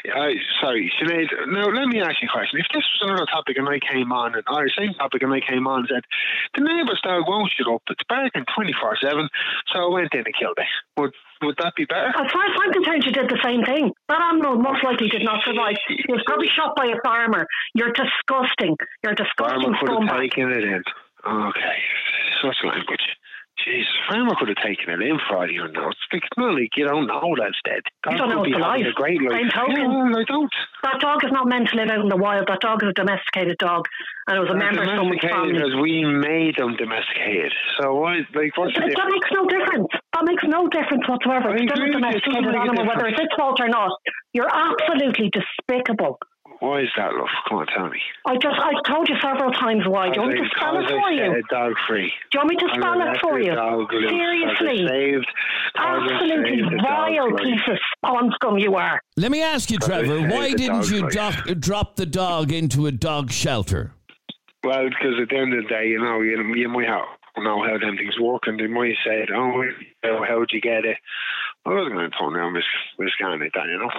uh, 0.09 0.33
sorry, 0.61 0.93
Sinead. 1.01 1.29
Now, 1.49 1.69
let 1.69 1.87
me 1.89 2.01
ask 2.01 2.17
you 2.23 2.29
a 2.29 2.33
question. 2.33 2.61
If 2.61 2.67
this 2.73 2.83
was 2.83 3.09
another 3.09 3.27
topic 3.27 3.59
and 3.59 3.69
I 3.69 3.79
came 3.79 4.13
on, 4.13 4.35
and, 4.35 4.45
or 4.49 4.65
the 4.65 4.73
same 4.77 4.95
topic 4.95 5.23
and 5.23 5.33
I 5.33 5.41
came 5.41 5.67
on 5.67 5.87
and 5.87 5.89
said, 5.89 6.05
the 6.57 6.65
neighbour's 6.65 7.01
dog 7.03 7.29
won't 7.29 7.53
shut 7.53 7.69
up, 7.69 7.83
it's 7.91 8.03
barking 8.09 8.45
24 8.55 8.99
7, 9.03 9.29
so 9.73 9.79
I 9.79 9.89
went 9.93 10.15
in 10.15 10.25
and 10.25 10.35
killed 10.35 10.59
it. 10.59 10.71
Would, 10.97 11.13
would 11.43 11.57
that 11.59 11.75
be 11.77 11.85
better? 11.85 12.09
As 12.09 12.29
far 12.33 12.45
as 12.45 12.55
I'm 12.59 12.73
concerned, 12.73 13.05
you 13.05 13.13
did 13.13 13.29
the 13.29 13.41
same 13.45 13.63
thing. 13.65 13.93
That 14.09 14.21
animal 14.21 14.57
most 14.57 14.83
likely 14.83 15.09
did 15.09 15.23
not 15.23 15.45
survive. 15.45 15.77
He 15.89 16.09
was 16.09 16.23
probably 16.27 16.49
shot 16.49 16.75
by 16.77 16.91
a 16.91 16.99
farmer. 17.05 17.47
You're 17.75 17.93
disgusting. 17.93 18.77
You're 19.05 19.15
disgusting 19.15 19.63
Farmer 19.63 19.79
could 19.79 20.11
have 20.11 20.21
taken 20.21 20.51
it 20.51 20.65
in. 20.65 20.83
Okay, 21.21 21.77
such 22.43 22.57
language. 22.65 23.05
Jesus, 23.59 23.93
Farmer 24.09 24.35
could 24.39 24.49
have 24.49 24.63
taken 24.65 24.89
it 24.89 25.03
in 25.05 25.19
for 25.29 25.37
all 25.37 25.51
you 25.51 25.69
know. 25.69 25.93
It's 25.93 26.01
like, 26.13 26.25
not 26.37 26.55
like 26.57 26.73
you 26.77 26.87
don't 26.87 27.07
know 27.07 27.37
that's 27.37 27.61
dead. 27.65 27.85
You 28.09 28.17
don't 28.17 28.31
know 28.31 28.45
it's 28.45 28.57
alive. 28.57 28.81
A 28.81 28.93
great 28.97 29.21
life. 29.21 29.53
Yeah, 29.53 29.85
well, 29.85 30.17
I 30.17 30.25
don't. 30.25 30.53
That 30.83 31.01
dog 31.01 31.21
is 31.25 31.33
not 31.33 31.47
meant 31.47 31.69
to 31.69 31.77
live 31.77 31.91
out 31.93 32.01
in 32.01 32.09
the 32.09 32.17
wild. 32.17 32.49
That 32.49 32.61
dog 32.61 32.83
is 32.83 32.89
a 32.89 32.97
domesticated 32.97 33.59
dog, 33.59 33.85
and 34.27 34.39
it 34.39 34.41
was 34.41 34.49
a 34.49 34.57
They're 34.57 34.65
member 34.65 34.83
of 34.83 34.97
someone's 34.97 35.21
family. 35.21 35.53
because 35.53 35.77
we 35.77 36.09
made 36.09 36.57
them 36.57 36.73
domesticated. 36.81 37.53
So 37.77 38.01
why, 38.01 38.25
like, 38.33 38.57
what's 38.57 38.73
the 38.73 38.81
That, 38.81 38.97
that 38.97 39.11
makes 39.13 39.29
no 39.29 39.45
difference. 39.45 39.93
That 40.17 40.25
makes 40.25 40.45
no 40.49 40.65
difference 40.73 41.05
whatsoever. 41.05 41.53
It's 41.53 41.69
still 41.69 41.85
a 41.85 41.85
agree 41.85 42.01
with 42.01 42.01
you. 42.01 42.33
It 42.33 42.33
domesticated 42.33 42.45
doesn't 42.49 42.57
make 42.57 42.65
a 42.65 42.73
animal, 42.81 42.89
whether 42.89 43.07
it's 43.13 43.21
its 43.21 43.35
fault 43.37 43.61
or 43.61 43.69
not. 43.69 43.93
You're 44.33 44.49
absolutely 44.49 45.29
despicable. 45.29 46.17
Why 46.61 46.83
is 46.83 46.88
that, 46.96 47.14
love? 47.14 47.29
Come 47.49 47.59
on, 47.59 47.66
tell 47.66 47.88
me. 47.88 47.99
I 48.27 48.35
just, 48.35 48.57
I've 48.61 48.85
told 48.87 49.09
you 49.09 49.16
several 49.23 49.51
times 49.53 49.83
why. 49.87 50.09
Do 50.09 50.16
you 50.16 50.20
want 50.20 50.35
me 50.35 50.40
to 50.40 50.51
spell 50.55 50.79
it 50.79 50.88
for 50.88 51.11
you? 51.11 51.33
A 51.33 51.42
dog 51.49 51.73
free. 51.88 52.12
Do 52.31 52.38
you 52.38 52.40
want 52.40 52.51
me 52.51 52.57
to 52.57 52.68
spell 52.77 53.01
it 53.01 53.20
for 53.20 53.40
you? 53.40 53.57
Seriously. 54.09 54.87
Saved. 54.87 55.27
Absolutely 55.79 56.61
saved 56.61 56.83
vile 56.83 57.33
life. 57.33 57.42
piece 57.42 57.61
of 57.66 57.79
spawn 57.96 58.31
scum 58.35 58.59
you 58.59 58.75
are. 58.77 59.01
Let 59.16 59.31
me 59.31 59.42
ask 59.42 59.70
you, 59.70 59.79
Trevor, 59.79 60.29
why 60.29 60.53
didn't 60.53 60.90
you 60.90 61.01
life. 61.03 61.12
drop, 61.12 61.35
drop 61.59 61.96
the 61.96 62.07
dog 62.07 62.53
into 62.53 62.87
a 62.87 62.92
dog 62.92 63.31
shelter? 63.33 63.94
Well, 64.62 64.85
because 64.90 65.16
at 65.23 65.31
the 65.31 65.37
end 65.37 65.55
of 65.55 65.64
the 65.64 65.68
day, 65.68 65.88
you 65.88 65.99
know, 65.99 66.20
you, 66.20 66.37
you 66.55 66.68
might 66.68 66.88
have, 66.88 67.07
know 67.38 67.64
how 67.64 67.79
them 67.79 67.96
things 67.96 68.20
work, 68.20 68.42
and 68.44 68.61
they 68.61 68.66
might 68.66 68.96
say, 69.03 69.27
oh, 69.35 69.62
how'd 70.29 70.51
you 70.53 70.61
get 70.61 70.85
it? 70.85 70.99
I 71.64 71.70
wasn't 71.70 71.94
going 71.94 72.11
to 72.11 72.16
turn 72.16 72.35
down 72.35 72.55
this, 72.55 72.64
this 72.99 73.14
kind 73.20 73.42
of 73.42 73.53
that, 73.53 73.66
you 73.66 73.79
know. 73.79 73.90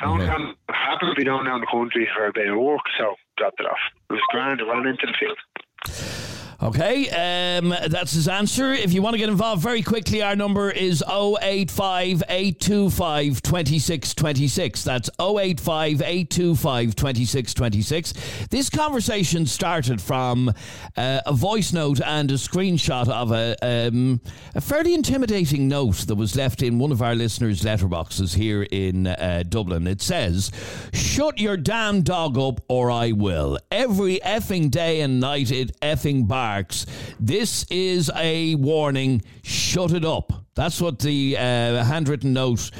Down, 0.00 0.20
happened 0.68 1.10
to 1.10 1.14
be 1.16 1.24
down 1.24 1.44
down 1.44 1.60
the 1.60 1.66
country 1.66 2.08
for 2.14 2.26
a 2.26 2.32
bit 2.32 2.48
of 2.48 2.58
work, 2.58 2.80
so 2.98 3.14
dropped 3.36 3.60
it 3.60 3.66
off. 3.66 3.78
It 4.10 4.14
was 4.14 4.22
grand, 4.30 4.60
I 4.60 4.64
ran 4.64 4.86
into 4.86 5.06
the 5.06 5.14
field. 5.18 6.17
Okay, 6.60 7.08
um, 7.10 7.72
that's 7.86 8.10
his 8.10 8.26
answer. 8.26 8.72
If 8.72 8.92
you 8.92 9.00
want 9.00 9.14
to 9.14 9.18
get 9.18 9.28
involved 9.28 9.62
very 9.62 9.80
quickly, 9.80 10.22
our 10.22 10.34
number 10.34 10.72
is 10.72 11.04
085 11.08 12.24
825 12.28 13.40
2626. 13.42 14.82
That's 14.82 15.08
085 15.20 16.02
825 16.02 16.96
2626. 16.96 18.12
This 18.50 18.68
conversation 18.70 19.46
started 19.46 20.02
from 20.02 20.48
uh, 20.96 21.20
a 21.24 21.32
voice 21.32 21.72
note 21.72 22.00
and 22.00 22.28
a 22.32 22.34
screenshot 22.34 23.08
of 23.08 23.30
a, 23.30 23.54
um, 23.62 24.20
a 24.56 24.60
fairly 24.60 24.94
intimidating 24.94 25.68
note 25.68 25.98
that 26.08 26.16
was 26.16 26.34
left 26.34 26.62
in 26.62 26.80
one 26.80 26.90
of 26.90 27.00
our 27.02 27.14
listeners' 27.14 27.62
letterboxes 27.62 28.34
here 28.34 28.66
in 28.72 29.06
uh, 29.06 29.44
Dublin. 29.48 29.86
It 29.86 30.02
says, 30.02 30.50
Shut 30.92 31.38
your 31.38 31.56
damn 31.56 32.02
dog 32.02 32.36
up 32.36 32.62
or 32.66 32.90
I 32.90 33.12
will. 33.12 33.60
Every 33.70 34.18
effing 34.24 34.72
day 34.72 35.02
and 35.02 35.20
night 35.20 35.52
it 35.52 35.80
effing 35.80 36.26
barks. 36.48 36.86
This 37.20 37.64
is 37.70 38.10
a 38.16 38.54
warning. 38.54 39.22
Shut 39.42 39.92
it 39.92 40.04
up. 40.04 40.32
That's 40.54 40.80
what 40.80 40.98
the 40.98 41.36
uh, 41.36 41.84
handwritten 41.84 42.32
note 42.32 42.70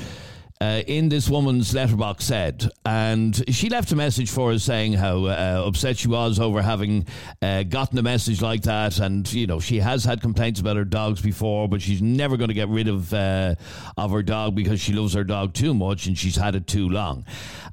uh, 0.61 0.83
in 0.87 1.09
this 1.09 1.29
woman's 1.29 1.73
letterbox 1.75 2.25
said. 2.25 2.69
And 2.85 3.43
she 3.55 3.69
left 3.69 3.93
a 3.93 3.97
message 3.97 4.31
for 4.31 4.53
us 4.53 4.65
saying 4.65 4.95
how 4.95 5.27
uh, 5.27 5.63
upset 5.67 5.99
she 5.99 6.09
was 6.09 6.41
over 6.41 6.63
having 6.63 7.07
uh, 7.41 7.63
gotten 7.65 7.99
a 7.99 8.03
message 8.03 8.43
like 8.43 8.63
that. 8.63 8.99
And, 8.99 9.31
you 9.33 9.47
know, 9.47 9.61
she 9.61 9.79
has 9.79 10.05
had 10.05 10.21
complaints 10.21 10.61
about 10.61 10.77
her 10.77 10.85
dogs 10.85 11.21
before, 11.21 11.69
but 11.69 11.81
she's 11.81 12.03
never 12.03 12.37
going 12.37 12.49
to 12.49 12.55
get 12.55 12.69
rid 12.69 12.89
of, 12.89 13.13
uh, 13.13 13.55
of 13.97 14.11
her 14.11 14.23
dog 14.23 14.55
because 14.55 14.81
she 14.81 14.93
loves 14.93 15.15
her 15.15 15.25
dog 15.25 15.55
too 15.55 15.75
much 15.75 16.07
and 16.07 16.19
she's 16.19 16.37
had 16.37 16.55
it 16.55 16.67
too 16.67 16.89
long. 16.89 17.25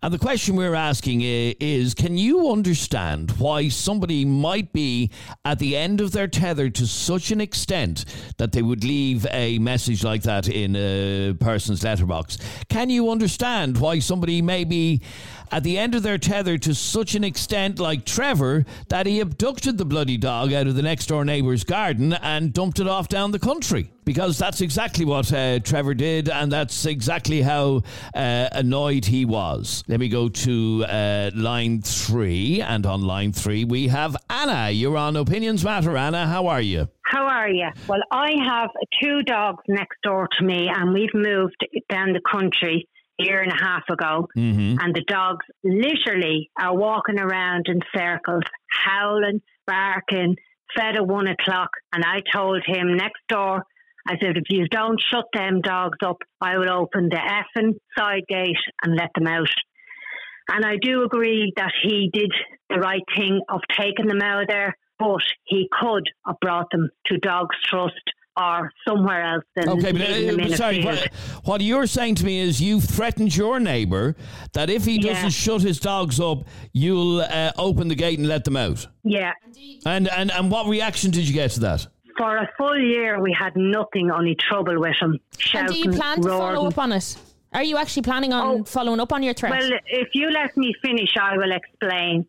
And 0.03 0.13
the 0.13 0.19
question 0.19 0.55
we're 0.55 0.75
asking 0.75 1.21
is 1.23 1.93
can 1.93 2.17
you 2.17 2.51
understand 2.51 3.31
why 3.31 3.69
somebody 3.69 4.25
might 4.25 4.71
be 4.73 5.09
at 5.43 5.57
the 5.59 5.75
end 5.75 6.01
of 6.01 6.11
their 6.11 6.27
tether 6.27 6.69
to 6.69 6.85
such 6.85 7.31
an 7.31 7.41
extent 7.41 8.05
that 8.37 8.51
they 8.51 8.61
would 8.61 8.83
leave 8.83 9.25
a 9.31 9.57
message 9.59 10.03
like 10.03 10.23
that 10.23 10.47
in 10.47 10.75
a 10.75 11.33
person's 11.39 11.83
letterbox? 11.83 12.37
Can 12.75 12.89
you 12.89 13.09
understand 13.09 13.77
why 13.77 13.99
somebody 13.99 14.41
may 14.41 14.65
be 14.65 14.99
at 15.51 15.63
the 15.63 15.77
end 15.77 15.95
of 15.95 16.03
their 16.03 16.17
tether 16.17 16.57
to 16.59 16.73
such 16.73 17.15
an 17.15 17.23
extent, 17.23 17.79
like 17.79 18.05
Trevor, 18.05 18.65
that 18.89 19.05
he 19.05 19.19
abducted 19.19 19.77
the 19.77 19.85
bloody 19.85 20.17
dog 20.17 20.53
out 20.53 20.67
of 20.67 20.75
the 20.75 20.81
next 20.81 21.07
door 21.07 21.25
neighbour's 21.25 21.63
garden 21.63 22.13
and 22.13 22.53
dumped 22.53 22.79
it 22.79 22.87
off 22.87 23.07
down 23.07 23.31
the 23.31 23.39
country? 23.39 23.91
Because 24.03 24.37
that's 24.37 24.61
exactly 24.61 25.03
what 25.03 25.33
uh, 25.33 25.59
Trevor 25.59 25.95
did, 25.95 26.29
and 26.29 26.51
that's 26.51 26.85
exactly 26.85 27.41
how 27.41 27.81
uh, 28.13 28.49
annoyed 28.51 29.05
he 29.05 29.25
was. 29.25 29.83
Let 29.87 29.99
me 29.99 30.09
go 30.09 30.29
to 30.29 30.85
uh, 30.85 31.31
line 31.33 31.81
three, 31.81 32.61
and 32.61 32.85
on 32.85 33.01
line 33.01 33.33
three 33.33 33.65
we 33.65 33.87
have 33.87 34.15
Anna. 34.29 34.69
You're 34.69 34.97
on 34.97 35.15
Opinions 35.15 35.63
Matter, 35.63 35.97
Anna. 35.97 36.27
How 36.27 36.47
are 36.47 36.61
you? 36.61 36.87
How 37.03 37.25
are 37.25 37.49
you? 37.49 37.69
Well, 37.87 38.01
I 38.11 38.33
have 38.47 38.69
two 39.01 39.23
dogs 39.23 39.63
next 39.67 39.97
door 40.03 40.27
to 40.37 40.45
me, 40.45 40.69
and 40.73 40.93
we've 40.93 41.13
moved 41.13 41.65
down 41.89 42.13
the 42.13 42.21
country 42.31 42.87
year 43.17 43.41
and 43.41 43.51
a 43.51 43.63
half 43.63 43.83
ago. 43.89 44.27
Mm-hmm. 44.37 44.77
And 44.79 44.93
the 44.93 45.03
dogs 45.07 45.45
literally 45.63 46.49
are 46.59 46.75
walking 46.75 47.19
around 47.19 47.67
in 47.67 47.79
circles, 47.95 48.43
howling, 48.67 49.41
barking, 49.67 50.35
fed 50.75 50.95
at 50.95 51.07
one 51.07 51.27
o'clock. 51.27 51.69
And 51.93 52.03
I 52.03 52.21
told 52.33 52.63
him 52.65 52.95
next 52.95 53.21
door, 53.29 53.63
I 54.07 54.17
said, 54.21 54.37
if 54.37 54.43
you 54.49 54.67
don't 54.67 55.01
shut 55.01 55.25
them 55.33 55.61
dogs 55.61 55.97
up, 56.05 56.17
I 56.39 56.57
will 56.57 56.69
open 56.69 57.09
the 57.09 57.17
effing 57.17 57.73
side 57.97 58.23
gate 58.27 58.55
and 58.83 58.95
let 58.95 59.09
them 59.15 59.27
out. 59.27 59.49
And 60.47 60.63
I 60.63 60.75
do 60.79 61.03
agree 61.03 61.53
that 61.55 61.71
he 61.81 62.11
did 62.13 62.31
the 62.69 62.79
right 62.79 63.01
thing 63.17 63.41
of 63.49 63.61
taking 63.75 64.05
them 64.07 64.21
out 64.21 64.43
of 64.43 64.47
there, 64.47 64.77
but 64.99 65.23
he 65.45 65.67
could 65.71 66.03
have 66.25 66.39
brought 66.39 66.69
them 66.71 66.89
to 67.07 67.17
Dogs 67.17 67.55
Trust 67.63 67.93
or 68.37 68.71
somewhere 68.87 69.23
else 69.35 69.43
than 69.55 69.69
Okay, 69.69 69.91
but 69.91 70.01
uh, 70.01 70.05
in 70.05 70.39
a 70.39 70.57
sorry. 70.57 70.83
What, 70.83 71.09
what 71.43 71.61
you're 71.61 71.87
saying 71.87 72.15
to 72.15 72.25
me 72.25 72.39
is 72.39 72.61
you've 72.61 72.83
threatened 72.83 73.35
your 73.35 73.59
neighbour 73.59 74.15
that 74.53 74.69
if 74.69 74.85
he 74.85 74.99
Yeah. 74.99 75.13
doesn't 75.13 75.29
shut 75.31 75.61
his 75.61 75.79
dogs 75.79 76.19
up, 76.19 76.45
you'll 76.73 77.21
uh, 77.21 77.51
open 77.57 77.87
the 77.87 77.95
gate 77.95 78.19
and 78.19 78.27
let 78.27 78.43
them 78.43 78.57
out. 78.57 78.87
Yeah. 79.03 79.31
And, 79.85 80.09
and 80.09 80.31
and 80.31 80.51
what 80.51 80.67
reaction 80.67 81.11
did 81.11 81.27
you 81.27 81.33
get 81.33 81.51
to 81.51 81.59
that? 81.61 81.87
For 82.17 82.37
a 82.37 82.49
full 82.57 82.77
year, 82.79 83.21
we 83.21 83.35
had 83.37 83.53
nothing, 83.55 84.09
only 84.11 84.35
trouble 84.35 84.79
with 84.79 84.95
him. 85.01 85.19
And 85.53 85.67
do 85.67 85.77
you 85.77 85.91
plan 85.91 86.21
to 86.21 86.29
follow 86.29 86.67
up 86.67 86.77
on 86.77 86.91
it? 86.93 87.17
Are 87.53 87.63
you 87.63 87.77
actually 87.77 88.03
planning 88.03 88.33
on 88.33 88.65
following 88.65 88.99
up 88.99 89.13
on 89.13 89.23
your 89.23 89.33
threat? 89.33 89.51
Well, 89.51 89.69
if 89.87 90.09
you 90.13 90.29
let 90.29 90.55
me 90.57 90.73
finish, 90.81 91.09
I 91.19 91.37
will 91.37 91.51
explain. 91.53 92.25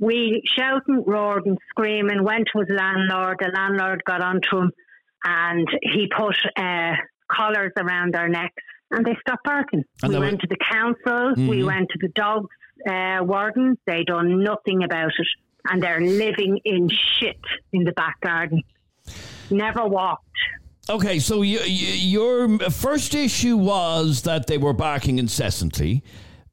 We 0.00 0.42
shouting, 0.56 1.04
roaring, 1.06 1.56
screaming, 1.70 2.24
went 2.24 2.48
to 2.52 2.60
his 2.60 2.68
landlord. 2.70 3.38
The 3.40 3.50
landlord 3.54 4.02
got 4.04 4.20
onto 4.20 4.58
him 4.58 4.72
and 5.24 5.66
he 5.82 6.08
put 6.16 6.36
uh, 6.56 6.92
collars 7.30 7.72
around 7.78 8.14
our 8.16 8.28
necks 8.28 8.62
and 8.90 9.04
they 9.04 9.16
stopped 9.20 9.44
barking. 9.44 9.82
And 10.02 10.12
we 10.12 10.18
went 10.18 10.40
to 10.40 10.46
the 10.46 10.56
council, 10.70 11.34
we 11.36 11.60
Mhm. 11.60 11.66
went 11.66 11.88
to 11.90 11.98
the 12.00 12.08
dogs 12.08 12.48
uh, 12.88 13.18
warden. 13.22 13.78
They 13.86 14.04
done 14.04 14.42
nothing 14.44 14.82
about 14.84 15.08
it 15.18 15.28
and 15.70 15.82
they're 15.82 16.00
living 16.00 16.60
in 16.64 16.88
shit 17.18 17.40
in 17.72 17.84
the 17.84 17.92
back 17.92 18.20
garden. 18.20 18.62
Never 19.50 19.86
walked. 19.86 20.24
Okay, 20.90 21.18
so 21.18 21.40
you, 21.40 21.60
you, 21.60 21.88
your 22.48 22.58
first 22.70 23.14
issue 23.14 23.56
was 23.56 24.22
that 24.22 24.46
they 24.46 24.58
were 24.58 24.74
barking 24.74 25.18
incessantly. 25.18 26.02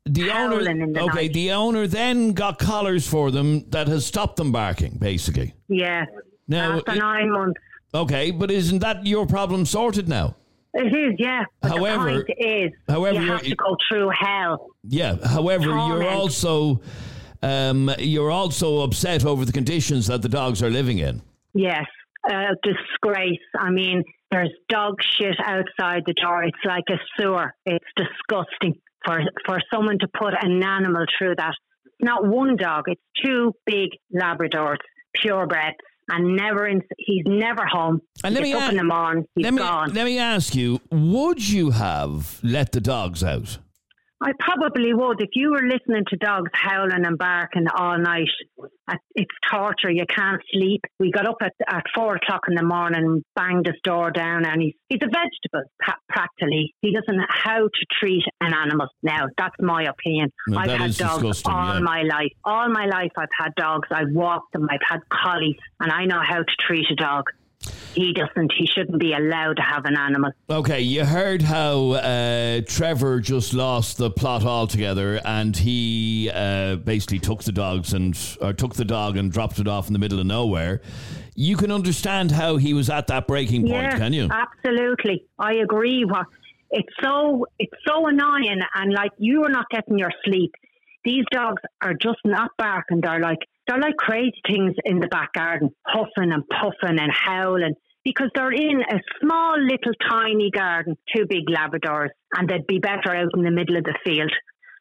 The 0.05 0.29
Howling 0.29 0.67
owner, 0.81 0.93
the 0.93 1.01
okay, 1.01 1.15
night. 1.27 1.33
the 1.33 1.51
owner 1.51 1.85
then 1.85 2.31
got 2.31 2.57
collars 2.57 3.05
for 3.07 3.29
them 3.29 3.69
that 3.71 3.87
has 3.89 4.05
stopped 4.05 4.37
them 4.37 4.51
barking, 4.53 4.97
basically. 4.99 5.53
Yeah. 5.67 6.05
Now, 6.47 6.77
After 6.77 6.95
nine 6.95 7.31
months. 7.31 7.59
Okay, 7.93 8.31
but 8.31 8.49
isn't 8.51 8.79
that 8.79 9.05
your 9.05 9.25
problem 9.25 9.65
sorted 9.65 10.07
now? 10.07 10.35
It 10.73 10.87
is, 10.87 11.15
yeah. 11.19 11.43
However- 11.61 12.19
the 12.19 12.25
point 12.25 12.39
is, 12.39 12.71
however, 12.87 13.21
you 13.21 13.31
have 13.31 13.41
to 13.43 13.55
go 13.55 13.75
through 13.89 14.09
hell. 14.17 14.67
Yeah. 14.83 15.17
However, 15.27 15.65
you're 15.65 16.07
also 16.07 16.81
um, 17.43 17.91
you're 17.99 18.31
also 18.31 18.81
upset 18.81 19.25
over 19.25 19.45
the 19.45 19.51
conditions 19.51 20.07
that 20.07 20.21
the 20.21 20.29
dogs 20.29 20.61
are 20.63 20.69
living 20.69 20.99
in. 20.99 21.21
Yes, 21.53 21.85
a 22.29 22.51
disgrace. 22.63 23.39
I 23.57 23.69
mean, 23.71 24.03
there's 24.31 24.51
dog 24.69 24.95
shit 25.17 25.35
outside 25.43 26.03
the 26.05 26.13
door. 26.13 26.43
It's 26.43 26.57
like 26.63 26.85
a 26.89 26.99
sewer. 27.19 27.53
It's 27.65 27.85
disgusting 27.97 28.75
for 29.05 29.19
for 29.45 29.59
someone 29.73 29.99
to 29.99 30.07
put 30.07 30.33
an 30.41 30.63
animal 30.63 31.05
through 31.17 31.35
that. 31.37 31.53
Not 31.99 32.25
one 32.25 32.55
dog. 32.55 32.85
It's 32.87 33.01
two 33.23 33.53
big 33.65 33.89
Labradors, 34.15 34.77
purebreds, 35.17 35.75
and 36.11 36.35
never 36.35 36.67
in. 36.67 36.81
He's 36.97 37.23
never 37.25 37.65
home. 37.65 38.01
And 38.23 38.35
let 38.35 38.43
me 38.43 38.53
up 38.53 38.71
a-. 38.71 39.23
He's 39.35 39.43
let 39.43 39.53
me 39.53 39.59
gone. 39.59 39.93
let 39.93 40.05
me 40.05 40.17
ask 40.19 40.55
you: 40.55 40.79
Would 40.91 41.47
you 41.47 41.71
have 41.71 42.39
let 42.43 42.71
the 42.71 42.81
dogs 42.81 43.23
out? 43.23 43.57
I 44.23 44.33
probably 44.39 44.93
would. 44.93 45.19
If 45.19 45.29
you 45.33 45.51
were 45.51 45.63
listening 45.63 46.03
to 46.09 46.17
dogs 46.17 46.51
howling 46.53 47.05
and 47.05 47.17
barking 47.17 47.65
all 47.75 47.97
night, 47.97 48.27
uh, 48.87 48.95
it's 49.15 49.31
torture. 49.51 49.89
You 49.89 50.05
can't 50.07 50.39
sleep. 50.53 50.81
We 50.99 51.11
got 51.11 51.27
up 51.27 51.37
at, 51.41 51.53
at 51.67 51.83
four 51.95 52.17
o'clock 52.17 52.41
in 52.47 52.53
the 52.53 52.63
morning 52.63 53.01
and 53.03 53.23
banged 53.35 53.65
his 53.65 53.77
door 53.83 54.11
down, 54.11 54.45
and 54.45 54.61
he's, 54.61 54.73
he's 54.89 54.99
a 55.01 55.07
vegetable, 55.07 55.69
practically. 56.07 56.75
He 56.81 56.93
doesn't 56.93 57.17
know 57.17 57.25
how 57.29 57.61
to 57.61 57.85
treat 57.99 58.23
an 58.41 58.53
animal. 58.53 58.87
Now, 59.01 59.25
that's 59.37 59.55
my 59.59 59.85
opinion. 59.85 60.31
I've 60.55 60.69
had 60.69 60.95
dogs 60.95 61.41
all 61.45 61.73
yeah. 61.73 61.79
my 61.79 62.03
life. 62.03 62.31
All 62.43 62.69
my 62.69 62.85
life, 62.85 63.11
I've 63.17 63.29
had 63.35 63.55
dogs. 63.55 63.87
I've 63.91 64.11
walked 64.11 64.53
them. 64.53 64.67
I've 64.69 64.85
had 64.87 64.99
collies, 65.09 65.55
and 65.79 65.91
I 65.91 66.05
know 66.05 66.21
how 66.23 66.39
to 66.39 66.55
treat 66.59 66.85
a 66.91 66.95
dog. 66.95 67.23
He 67.93 68.13
doesn't. 68.13 68.53
He 68.57 68.65
shouldn't 68.65 68.99
be 68.99 69.13
allowed 69.13 69.57
to 69.57 69.61
have 69.61 69.85
an 69.85 69.97
animal. 69.97 70.31
Okay, 70.49 70.79
you 70.81 71.05
heard 71.05 71.41
how 71.41 71.91
uh, 71.91 72.61
Trevor 72.65 73.19
just 73.19 73.53
lost 73.53 73.97
the 73.97 74.09
plot 74.09 74.45
altogether, 74.45 75.19
and 75.25 75.55
he 75.55 76.31
uh, 76.33 76.77
basically 76.77 77.19
took 77.19 77.43
the 77.43 77.51
dogs 77.51 77.93
and 77.93 78.17
or 78.41 78.53
took 78.53 78.75
the 78.75 78.85
dog 78.85 79.17
and 79.17 79.31
dropped 79.31 79.59
it 79.59 79.67
off 79.67 79.87
in 79.87 79.93
the 79.93 79.99
middle 79.99 80.19
of 80.19 80.25
nowhere. 80.25 80.81
You 81.35 81.57
can 81.57 81.71
understand 81.71 82.31
how 82.31 82.57
he 82.57 82.73
was 82.73 82.89
at 82.89 83.07
that 83.07 83.27
breaking 83.27 83.63
point, 83.63 83.73
yeah, 83.73 83.97
can 83.97 84.13
you? 84.13 84.29
Absolutely, 84.31 85.25
I 85.37 85.55
agree. 85.55 86.05
What 86.05 86.27
it's 86.71 86.93
so 87.01 87.45
it's 87.59 87.73
so 87.85 88.07
annoying, 88.07 88.61
and 88.75 88.93
like 88.93 89.11
you 89.17 89.43
are 89.43 89.49
not 89.49 89.65
getting 89.69 89.99
your 89.99 90.11
sleep. 90.23 90.53
These 91.03 91.25
dogs 91.31 91.61
are 91.81 91.93
just 91.93 92.19
not 92.23 92.51
barking. 92.57 93.01
They're 93.01 93.19
like 93.19 93.39
they're 93.71 93.79
like 93.79 93.97
crazy 93.97 94.33
things 94.45 94.73
in 94.83 94.99
the 94.99 95.07
back 95.07 95.33
garden, 95.33 95.69
huffing 95.85 96.31
and 96.31 96.43
puffing 96.49 96.99
and 96.99 97.11
howling 97.11 97.75
because 98.03 98.29
they're 98.35 98.51
in 98.51 98.81
a 98.81 98.99
small 99.21 99.57
little 99.61 99.93
tiny 100.09 100.49
garden, 100.51 100.97
two 101.15 101.25
big 101.29 101.45
Labradors, 101.47 102.09
and 102.35 102.49
they'd 102.49 102.67
be 102.67 102.79
better 102.79 103.15
out 103.15 103.29
in 103.33 103.43
the 103.43 103.51
middle 103.51 103.77
of 103.77 103.83
the 103.83 103.97
field. 104.03 104.31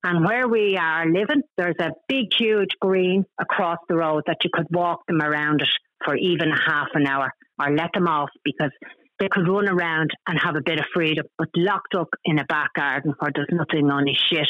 And 0.03 0.24
where 0.24 0.49
we 0.49 0.76
are 0.76 1.05
living, 1.07 1.43
there's 1.57 1.76
a 1.78 1.91
big, 2.09 2.28
huge 2.36 2.70
green 2.80 3.26
across 3.38 3.76
the 3.88 3.97
road 3.97 4.24
that 4.26 4.38
you 4.43 4.51
could 4.53 4.66
walk 4.70 5.07
them 5.07 5.20
around 5.20 5.61
it 5.61 5.68
for 6.05 6.16
even 6.16 6.51
half 6.51 6.88
an 6.95 7.07
hour 7.07 7.30
or 7.61 7.76
let 7.76 7.93
them 7.93 8.09
off 8.09 8.30
because 8.43 8.70
they 9.18 9.28
could 9.30 9.47
run 9.47 9.68
around 9.68 10.11
and 10.26 10.41
have 10.41 10.57
a 10.57 10.62
bit 10.64 10.80
of 10.80 10.86
freedom, 10.95 11.26
but 11.36 11.49
locked 11.55 11.95
up 11.95 12.09
in 12.24 12.38
a 12.38 12.45
back 12.47 12.72
garden 12.72 13.12
where 13.18 13.30
there's 13.34 13.49
nothing 13.53 13.91
on 13.91 14.07
his 14.07 14.16
shit. 14.16 14.49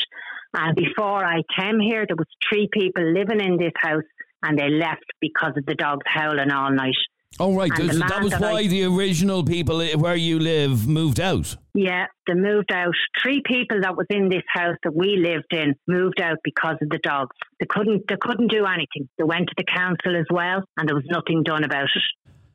And 0.54 0.76
before 0.76 1.24
I 1.24 1.42
came 1.58 1.80
here, 1.80 2.06
there 2.06 2.16
was 2.16 2.28
three 2.48 2.68
people 2.72 3.12
living 3.12 3.40
in 3.40 3.56
this 3.56 3.72
house 3.76 4.04
and 4.42 4.58
they 4.58 4.68
left 4.70 5.04
because 5.20 5.52
of 5.56 5.66
the 5.66 5.74
dogs 5.74 6.02
howling 6.06 6.50
all 6.50 6.70
night. 6.72 6.94
Oh, 7.38 7.54
right. 7.54 7.70
So 7.76 7.84
that 7.84 8.22
was 8.22 8.32
that 8.32 8.40
why 8.40 8.58
I- 8.58 8.66
the 8.66 8.84
original 8.84 9.44
people 9.44 9.80
where 9.96 10.16
you 10.16 10.38
live 10.40 10.88
moved 10.88 11.20
out. 11.20 11.56
Yeah, 11.74 12.06
they 12.26 12.34
moved 12.34 12.72
out. 12.72 12.92
Three 13.22 13.40
people 13.46 13.80
that 13.82 13.96
was 13.96 14.06
in 14.10 14.28
this 14.28 14.42
house 14.48 14.76
that 14.82 14.94
we 14.94 15.16
lived 15.16 15.52
in 15.52 15.74
moved 15.86 16.20
out 16.20 16.38
because 16.42 16.76
of 16.82 16.88
the 16.90 16.98
dogs. 16.98 17.36
They 17.60 17.66
couldn't. 17.66 18.08
They 18.08 18.16
couldn't 18.20 18.48
do 18.48 18.66
anything. 18.66 19.08
They 19.16 19.24
went 19.24 19.46
to 19.48 19.54
the 19.56 19.64
council 19.64 20.16
as 20.16 20.26
well, 20.28 20.64
and 20.76 20.88
there 20.88 20.96
was 20.96 21.06
nothing 21.08 21.44
done 21.44 21.62
about 21.62 21.84
it. 21.84 22.02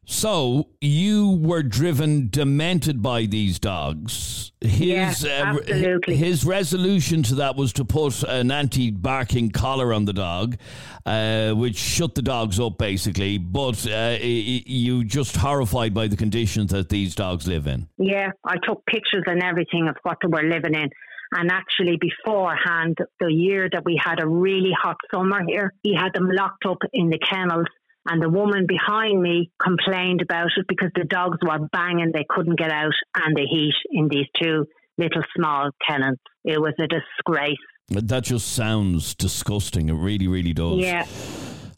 So 0.06 0.70
you 0.82 1.40
were 1.42 1.64
driven 1.64 2.30
demented 2.30 3.02
by 3.02 3.26
these 3.26 3.60
dogs. 3.60 4.52
His 4.62 4.80
Yes, 4.80 5.26
uh, 5.26 5.30
absolutely. 5.30 6.16
his 6.16 6.46
resolution 6.46 7.24
to 7.24 7.36
that 7.36 7.56
was 7.56 7.74
to 7.74 7.86
put 7.86 8.24
an 8.24 8.52
anti-barking 8.52 9.52
collar 9.52 9.92
on 9.94 10.06
the 10.06 10.14
dog, 10.14 10.58
uh, 11.06 11.52
which 11.54 11.76
shut 11.76 12.16
the 12.16 12.22
dogs 12.22 12.60
up 12.60 12.78
basically. 12.78 13.38
But 13.38 13.86
uh, 13.88 14.18
you 14.22 15.04
just 15.04 15.36
horrified 15.36 15.94
by 15.94 16.08
the 16.08 16.18
conditions 16.18 16.72
that 16.72 16.90
these 16.90 17.16
dogs 17.16 17.48
live 17.48 17.68
in. 17.68 17.88
Yeah, 17.98 18.30
I 18.44 18.56
took 18.64 18.86
pictures 18.86 19.24
and 19.26 19.44
everything 19.44 19.88
of 19.88 19.98
what 20.04 20.18
they 20.22 20.28
were 20.28 20.48
living 20.48 20.76
in. 20.76 20.90
And 21.32 21.52
actually, 21.52 21.98
beforehand, 21.98 22.98
the 23.20 23.32
year 23.32 23.68
that 23.72 23.84
we 23.84 24.00
had 24.02 24.22
a 24.22 24.28
really 24.28 24.72
hot 24.80 24.98
summer 25.14 25.42
here, 25.48 25.74
he 25.84 25.94
had 25.94 26.14
them 26.14 26.30
locked 26.32 26.66
up 26.66 26.78
in 26.94 27.10
the 27.10 27.20
kennels. 27.20 27.66
And 28.08 28.22
the 28.22 28.30
woman 28.30 28.68
behind 28.68 29.22
me 29.22 29.52
complained 29.62 30.22
about 30.22 30.52
it 30.58 30.66
because 30.68 30.92
the 30.96 31.06
dogs 31.06 31.40
were 31.42 31.68
banging, 31.72 32.12
they 32.14 32.26
couldn't 32.30 32.60
get 32.60 32.72
out, 32.72 32.94
and 33.16 33.36
the 33.36 33.46
heat 33.50 33.74
in 33.92 34.08
these 34.10 34.28
two 34.42 34.66
little 34.98 35.24
small 35.36 35.72
kennels. 35.88 36.20
It 36.44 36.62
was 36.62 36.74
a 36.80 36.88
disgrace. 36.88 37.58
That 37.90 38.24
just 38.24 38.54
sounds 38.54 39.16
disgusting. 39.16 39.90
It 39.90 39.94
really, 39.94 40.28
really 40.28 40.54
does. 40.54 40.80
Yeah. 40.80 41.06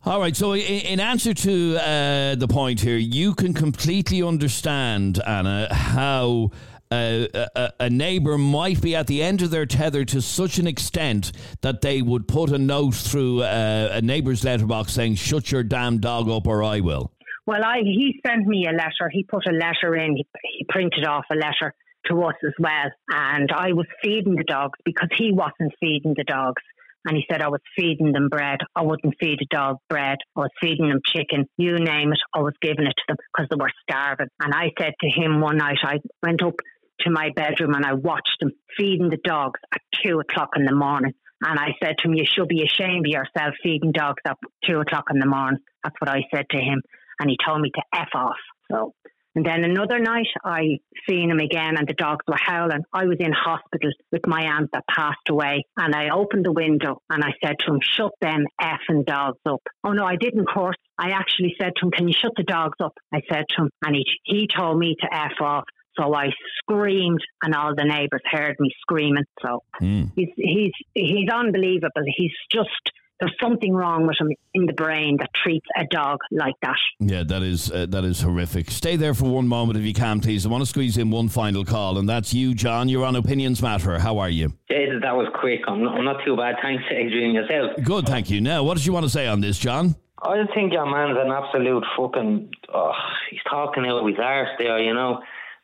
All 0.05 0.19
right. 0.21 0.35
So, 0.35 0.55
in 0.55 0.99
answer 0.99 1.33
to 1.33 1.77
uh, 1.77 2.35
the 2.35 2.47
point 2.49 2.79
here, 2.79 2.97
you 2.97 3.33
can 3.33 3.53
completely 3.53 4.23
understand, 4.23 5.21
Anna, 5.25 5.73
how. 5.73 6.51
A, 6.91 7.71
a 7.79 7.89
neighbour 7.89 8.37
might 8.37 8.81
be 8.81 8.95
at 8.95 9.07
the 9.07 9.21
end 9.21 9.41
of 9.41 9.49
their 9.49 9.65
tether 9.65 10.05
to 10.05 10.21
such 10.21 10.57
an 10.57 10.67
extent 10.67 11.31
that 11.61 11.81
they 11.81 12.01
would 12.01 12.27
put 12.27 12.51
a 12.51 12.57
note 12.57 12.95
through 12.95 13.43
uh, 13.43 13.89
a 13.91 14.01
neighbour's 14.01 14.43
letterbox 14.43 14.93
saying, 14.93 15.15
Shut 15.15 15.51
your 15.51 15.63
damn 15.63 15.99
dog 15.99 16.29
up 16.29 16.47
or 16.47 16.63
I 16.63 16.79
will. 16.79 17.11
Well, 17.45 17.63
I 17.63 17.79
he 17.79 18.19
sent 18.25 18.45
me 18.45 18.65
a 18.67 18.73
letter. 18.73 19.09
He 19.11 19.23
put 19.23 19.47
a 19.47 19.53
letter 19.53 19.95
in. 19.95 20.15
He, 20.15 20.27
he 20.57 20.65
printed 20.69 21.05
off 21.05 21.25
a 21.31 21.35
letter 21.35 21.73
to 22.07 22.23
us 22.23 22.35
as 22.45 22.53
well. 22.59 22.91
And 23.09 23.49
I 23.51 23.73
was 23.73 23.87
feeding 24.03 24.35
the 24.35 24.43
dogs 24.43 24.77
because 24.83 25.09
he 25.17 25.31
wasn't 25.31 25.73
feeding 25.79 26.13
the 26.15 26.25
dogs. 26.25 26.61
And 27.05 27.15
he 27.15 27.23
said 27.31 27.41
I 27.41 27.47
was 27.47 27.61
feeding 27.77 28.11
them 28.11 28.27
bread. 28.27 28.59
I 28.75 28.81
wouldn't 28.81 29.15
feed 29.17 29.39
a 29.41 29.55
dog 29.55 29.77
bread. 29.89 30.17
I 30.35 30.41
was 30.41 30.49
feeding 30.59 30.89
them 30.89 30.99
chicken. 31.05 31.47
You 31.57 31.75
name 31.79 32.11
it. 32.11 32.19
I 32.33 32.39
was 32.39 32.53
giving 32.61 32.85
it 32.85 32.95
to 32.97 33.03
them 33.07 33.17
because 33.31 33.47
they 33.49 33.55
were 33.55 33.71
starving. 33.89 34.27
And 34.41 34.53
I 34.53 34.71
said 34.77 34.93
to 34.99 35.09
him 35.09 35.39
one 35.39 35.57
night, 35.57 35.77
I 35.83 35.99
went 36.21 36.43
up 36.43 36.55
to 37.01 37.11
my 37.11 37.29
bedroom 37.35 37.73
and 37.73 37.85
I 37.85 37.93
watched 37.93 38.37
him 38.41 38.51
feeding 38.77 39.09
the 39.09 39.19
dogs 39.23 39.59
at 39.73 39.81
two 40.03 40.19
o'clock 40.19 40.49
in 40.55 40.65
the 40.65 40.75
morning. 40.75 41.13
And 41.41 41.59
I 41.59 41.75
said 41.83 41.95
to 41.99 42.07
him, 42.07 42.15
You 42.15 42.25
should 42.25 42.47
be 42.47 42.63
ashamed 42.63 43.05
of 43.05 43.11
yourself 43.11 43.53
feeding 43.61 43.91
dogs 43.91 44.21
at 44.25 44.37
two 44.65 44.79
o'clock 44.79 45.05
in 45.11 45.19
the 45.19 45.27
morning. 45.27 45.59
That's 45.83 45.95
what 45.99 46.09
I 46.09 46.23
said 46.33 46.45
to 46.51 46.57
him. 46.57 46.81
And 47.19 47.29
he 47.29 47.37
told 47.45 47.61
me 47.61 47.71
to 47.73 47.81
F 47.93 48.09
off. 48.15 48.35
So, 48.71 48.93
and 49.35 49.45
then 49.45 49.63
another 49.63 49.99
night 49.99 50.25
I 50.43 50.79
seen 51.07 51.29
him 51.29 51.37
again 51.37 51.77
and 51.77 51.87
the 51.87 51.93
dogs 51.93 52.25
were 52.27 52.39
howling. 52.39 52.81
I 52.91 53.05
was 53.05 53.17
in 53.19 53.31
hospital 53.31 53.91
with 54.11 54.25
my 54.25 54.41
aunt 54.41 54.71
that 54.73 54.83
passed 54.89 55.29
away. 55.29 55.63
And 55.77 55.93
I 55.93 56.09
opened 56.09 56.43
the 56.43 56.51
window 56.51 57.03
and 57.11 57.23
I 57.23 57.33
said 57.45 57.57
to 57.59 57.73
him, 57.73 57.79
Shut 57.83 58.11
them 58.19 58.45
effing 58.59 59.05
dogs 59.05 59.37
up. 59.45 59.61
Oh 59.83 59.91
no, 59.91 60.05
I 60.05 60.15
didn't, 60.15 60.39
of 60.39 60.47
course. 60.51 60.77
I 60.97 61.11
actually 61.11 61.55
said 61.61 61.73
to 61.75 61.85
him, 61.85 61.91
Can 61.91 62.07
you 62.07 62.15
shut 62.19 62.31
the 62.35 62.43
dogs 62.43 62.77
up? 62.83 62.93
I 63.13 63.21
said 63.31 63.45
to 63.49 63.63
him, 63.65 63.69
and 63.85 63.95
he, 63.95 64.05
he 64.23 64.47
told 64.47 64.79
me 64.79 64.95
to 65.01 65.07
F 65.13 65.39
off. 65.39 65.65
So 65.99 66.13
I 66.13 66.29
screamed, 66.59 67.21
and 67.43 67.55
all 67.55 67.73
the 67.75 67.85
neighbours 67.85 68.21
heard 68.31 68.55
me 68.59 68.71
screaming. 68.81 69.25
So 69.41 69.63
he's 69.79 70.29
he's 70.35 70.71
he's 70.93 71.29
unbelievable. 71.29 72.03
He's 72.15 72.33
just 72.51 72.91
there's 73.19 73.35
something 73.41 73.73
wrong 73.73 74.05
with 74.05 74.17
him 74.19 74.29
in 74.53 74.65
the 74.65 74.73
brain 74.73 75.17
that 75.19 75.29
treats 75.43 75.65
a 75.75 75.85
dog 75.89 76.19
like 76.31 76.53
that. 76.61 76.75
Yeah, 76.99 77.23
that 77.23 77.41
is 77.41 77.71
uh, 77.71 77.87
that 77.89 78.03
is 78.03 78.21
horrific. 78.21 78.69
Stay 78.69 78.95
there 78.95 79.13
for 79.13 79.25
one 79.25 79.47
moment 79.47 79.77
if 79.79 79.85
you 79.85 79.93
can, 79.93 80.19
please. 80.19 80.45
I 80.45 80.49
want 80.49 80.61
to 80.61 80.69
squeeze 80.69 80.97
in 80.97 81.09
one 81.09 81.29
final 81.29 81.65
call, 81.65 81.97
and 81.97 82.07
that's 82.07 82.33
you, 82.33 82.53
John. 82.53 82.89
You're 82.89 83.05
on 83.05 83.15
Opinions 83.15 83.61
Matter. 83.61 83.97
How 83.99 84.19
are 84.19 84.29
you? 84.29 84.53
Jesus, 84.69 85.01
that 85.01 85.15
was 85.15 85.27
quick. 85.39 85.61
I'm 85.67 85.83
not, 85.83 85.97
I'm 85.97 86.05
not 86.05 86.23
too 86.25 86.37
bad. 86.37 86.55
Thanks, 86.61 86.83
Adrian, 86.91 87.31
yourself. 87.31 87.71
Good, 87.83 88.05
thank 88.05 88.29
you. 88.29 88.39
Now, 88.41 88.63
what 88.63 88.77
did 88.77 88.85
you 88.85 88.93
want 88.93 89.05
to 89.05 89.09
say 89.09 89.27
on 89.27 89.41
this, 89.41 89.57
John? 89.57 89.95
I 90.21 90.41
just 90.41 90.53
think 90.53 90.73
your 90.73 90.85
man's 90.85 91.17
an 91.19 91.31
absolute 91.31 91.83
fucking. 91.97 92.51
Oh, 92.73 92.91
he's 93.29 93.39
talking 93.49 93.85
out 93.85 94.01
of 94.01 94.07
his 94.07 94.17
arse 94.21 94.49
there, 94.59 94.79
you 94.79 94.93
know. 94.93 95.21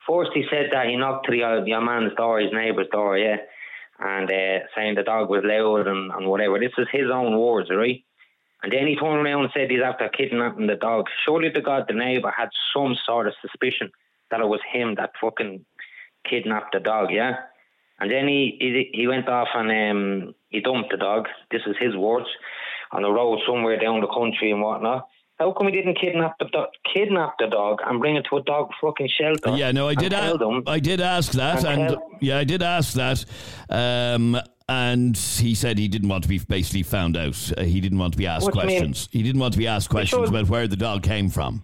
First, 0.08 0.32
he 0.34 0.46
said 0.50 0.68
that 0.72 0.88
he 0.88 0.96
knocked 0.96 1.26
to 1.28 1.32
the, 1.32 1.44
uh, 1.44 1.64
your 1.64 1.82
man's 1.82 2.16
door, 2.16 2.40
his 2.40 2.52
neighbour's 2.52 2.88
door, 2.92 3.18
yeah, 3.18 3.38
and 4.00 4.30
uh, 4.30 4.66
saying 4.76 4.96
the 4.96 5.04
dog 5.04 5.30
was 5.30 5.44
loud 5.44 5.88
and, 5.88 6.12
and 6.12 6.28
whatever. 6.28 6.60
This 6.60 6.74
is 6.78 6.88
his 6.92 7.10
own 7.12 7.40
words, 7.40 7.70
right? 7.70 8.04
And 8.64 8.72
then 8.72 8.88
he 8.88 8.96
turned 8.96 9.26
around 9.26 9.44
and 9.44 9.52
said 9.54 9.70
he's 9.70 9.82
after 9.84 10.10
kidnapping 10.10 10.68
the 10.68 10.76
dog. 10.76 11.08
Surely 11.26 11.52
to 11.52 11.62
God, 11.62 11.86
the 11.88 11.94
neighbour 11.94 12.34
had 12.36 12.50
some 12.74 12.96
sort 13.06 13.28
of 13.28 13.34
suspicion 13.42 13.92
that 14.32 14.40
it 14.40 14.48
was 14.48 14.62
him 14.72 14.96
that 14.96 15.12
fucking 15.22 15.66
kidnapped 16.30 16.74
the 16.74 16.80
dog, 16.80 17.10
yeah? 17.12 17.36
And 18.00 18.10
then 18.10 18.28
he, 18.28 18.58
he 18.60 18.90
he 18.94 19.08
went 19.08 19.30
off 19.30 19.50
and 19.54 19.70
um, 19.70 20.36
he 20.50 20.62
dumped 20.62 20.92
the 20.92 20.98
dog. 20.98 21.28
This 21.52 21.62
is 21.68 21.76
his 21.80 21.96
words 21.96 22.28
on 22.92 23.04
the 23.04 23.12
road 23.12 23.40
somewhere 23.46 23.80
down 23.80 24.02
the 24.02 24.08
country 24.08 24.52
and 24.52 24.62
whatnot. 24.62 25.08
How 25.40 25.52
come 25.52 25.68
he 25.68 25.74
didn't 25.74 26.00
kidnap 26.00 26.38
the 26.40 26.46
do- 26.46 26.68
kidnap 26.94 27.36
the 27.40 27.48
dog 27.48 27.80
and 27.86 28.00
bring 28.00 28.16
it 28.16 28.26
to 28.30 28.38
a 28.38 28.44
dog 28.44 28.70
fucking 28.80 29.10
shelter? 29.20 29.58
Yeah, 29.58 29.72
no, 29.72 29.88
I 29.88 29.96
did. 29.96 30.12
tell 30.12 30.36
A- 30.36 30.38
them 30.38 30.64
I 30.68 30.80
did 30.80 31.02
ask 31.02 31.32
that, 31.34 31.66
and 31.66 31.82
and 31.92 31.98
yeah, 32.22 32.38
I 32.38 32.44
did 32.44 32.62
ask 32.62 32.94
that. 32.94 33.26
Um, 33.70 34.38
and 34.70 35.18
he 35.18 35.56
said 35.56 35.78
he 35.78 35.88
didn't 35.90 36.08
want 36.10 36.24
to 36.24 36.30
be 36.30 36.40
basically 36.40 36.84
found 36.84 37.18
out. 37.18 37.52
Uh, 37.58 37.64
he 37.64 37.82
didn't 37.82 37.98
want 37.98 38.14
to 38.14 38.18
be 38.18 38.28
asked 38.28 38.46
What 38.46 38.54
do 38.54 38.62
you 38.62 38.68
mean? 38.68 38.78
questions. 38.80 39.10
He 39.12 39.22
didn't 39.24 39.42
want 39.42 39.54
to 39.54 39.60
be 39.60 39.68
asked 39.68 39.90
questions 39.90 40.30
about 40.30 40.48
where 40.50 40.68
the 40.68 40.78
dog 40.78 41.04
came 41.04 41.30
from. 41.30 41.64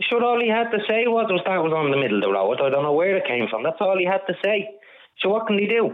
Sure, 0.00 0.24
all 0.24 0.40
he 0.40 0.48
had 0.48 0.70
to 0.70 0.78
say 0.88 1.06
was 1.06 1.26
was 1.30 1.42
that 1.46 1.58
was 1.62 1.72
on 1.72 1.90
the 1.90 1.96
middle 1.98 2.16
of 2.16 2.22
the 2.22 2.32
road. 2.32 2.60
I 2.60 2.70
don't 2.70 2.82
know 2.82 2.94
where 2.94 3.16
it 3.16 3.26
came 3.26 3.46
from. 3.48 3.62
That's 3.62 3.76
all 3.80 3.96
he 3.98 4.06
had 4.06 4.22
to 4.26 4.34
say. 4.42 4.68
So 5.20 5.28
what 5.28 5.46
can 5.46 5.58
he 5.58 5.66
do? 5.66 5.90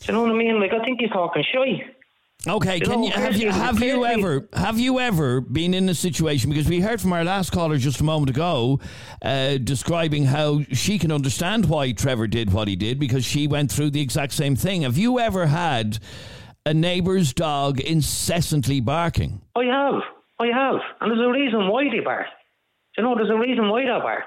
Do 0.00 0.06
you 0.06 0.12
know 0.12 0.22
what 0.22 0.30
I 0.30 0.34
mean? 0.34 0.60
Like 0.60 0.72
I 0.74 0.84
think 0.84 1.00
he's 1.00 1.08
talking 1.10 1.42
shy. 1.42 1.82
Okay, 2.48 2.76
You 2.76 2.80
can 2.82 3.00
know, 3.00 3.06
you 3.06 3.12
have 3.12 3.36
you 3.36 3.50
have 3.50 3.82
you 3.82 4.04
ever 4.04 4.48
have 4.52 4.78
you 4.78 5.00
ever 5.00 5.40
been 5.40 5.74
in 5.74 5.88
a 5.88 5.94
situation 5.94 6.48
because 6.50 6.68
we 6.68 6.80
heard 6.80 7.00
from 7.00 7.12
our 7.12 7.24
last 7.24 7.50
caller 7.50 7.76
just 7.76 8.00
a 8.00 8.04
moment 8.04 8.30
ago 8.30 8.78
uh, 9.22 9.58
describing 9.58 10.24
how 10.24 10.62
she 10.72 10.98
can 10.98 11.10
understand 11.10 11.66
why 11.66 11.90
Trevor 11.92 12.28
did 12.28 12.52
what 12.52 12.68
he 12.68 12.76
did 12.76 13.00
because 13.00 13.24
she 13.24 13.48
went 13.48 13.72
through 13.72 13.90
the 13.90 14.00
exact 14.00 14.32
same 14.32 14.54
thing. 14.54 14.82
Have 14.82 14.96
you 14.96 15.18
ever 15.18 15.46
had 15.46 15.98
a 16.64 16.72
neighbour's 16.72 17.32
dog 17.32 17.80
incessantly 17.80 18.80
barking? 18.80 19.40
I 19.56 19.64
have. 19.64 20.02
I 20.38 20.46
have. 20.46 20.80
And 21.00 21.10
there's 21.10 21.26
a 21.26 21.32
reason 21.32 21.68
why 21.68 21.84
they 21.90 22.00
bark. 22.00 22.26
You 22.96 23.02
know, 23.02 23.14
there's 23.16 23.30
a 23.30 23.38
reason 23.38 23.68
why 23.68 23.82
they 23.82 23.88
bark. 23.88 24.24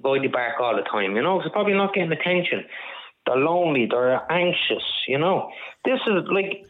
Why 0.00 0.18
they 0.18 0.26
bark 0.26 0.60
all 0.60 0.76
the 0.76 0.82
time, 0.82 1.16
you 1.16 1.22
know, 1.22 1.40
they're 1.40 1.50
probably 1.50 1.74
not 1.74 1.94
getting 1.94 2.12
attention. 2.12 2.64
They're 3.26 3.36
lonely, 3.36 3.86
they're 3.90 4.20
anxious, 4.32 4.82
you 5.06 5.18
know. 5.18 5.50
This 5.84 6.00
is 6.06 6.24
like, 6.32 6.64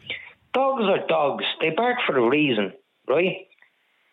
dogs 0.53 0.83
are 0.83 1.07
dogs. 1.07 1.45
They 1.59 1.69
bark 1.69 1.97
for 2.05 2.17
a 2.17 2.29
reason, 2.29 2.73
right? 3.07 3.47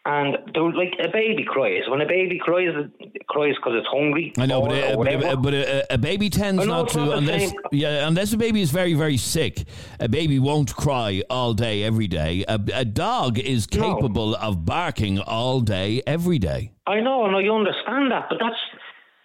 And 0.04 0.38
they're 0.54 0.72
like 0.72 0.94
a 1.04 1.08
baby 1.12 1.44
cries. 1.44 1.82
When 1.86 2.00
a 2.00 2.06
baby 2.06 2.38
cries, 2.38 2.68
it 2.98 3.26
cries 3.26 3.56
because 3.56 3.74
it's 3.76 3.86
hungry. 3.88 4.32
I 4.38 4.46
know, 4.46 4.62
but, 4.62 4.72
a, 4.72 4.96
but, 4.96 5.32
a, 5.32 5.36
but 5.36 5.54
a, 5.54 5.94
a 5.94 5.98
baby 5.98 6.30
tends 6.30 6.64
know 6.64 6.82
not 6.82 6.88
to 6.90 6.98
not 7.04 7.18
unless 7.18 7.52
yeah 7.72 8.08
unless 8.08 8.32
a 8.32 8.38
baby 8.38 8.62
is 8.62 8.70
very 8.70 8.94
very 8.94 9.18
sick. 9.18 9.64
A 10.00 10.08
baby 10.08 10.38
won't 10.38 10.74
cry 10.74 11.22
all 11.28 11.52
day 11.52 11.82
every 11.82 12.06
day. 12.06 12.42
A, 12.48 12.58
a 12.72 12.84
dog 12.86 13.38
is 13.38 13.66
capable 13.66 14.34
of 14.36 14.64
barking 14.64 15.18
all 15.18 15.60
day 15.60 16.00
every 16.06 16.38
day. 16.38 16.72
I 16.86 17.00
know, 17.00 17.26
and 17.26 17.36
I 17.36 17.42
understand 17.54 18.10
that, 18.10 18.28
but 18.30 18.38
that's 18.40 18.56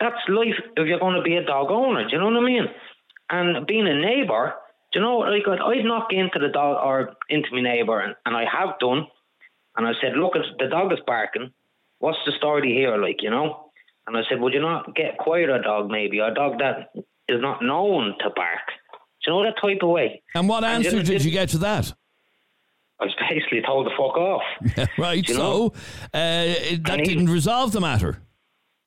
that's 0.02 0.20
life 0.28 0.60
if 0.76 0.86
you're 0.86 1.00
going 1.00 1.16
to 1.16 1.22
be 1.22 1.36
a 1.36 1.46
dog 1.46 1.72
owner. 1.72 2.04
Do 2.04 2.14
you 2.14 2.20
know 2.20 2.26
what 2.26 2.44
I 2.44 2.46
mean? 2.46 2.66
And 3.30 3.66
being 3.66 3.88
a 3.88 4.02
neighbour, 4.02 4.56
do 4.94 5.00
you 5.00 5.02
know, 5.02 5.18
like 5.20 5.44
I'd 5.48 5.84
knock 5.86 6.08
into 6.12 6.40
the 6.40 6.50
dog 6.50 6.78
or 6.86 7.14
into 7.30 7.50
my 7.52 7.62
neighbour, 7.62 8.00
and, 8.00 8.16
and 8.26 8.36
I 8.38 8.46
have 8.46 8.78
done, 8.80 9.08
and 9.76 9.88
I 9.88 9.94
said, 10.02 10.14
look, 10.16 10.34
the 10.60 10.68
dog 10.68 10.94
is 10.94 11.00
barking. 11.06 11.52
What's 12.00 12.20
the 12.26 12.32
story 12.38 12.72
here, 12.74 12.96
like 12.98 13.22
you 13.22 13.30
know? 13.32 13.72
And 14.06 14.16
I 14.18 14.22
said, 14.30 14.40
would 14.42 14.54
you 14.54 14.62
not 14.62 14.94
get 14.96 15.18
quieter 15.18 15.60
dog 15.62 15.90
maybe, 15.90 16.20
or 16.20 16.30
a 16.30 16.34
dog 16.34 16.60
that 16.60 16.92
is 17.28 17.42
not 17.42 17.64
known 17.64 18.16
to 18.20 18.30
bark? 18.36 18.68
Do 19.26 19.32
you 19.32 19.34
know 19.34 19.44
that 19.44 19.56
type 19.62 19.80
of 19.82 19.90
way? 19.90 20.22
And 20.36 20.48
what 20.50 20.64
And 20.66 20.86
answer 20.86 21.00
just- 21.00 21.12
did 21.12 21.24
you 21.26 21.32
get 21.32 21.50
to 21.50 21.58
that? 21.60 21.94
I 23.00 23.06
was 23.06 23.16
basically 23.30 23.62
told 23.66 23.88
to 23.88 23.92
fuck 23.98 24.16
off. 24.18 24.44
right. 24.98 25.28
You 25.28 25.34
So 25.34 25.74
uh, 26.14 26.46
it- 26.72 26.84
that 26.86 27.00
he- 27.00 27.06
didn't 27.06 27.30
resolve 27.30 27.72
the 27.72 27.82
matter. 27.82 28.22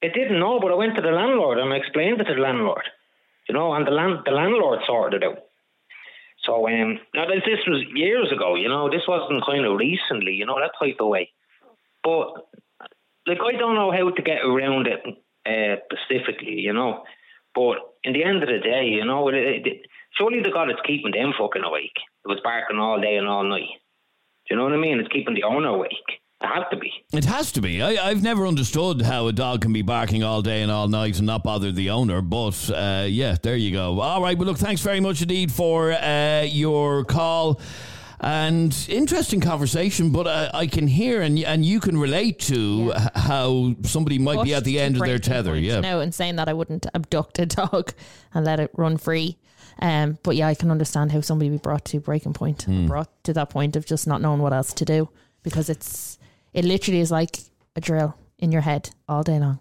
It 0.02 0.12
didn't 0.12 0.38
know, 0.38 0.60
but 0.60 0.70
I 0.70 0.74
went 0.74 0.94
to 0.96 1.02
the 1.02 1.10
landlord 1.10 1.58
and 1.58 1.72
I 1.72 1.76
explained 1.76 2.20
it 2.20 2.24
to 2.24 2.34
the 2.34 2.40
landlord. 2.40 2.84
You 3.48 3.54
know, 3.54 3.72
and 3.72 3.86
the 3.86 3.90
land 3.92 4.18
the 4.26 4.32
landlord 4.32 4.80
sorted 4.86 5.22
it 5.22 5.26
out. 5.28 5.38
So 6.46 6.68
um 6.68 6.98
now 7.14 7.26
this 7.26 7.42
this 7.44 7.66
was 7.66 7.84
years 7.94 8.32
ago, 8.32 8.54
you 8.54 8.68
know, 8.68 8.88
this 8.88 9.02
wasn't 9.06 9.44
kind 9.44 9.66
of 9.66 9.76
recently, 9.76 10.32
you 10.32 10.46
know, 10.46 10.58
that 10.58 10.72
type 10.80 10.96
of 11.00 11.08
way. 11.08 11.32
But 12.02 12.32
like 13.26 13.38
I 13.44 13.58
don't 13.58 13.74
know 13.74 13.90
how 13.90 14.10
to 14.10 14.22
get 14.22 14.44
around 14.44 14.86
it 14.86 15.02
uh, 15.44 15.76
specifically, 16.00 16.60
you 16.60 16.72
know. 16.72 17.04
But 17.54 17.78
in 18.04 18.12
the 18.12 18.24
end 18.24 18.42
of 18.42 18.48
the 18.48 18.58
day, 18.58 18.84
you 18.84 19.04
know, 19.04 19.28
it, 19.28 19.34
it, 19.34 19.86
surely 20.16 20.42
the 20.42 20.50
God 20.50 20.70
is 20.70 20.76
keeping 20.86 21.12
them 21.12 21.32
fucking 21.38 21.64
awake. 21.64 21.96
It 22.24 22.28
was 22.28 22.40
barking 22.44 22.78
all 22.78 23.00
day 23.00 23.16
and 23.16 23.26
all 23.26 23.44
night. 23.44 23.80
Do 24.46 24.54
you 24.54 24.56
know 24.56 24.64
what 24.64 24.74
I 24.74 24.76
mean? 24.76 25.00
It's 25.00 25.08
keeping 25.08 25.34
the 25.34 25.44
owner 25.44 25.68
awake. 25.68 26.15
It 26.40 26.46
has 26.48 26.64
to 26.70 26.76
be. 26.76 26.92
It 27.12 27.24
has 27.24 27.52
to 27.52 27.60
be. 27.62 27.82
I, 27.82 28.08
I've 28.10 28.22
never 28.22 28.46
understood 28.46 29.02
how 29.02 29.26
a 29.26 29.32
dog 29.32 29.62
can 29.62 29.72
be 29.72 29.82
barking 29.82 30.22
all 30.22 30.42
day 30.42 30.62
and 30.62 30.70
all 30.70 30.86
night 30.86 31.16
and 31.18 31.26
not 31.26 31.42
bother 31.42 31.72
the 31.72 31.90
owner. 31.90 32.20
But 32.20 32.70
uh, 32.70 33.06
yeah, 33.08 33.36
there 33.42 33.56
you 33.56 33.72
go. 33.72 34.00
All 34.00 34.20
right. 34.22 34.36
Well, 34.36 34.46
look, 34.46 34.58
thanks 34.58 34.82
very 34.82 35.00
much 35.00 35.22
indeed 35.22 35.50
for 35.50 35.92
uh, 35.92 36.42
your 36.42 37.04
call. 37.04 37.60
And 38.20 38.74
interesting 38.88 39.40
conversation, 39.40 40.10
but 40.10 40.26
uh, 40.26 40.50
I 40.54 40.66
can 40.66 40.86
hear 40.88 41.20
and 41.20 41.38
and 41.40 41.64
you 41.64 41.80
can 41.80 41.98
relate 41.98 42.38
to 42.40 42.92
h- 42.96 43.08
how 43.14 43.74
somebody 43.82 44.18
might 44.18 44.42
be 44.42 44.54
at 44.54 44.64
the 44.64 44.80
end 44.80 44.96
of 44.96 45.02
their 45.04 45.18
tether. 45.18 45.52
point, 45.52 45.64
Yeah, 45.64 45.76
You 45.76 45.82
know, 45.82 46.00
and 46.00 46.14
saying 46.14 46.36
that 46.36 46.48
I 46.48 46.54
wouldn't 46.54 46.86
abduct 46.94 47.38
a 47.38 47.46
dog 47.46 47.92
and 48.32 48.44
let 48.46 48.58
it 48.58 48.70
run 48.74 48.96
free. 48.96 49.36
Um, 49.80 50.18
but 50.22 50.34
yeah, 50.34 50.48
I 50.48 50.54
can 50.54 50.70
understand 50.70 51.12
how 51.12 51.20
somebody 51.20 51.50
would 51.50 51.58
be 51.60 51.62
brought 51.62 51.84
to 51.86 52.00
breaking 52.00 52.32
point, 52.32 52.62
Hmm. 52.62 52.86
brought 52.86 53.10
to 53.24 53.34
that 53.34 53.50
point 53.50 53.76
of 53.76 53.84
just 53.84 54.06
not 54.06 54.22
knowing 54.22 54.40
what 54.40 54.54
else 54.54 54.72
to 54.74 54.86
do 54.86 55.10
because 55.42 55.68
it's 55.68 56.18
it 56.56 56.64
literally 56.64 57.00
is 57.00 57.12
like 57.12 57.38
a 57.76 57.80
drill 57.80 58.16
in 58.38 58.50
your 58.50 58.62
head 58.62 58.90
all 59.08 59.22
day 59.22 59.38
long. 59.38 59.60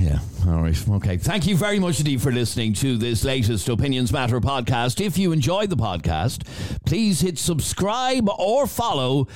Yeah. 0.00 0.18
All 0.46 0.62
right. 0.62 0.88
Okay. 0.88 1.16
Thank 1.18 1.46
you 1.46 1.56
very 1.56 1.78
much 1.78 2.00
indeed 2.00 2.20
for 2.20 2.32
listening 2.32 2.72
to 2.74 2.96
this 2.96 3.22
latest 3.22 3.68
Opinions 3.68 4.10
Matter 4.12 4.40
podcast. 4.40 5.04
If 5.04 5.16
you 5.16 5.30
enjoyed 5.32 5.70
the 5.70 5.76
podcast, 5.76 6.46
please 6.84 7.20
hit 7.20 7.38
subscribe 7.38 8.28
or 8.28 8.66
follow. 8.66 9.28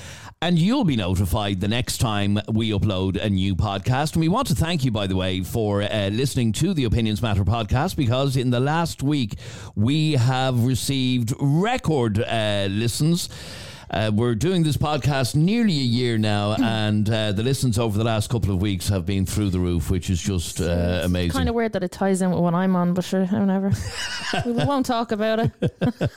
And 0.42 0.58
you'll 0.58 0.84
be 0.84 0.96
notified 0.96 1.62
the 1.62 1.68
next 1.68 1.96
time 1.96 2.38
we 2.46 2.70
upload 2.70 3.16
a 3.16 3.30
new 3.30 3.56
podcast. 3.56 4.12
And 4.12 4.20
we 4.20 4.28
want 4.28 4.46
to 4.48 4.54
thank 4.54 4.84
you, 4.84 4.90
by 4.90 5.06
the 5.06 5.16
way, 5.16 5.40
for 5.40 5.82
uh, 5.82 6.08
listening 6.08 6.52
to 6.52 6.74
the 6.74 6.84
Opinions 6.84 7.22
Matter 7.22 7.42
podcast 7.42 7.96
because 7.96 8.36
in 8.36 8.50
the 8.50 8.60
last 8.60 9.02
week 9.02 9.36
we 9.74 10.12
have 10.12 10.66
received 10.66 11.32
record 11.40 12.22
uh, 12.22 12.66
listens. 12.68 13.30
Uh, 13.90 14.10
we're 14.12 14.34
doing 14.34 14.62
this 14.62 14.76
podcast 14.76 15.34
nearly 15.34 15.72
a 15.78 15.82
year 15.82 16.18
now, 16.18 16.54
and 16.54 17.08
uh, 17.08 17.32
the 17.32 17.42
listens 17.42 17.78
over 17.78 17.96
the 17.96 18.04
last 18.04 18.30
couple 18.30 18.52
of 18.52 18.60
weeks 18.60 18.88
have 18.88 19.06
been 19.06 19.24
through 19.26 19.50
the 19.50 19.58
roof, 19.60 19.90
which 19.90 20.10
is 20.10 20.20
just 20.20 20.60
uh, 20.60 21.00
amazing. 21.04 21.32
Kind 21.32 21.48
of 21.48 21.54
weird 21.54 21.72
that 21.72 21.82
it 21.82 21.92
ties 21.92 22.22
in 22.22 22.30
with 22.30 22.40
what 22.40 22.54
I'm 22.54 22.74
on, 22.74 22.94
but 22.94 23.04
sure, 23.04 23.26
whatever. 23.26 23.72
we 24.44 24.52
won't 24.64 24.86
talk 24.86 25.12
about 25.12 25.38
it. 25.38 25.52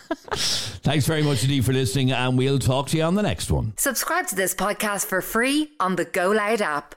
Thanks 0.81 1.05
very 1.05 1.21
much 1.21 1.43
indeed 1.43 1.65
for 1.65 1.73
listening, 1.73 2.11
and 2.11 2.37
we'll 2.37 2.59
talk 2.59 2.87
to 2.89 2.97
you 2.97 3.03
on 3.03 3.15
the 3.15 3.23
next 3.23 3.51
one. 3.51 3.73
Subscribe 3.77 4.27
to 4.27 4.35
this 4.35 4.55
podcast 4.55 5.05
for 5.05 5.21
free 5.21 5.71
on 5.79 5.95
the 5.95 6.05
GoLoud 6.05 6.61
app. 6.61 6.95